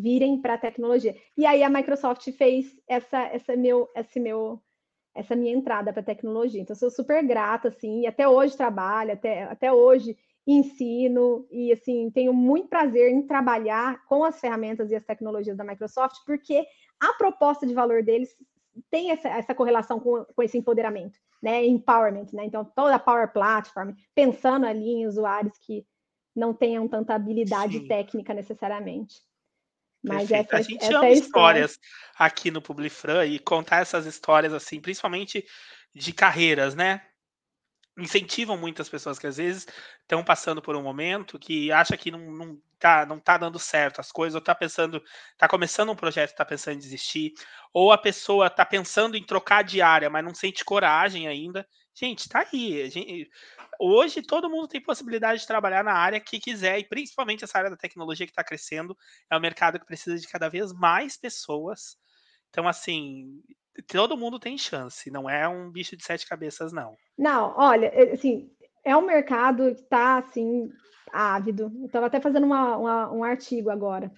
[0.00, 1.16] virem para a tecnologia.
[1.36, 4.62] E aí a Microsoft fez essa, essa, meu, esse meu,
[5.14, 6.60] essa minha entrada para a tecnologia.
[6.60, 10.16] Então, sou super grata, assim, e até hoje trabalho, até, até hoje
[10.46, 15.64] ensino, e assim, tenho muito prazer em trabalhar com as ferramentas e as tecnologias da
[15.64, 16.66] Microsoft, porque
[17.00, 18.30] a proposta de valor deles
[18.90, 21.64] tem essa, essa correlação com, com esse empoderamento, né?
[21.64, 22.44] Empowerment, né?
[22.44, 25.86] Então, toda a Power Platform, pensando ali em usuários que
[26.34, 27.88] não tenham tanta habilidade Sim.
[27.88, 29.22] técnica necessariamente.
[30.04, 31.88] Mas essa, a gente essa ama histórias história.
[32.18, 35.44] aqui no Publifran e contar essas histórias, assim, principalmente
[35.94, 37.00] de carreiras, né?
[37.96, 39.66] incentivam muitas pessoas que às vezes
[40.00, 44.00] estão passando por um momento que acha que não, não, tá, não tá dando certo
[44.00, 45.02] as coisas, ou tá pensando,
[45.38, 47.32] tá começando um projeto, tá pensando em desistir,
[47.72, 51.66] ou a pessoa tá pensando em trocar de área, mas não sente coragem ainda.
[51.94, 52.90] Gente, tá aí.
[52.90, 53.30] Gente,
[53.78, 57.70] hoje todo mundo tem possibilidade de trabalhar na área que quiser, e principalmente essa área
[57.70, 58.96] da tecnologia que está crescendo,
[59.30, 61.96] é um mercado que precisa de cada vez mais pessoas.
[62.50, 63.40] Então, assim,
[63.86, 66.96] todo mundo tem chance, não é um bicho de sete cabeças, não.
[67.16, 68.50] Não, olha, é, assim,
[68.84, 70.70] é um mercado que está, assim,
[71.12, 71.72] ávido.
[71.84, 74.10] Estava até fazendo uma, uma, um artigo agora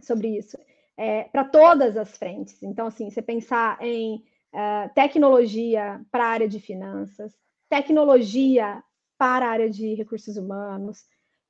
[0.00, 0.56] sobre isso.
[0.96, 2.62] É, para todas as frentes.
[2.62, 7.32] Então, assim, você pensar em uh, tecnologia para a área de finanças,
[7.68, 8.82] tecnologia
[9.18, 11.04] para a área de recursos humanos.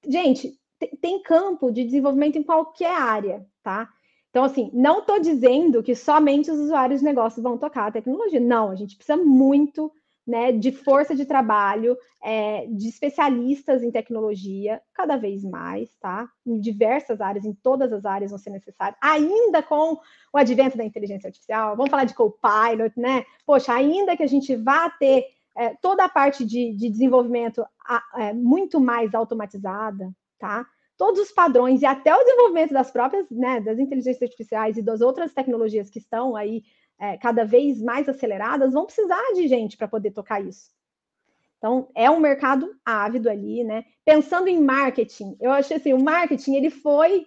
[0.07, 0.59] Gente,
[1.01, 3.89] tem campo de desenvolvimento em qualquer área, tá?
[4.31, 8.41] Então, assim, não estou dizendo que somente os usuários de negócios vão tocar a tecnologia.
[8.41, 9.93] Não, a gente precisa muito
[10.27, 16.29] né, de força de trabalho, é, de especialistas em tecnologia, cada vez mais, tá?
[16.47, 19.99] Em diversas áreas, em todas as áreas vão ser necessários, ainda com
[20.33, 23.25] o advento da inteligência artificial, vamos falar de co-pilot, né?
[23.45, 25.27] Poxa, ainda que a gente vá ter
[25.57, 27.65] é, toda a parte de, de desenvolvimento
[28.17, 30.67] é, muito mais automatizada, tá?
[30.97, 35.01] todos os padrões e até o desenvolvimento das próprias, né, das inteligências artificiais e das
[35.01, 36.63] outras tecnologias que estão aí
[37.01, 40.71] é, cada vez mais aceleradas, vão precisar de gente para poder tocar isso.
[41.59, 43.85] Então, é um mercado ávido ali, né?
[44.05, 47.27] Pensando em marketing, eu achei assim, o marketing, ele foi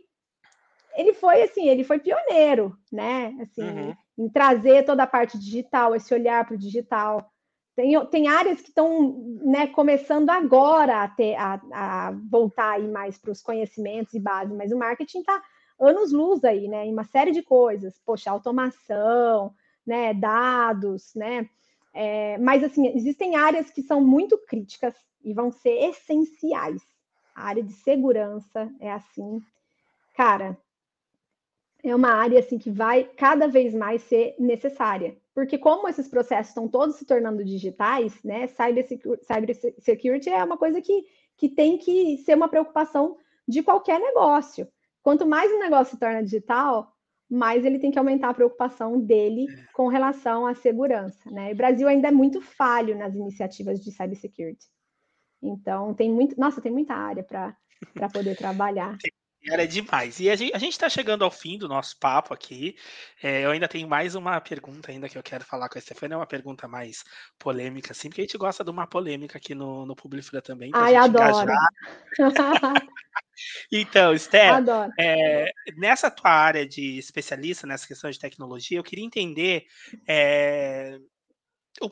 [0.95, 3.35] ele foi assim, ele foi pioneiro, né?
[3.41, 3.95] Assim, uhum.
[4.17, 7.29] em trazer toda a parte digital, esse olhar para o digital.
[7.75, 13.17] Tem, tem áreas que estão né, começando agora a, ter, a, a voltar aí mais
[13.17, 15.43] para os conhecimentos e base, mas o marketing está
[15.79, 16.85] anos luz aí, né?
[16.85, 19.53] Em uma série de coisas, poxa, automação,
[19.85, 20.13] né?
[20.13, 21.49] Dados, né?
[21.93, 26.81] É, mas assim, existem áreas que são muito críticas e vão ser essenciais.
[27.33, 29.41] A área de segurança é assim,
[30.13, 30.57] cara,
[31.83, 35.17] é uma área assim que vai cada vez mais ser necessária.
[35.33, 41.05] Porque como esses processos estão todos se tornando digitais, né, cybersecurity é uma coisa que,
[41.37, 44.67] que tem que ser uma preocupação de qualquer negócio.
[45.05, 46.91] Quanto mais o negócio se torna digital,
[47.29, 49.65] mais ele tem que aumentar a preocupação dele é.
[49.71, 51.29] com relação à segurança.
[51.29, 51.51] Né?
[51.51, 54.65] O Brasil ainda é muito falho nas iniciativas de cybersecurity.
[55.43, 57.55] Então, tem muito, nossa, tem muita área para
[58.11, 58.97] poder trabalhar.
[59.47, 60.19] Era demais.
[60.19, 62.75] E a gente está chegando ao fim do nosso papo aqui.
[63.21, 66.15] É, eu ainda tenho mais uma pergunta ainda que eu quero falar com a Stefania,
[66.15, 67.03] é uma pergunta mais
[67.37, 70.71] polêmica, assim, porque a gente gosta de uma polêmica aqui no, no Publifra também.
[70.73, 71.51] Ai, adoro.
[73.71, 74.65] então, Steph,
[74.99, 75.45] é,
[75.77, 79.65] nessa tua área de especialista nessa questão de tecnologia, eu queria entender
[80.07, 80.97] é,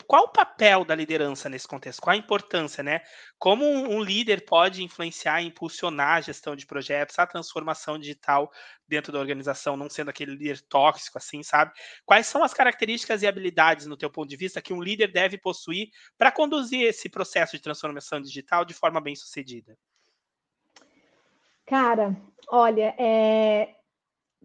[0.08, 2.02] qual o papel da liderança nesse contexto?
[2.02, 3.02] Qual a importância, né?
[3.38, 8.50] Como um, líder pode influenciar e impulsionar a gestão de projetos, a transformação digital
[8.88, 11.74] dentro da organização, não sendo aquele líder tóxico, assim, sabe?
[12.06, 15.38] Quais são as características e habilidades, no teu ponto de vista, que um líder deve
[15.38, 19.78] possuir para conduzir esse processo de transformação digital de forma bem sucedida?
[21.66, 22.16] Cara,
[22.48, 23.76] olha, é...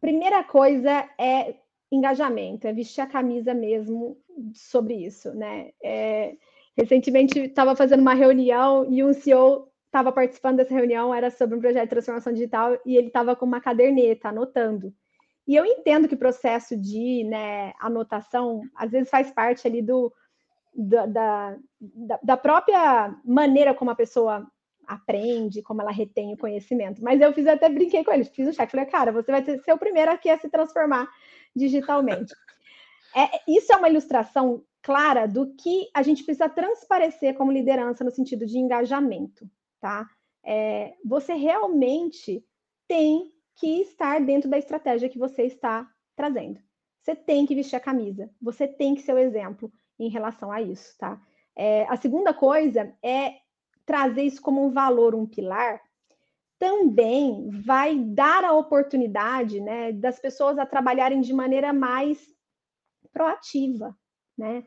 [0.00, 1.54] primeira coisa é
[1.90, 4.16] engajamento, é vestir a camisa mesmo
[4.52, 5.70] sobre isso, né?
[5.82, 6.36] É,
[6.76, 11.60] recentemente estava fazendo uma reunião e um CEO estava participando dessa reunião, era sobre um
[11.60, 14.92] projeto de transformação digital e ele estava com uma caderneta anotando.
[15.46, 20.12] E eu entendo que o processo de né, anotação às vezes faz parte ali do
[20.74, 21.06] da,
[21.80, 24.46] da, da própria maneira como a pessoa
[24.88, 27.02] aprende, como ela retém o conhecimento.
[27.02, 29.72] Mas eu fiz até brinquei com ele, fiz o cheque, falei, cara, você vai ser
[29.72, 31.08] o primeiro aqui a se transformar
[31.54, 32.34] digitalmente.
[33.14, 38.10] É, isso é uma ilustração clara do que a gente precisa transparecer como liderança no
[38.10, 39.48] sentido de engajamento,
[39.80, 40.08] tá?
[40.42, 42.42] É, você realmente
[42.86, 45.86] tem que estar dentro da estratégia que você está
[46.16, 46.60] trazendo.
[47.02, 50.62] Você tem que vestir a camisa, você tem que ser o exemplo em relação a
[50.62, 51.20] isso, tá?
[51.56, 53.34] É, a segunda coisa é
[53.88, 55.80] trazer isso como um valor, um pilar,
[56.58, 62.18] também vai dar a oportunidade né, das pessoas a trabalharem de maneira mais
[63.10, 63.96] proativa,
[64.36, 64.62] né?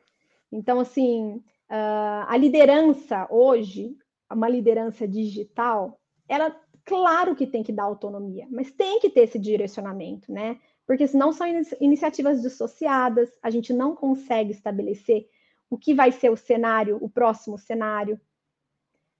[0.51, 1.35] Então, assim,
[1.69, 3.95] uh, a liderança hoje,
[4.31, 9.37] uma liderança digital, ela, claro que tem que dar autonomia, mas tem que ter esse
[9.37, 10.59] direcionamento, né?
[10.87, 15.27] Porque senão são in iniciativas dissociadas, a gente não consegue estabelecer
[15.69, 18.19] o que vai ser o cenário, o próximo cenário,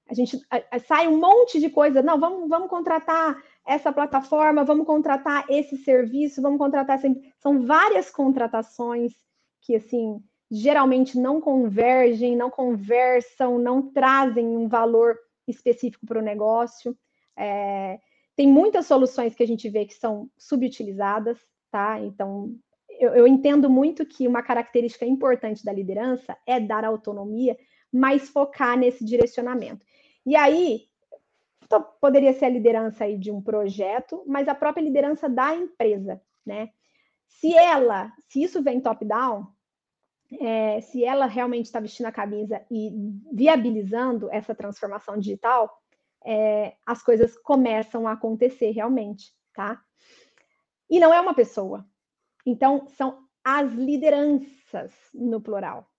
[0.10, 2.02] a gente a, a, sai um monte de coisa.
[2.02, 7.08] Não, vamos, vamos contratar essa plataforma, vamos contratar esse serviço, vamos contratar essa.
[7.40, 9.14] São várias contratações
[9.62, 15.18] que, assim, geralmente não convergem, não conversam, não trazem um valor
[15.48, 16.98] específico para o negócio.
[17.38, 18.00] É,
[18.36, 21.40] tem muitas soluções que a gente vê que são subutilizadas,
[21.72, 22.00] tá?
[22.02, 22.54] Então,
[23.00, 27.58] eu, eu entendo muito que uma característica importante da liderança é dar autonomia,
[27.92, 29.86] mas focar nesse direcionamento.
[30.26, 30.88] E aí,
[32.00, 36.70] poderia ser a liderança aí de um projeto, mas a própria liderança da empresa, né?
[37.28, 39.48] Se ela, se isso vem top-down,
[40.40, 42.92] é, se ela realmente está vestindo a camisa e
[43.32, 45.82] viabilizando essa transformação digital,
[46.24, 49.82] é, as coisas começam a acontecer realmente, tá?
[50.90, 51.86] E não é uma pessoa.
[52.46, 55.91] Então, são as lideranças no plural.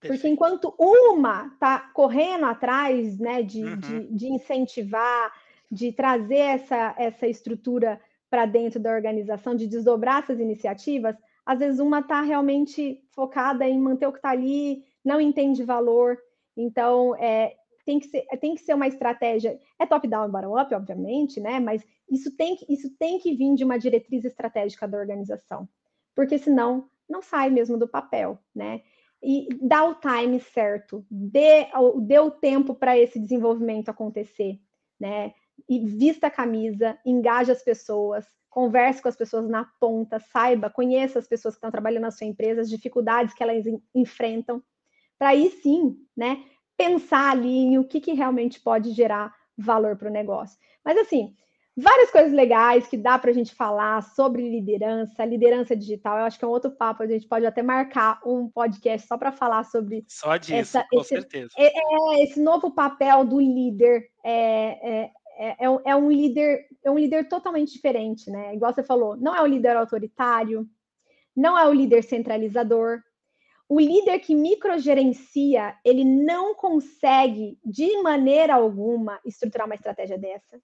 [0.00, 3.76] Porque enquanto uma está correndo atrás né, de, uhum.
[3.78, 5.32] de, de, incentivar,
[5.70, 11.80] de trazer essa, essa estrutura para dentro da organização, de desdobrar essas iniciativas, às vezes
[11.80, 16.18] uma está realmente focada em manter o que está ali, não entende valor.
[16.56, 17.54] Então, é,
[17.84, 19.58] tem, que ser, tem que ser uma estratégia.
[19.78, 21.60] É top-down e bottom-up, obviamente, né?
[21.60, 25.68] Mas isso tem, que, isso tem que vir de uma diretriz estratégica da organização.
[26.14, 28.82] Porque senão não sai mesmo do papel, né?
[29.22, 31.66] E dá o time certo, dê,
[32.02, 34.60] dê o tempo para esse desenvolvimento acontecer,
[34.98, 35.32] né?
[35.68, 41.18] e vista a camisa, engaje as pessoas, converse com as pessoas na ponta, saiba, conheça
[41.18, 43.64] as pessoas que estão trabalhando na sua empresa, as dificuldades que elas
[43.94, 44.62] enfrentam,
[45.18, 46.44] para aí sim, né,
[46.76, 50.58] pensar ali em o que, que realmente pode gerar valor para o negócio.
[50.84, 51.34] Mas assim,
[51.76, 56.18] várias coisas legais que dá para a gente falar sobre liderança, liderança digital.
[56.18, 57.02] Eu acho que é um outro papo.
[57.02, 60.04] A gente pode até marcar um podcast só para falar sobre.
[60.08, 61.50] Só disso, essa, com esse, certeza.
[61.58, 64.08] É, é, esse novo papel do líder.
[64.24, 68.54] É, é, é, é, é, um líder, é um líder totalmente diferente, né?
[68.54, 70.66] Igual você falou, não é um líder autoritário,
[71.36, 73.02] não é o líder centralizador.
[73.68, 80.58] O líder que microgerencia, ele não consegue, de maneira alguma, estruturar uma estratégia dessa.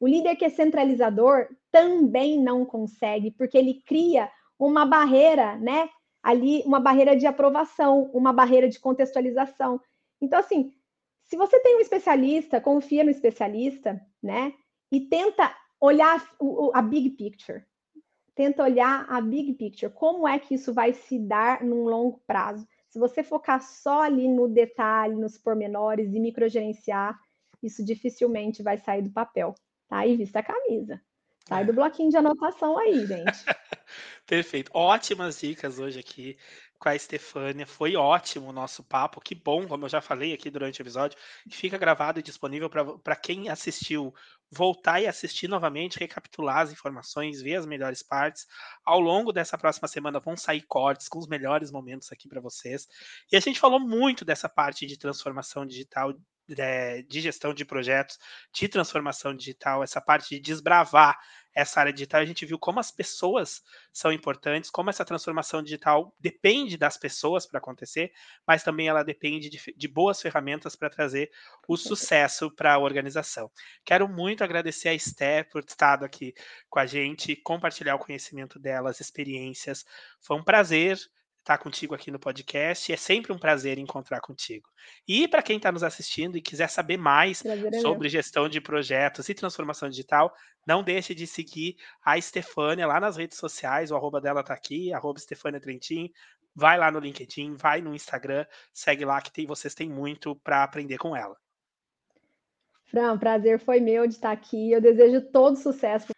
[0.00, 5.88] O líder que é centralizador também não consegue, porque ele cria uma barreira, né?
[6.22, 9.80] Ali, uma barreira de aprovação, uma barreira de contextualização.
[10.20, 10.72] Então, assim,
[11.24, 14.52] se você tem um especialista, confia no especialista, né?
[14.90, 16.26] E tenta olhar
[16.74, 17.64] a big picture.
[18.34, 19.92] Tenta olhar a big picture.
[19.92, 22.66] Como é que isso vai se dar num longo prazo?
[22.88, 27.18] Se você focar só ali no detalhe, nos pormenores e microgerenciar,
[27.62, 29.54] isso dificilmente vai sair do papel.
[29.88, 30.06] Tá?
[30.06, 31.00] E vista a camisa.
[31.48, 33.24] Sai do bloquinho de anotação aí, gente.
[34.26, 34.70] Perfeito.
[34.74, 36.36] Ótimas dicas hoje aqui
[36.78, 37.66] com a Estefânia.
[37.66, 39.18] Foi ótimo o nosso papo.
[39.18, 41.18] Que bom, como eu já falei aqui durante o episódio.
[41.50, 44.14] Fica gravado e disponível para quem assistiu
[44.50, 48.46] voltar e assistir novamente, recapitular as informações, ver as melhores partes.
[48.84, 52.86] Ao longo dessa próxima semana vão sair cortes com os melhores momentos aqui para vocês.
[53.32, 56.12] E a gente falou muito dessa parte de transformação digital
[56.56, 58.18] é, de gestão de projetos,
[58.52, 61.18] de transformação digital, essa parte de desbravar
[61.54, 63.62] essa área digital, a gente viu como as pessoas
[63.92, 68.12] são importantes, como essa transformação digital depende das pessoas para acontecer,
[68.46, 71.30] mas também ela depende de, de boas ferramentas para trazer
[71.66, 73.50] o sucesso para a organização.
[73.84, 76.32] Quero muito agradecer a Esté por ter estado aqui
[76.70, 79.84] com a gente, compartilhar o conhecimento dela, as experiências.
[80.20, 80.98] Foi um prazer
[81.48, 82.92] estar tá contigo aqui no podcast.
[82.92, 84.68] É sempre um prazer encontrar contigo.
[85.06, 89.28] E para quem está nos assistindo e quiser saber mais é sobre gestão de projetos
[89.30, 90.34] e transformação digital,
[90.66, 93.90] não deixe de seguir a Estefânia lá nas redes sociais.
[93.90, 96.12] O arroba dela está aqui, arroba Estefânia Trentin.
[96.54, 100.62] Vai lá no LinkedIn, vai no Instagram, segue lá que tem, vocês têm muito para
[100.62, 101.36] aprender com ela.
[102.84, 104.72] Fran, prazer foi meu de estar aqui.
[104.72, 106.12] Eu desejo todo sucesso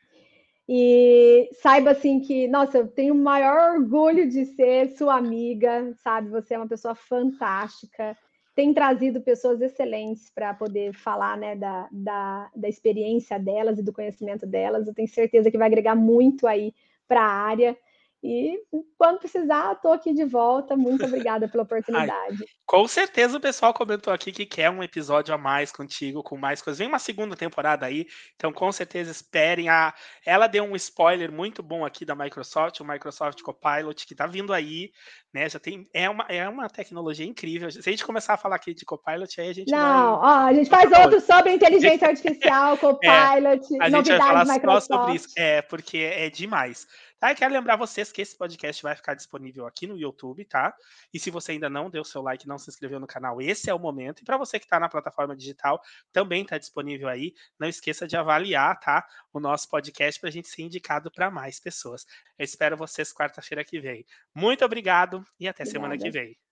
[0.73, 6.31] e saiba assim que, nossa, eu tenho o maior orgulho de ser sua amiga, sabe?
[6.31, 8.17] Você é uma pessoa fantástica,
[8.55, 13.93] tem trazido pessoas excelentes para poder falar né, da, da, da experiência delas e do
[13.93, 14.87] conhecimento delas.
[14.87, 16.73] Eu tenho certeza que vai agregar muito aí
[17.09, 17.77] para a área.
[18.23, 18.59] E
[18.99, 20.77] quando precisar, estou aqui de volta.
[20.77, 22.37] Muito obrigada pela oportunidade.
[22.39, 26.37] Ai, com certeza o pessoal comentou aqui que quer um episódio a mais contigo, com
[26.37, 26.79] mais coisas.
[26.79, 29.71] Vem uma segunda temporada aí, então com certeza esperem.
[29.71, 29.95] A...
[30.25, 34.53] Ela deu um spoiler muito bom aqui da Microsoft, o Microsoft Copilot, que está vindo
[34.53, 34.91] aí,
[35.33, 35.49] né?
[35.49, 35.89] Já tem.
[35.95, 37.71] É uma, é uma tecnologia incrível.
[37.71, 39.71] Se a gente começar a falar aqui de Copilot, aí a gente.
[39.71, 40.31] Não, vai...
[40.31, 44.87] ó, a gente faz outro sobre inteligência artificial, Copilot, é, a gente vai falar Microsoft.
[44.87, 45.29] só sobre isso.
[45.37, 46.87] É, porque é demais.
[47.21, 47.31] Tá?
[47.31, 50.75] E quero lembrar vocês que esse podcast vai ficar disponível aqui no YouTube, tá?
[51.13, 53.75] E se você ainda não deu seu like, não se inscreveu no canal, esse é
[53.75, 54.23] o momento.
[54.23, 55.83] E para você que está na plataforma digital,
[56.13, 57.35] também está disponível aí.
[57.59, 59.07] Não esqueça de avaliar, tá?
[59.35, 62.07] O nosso podcast para a gente ser indicado para mais pessoas.
[62.39, 64.07] Eu espero vocês quarta-feira que vem.
[64.35, 65.71] Muito obrigado e até Obrigada.
[65.71, 66.50] semana que vem.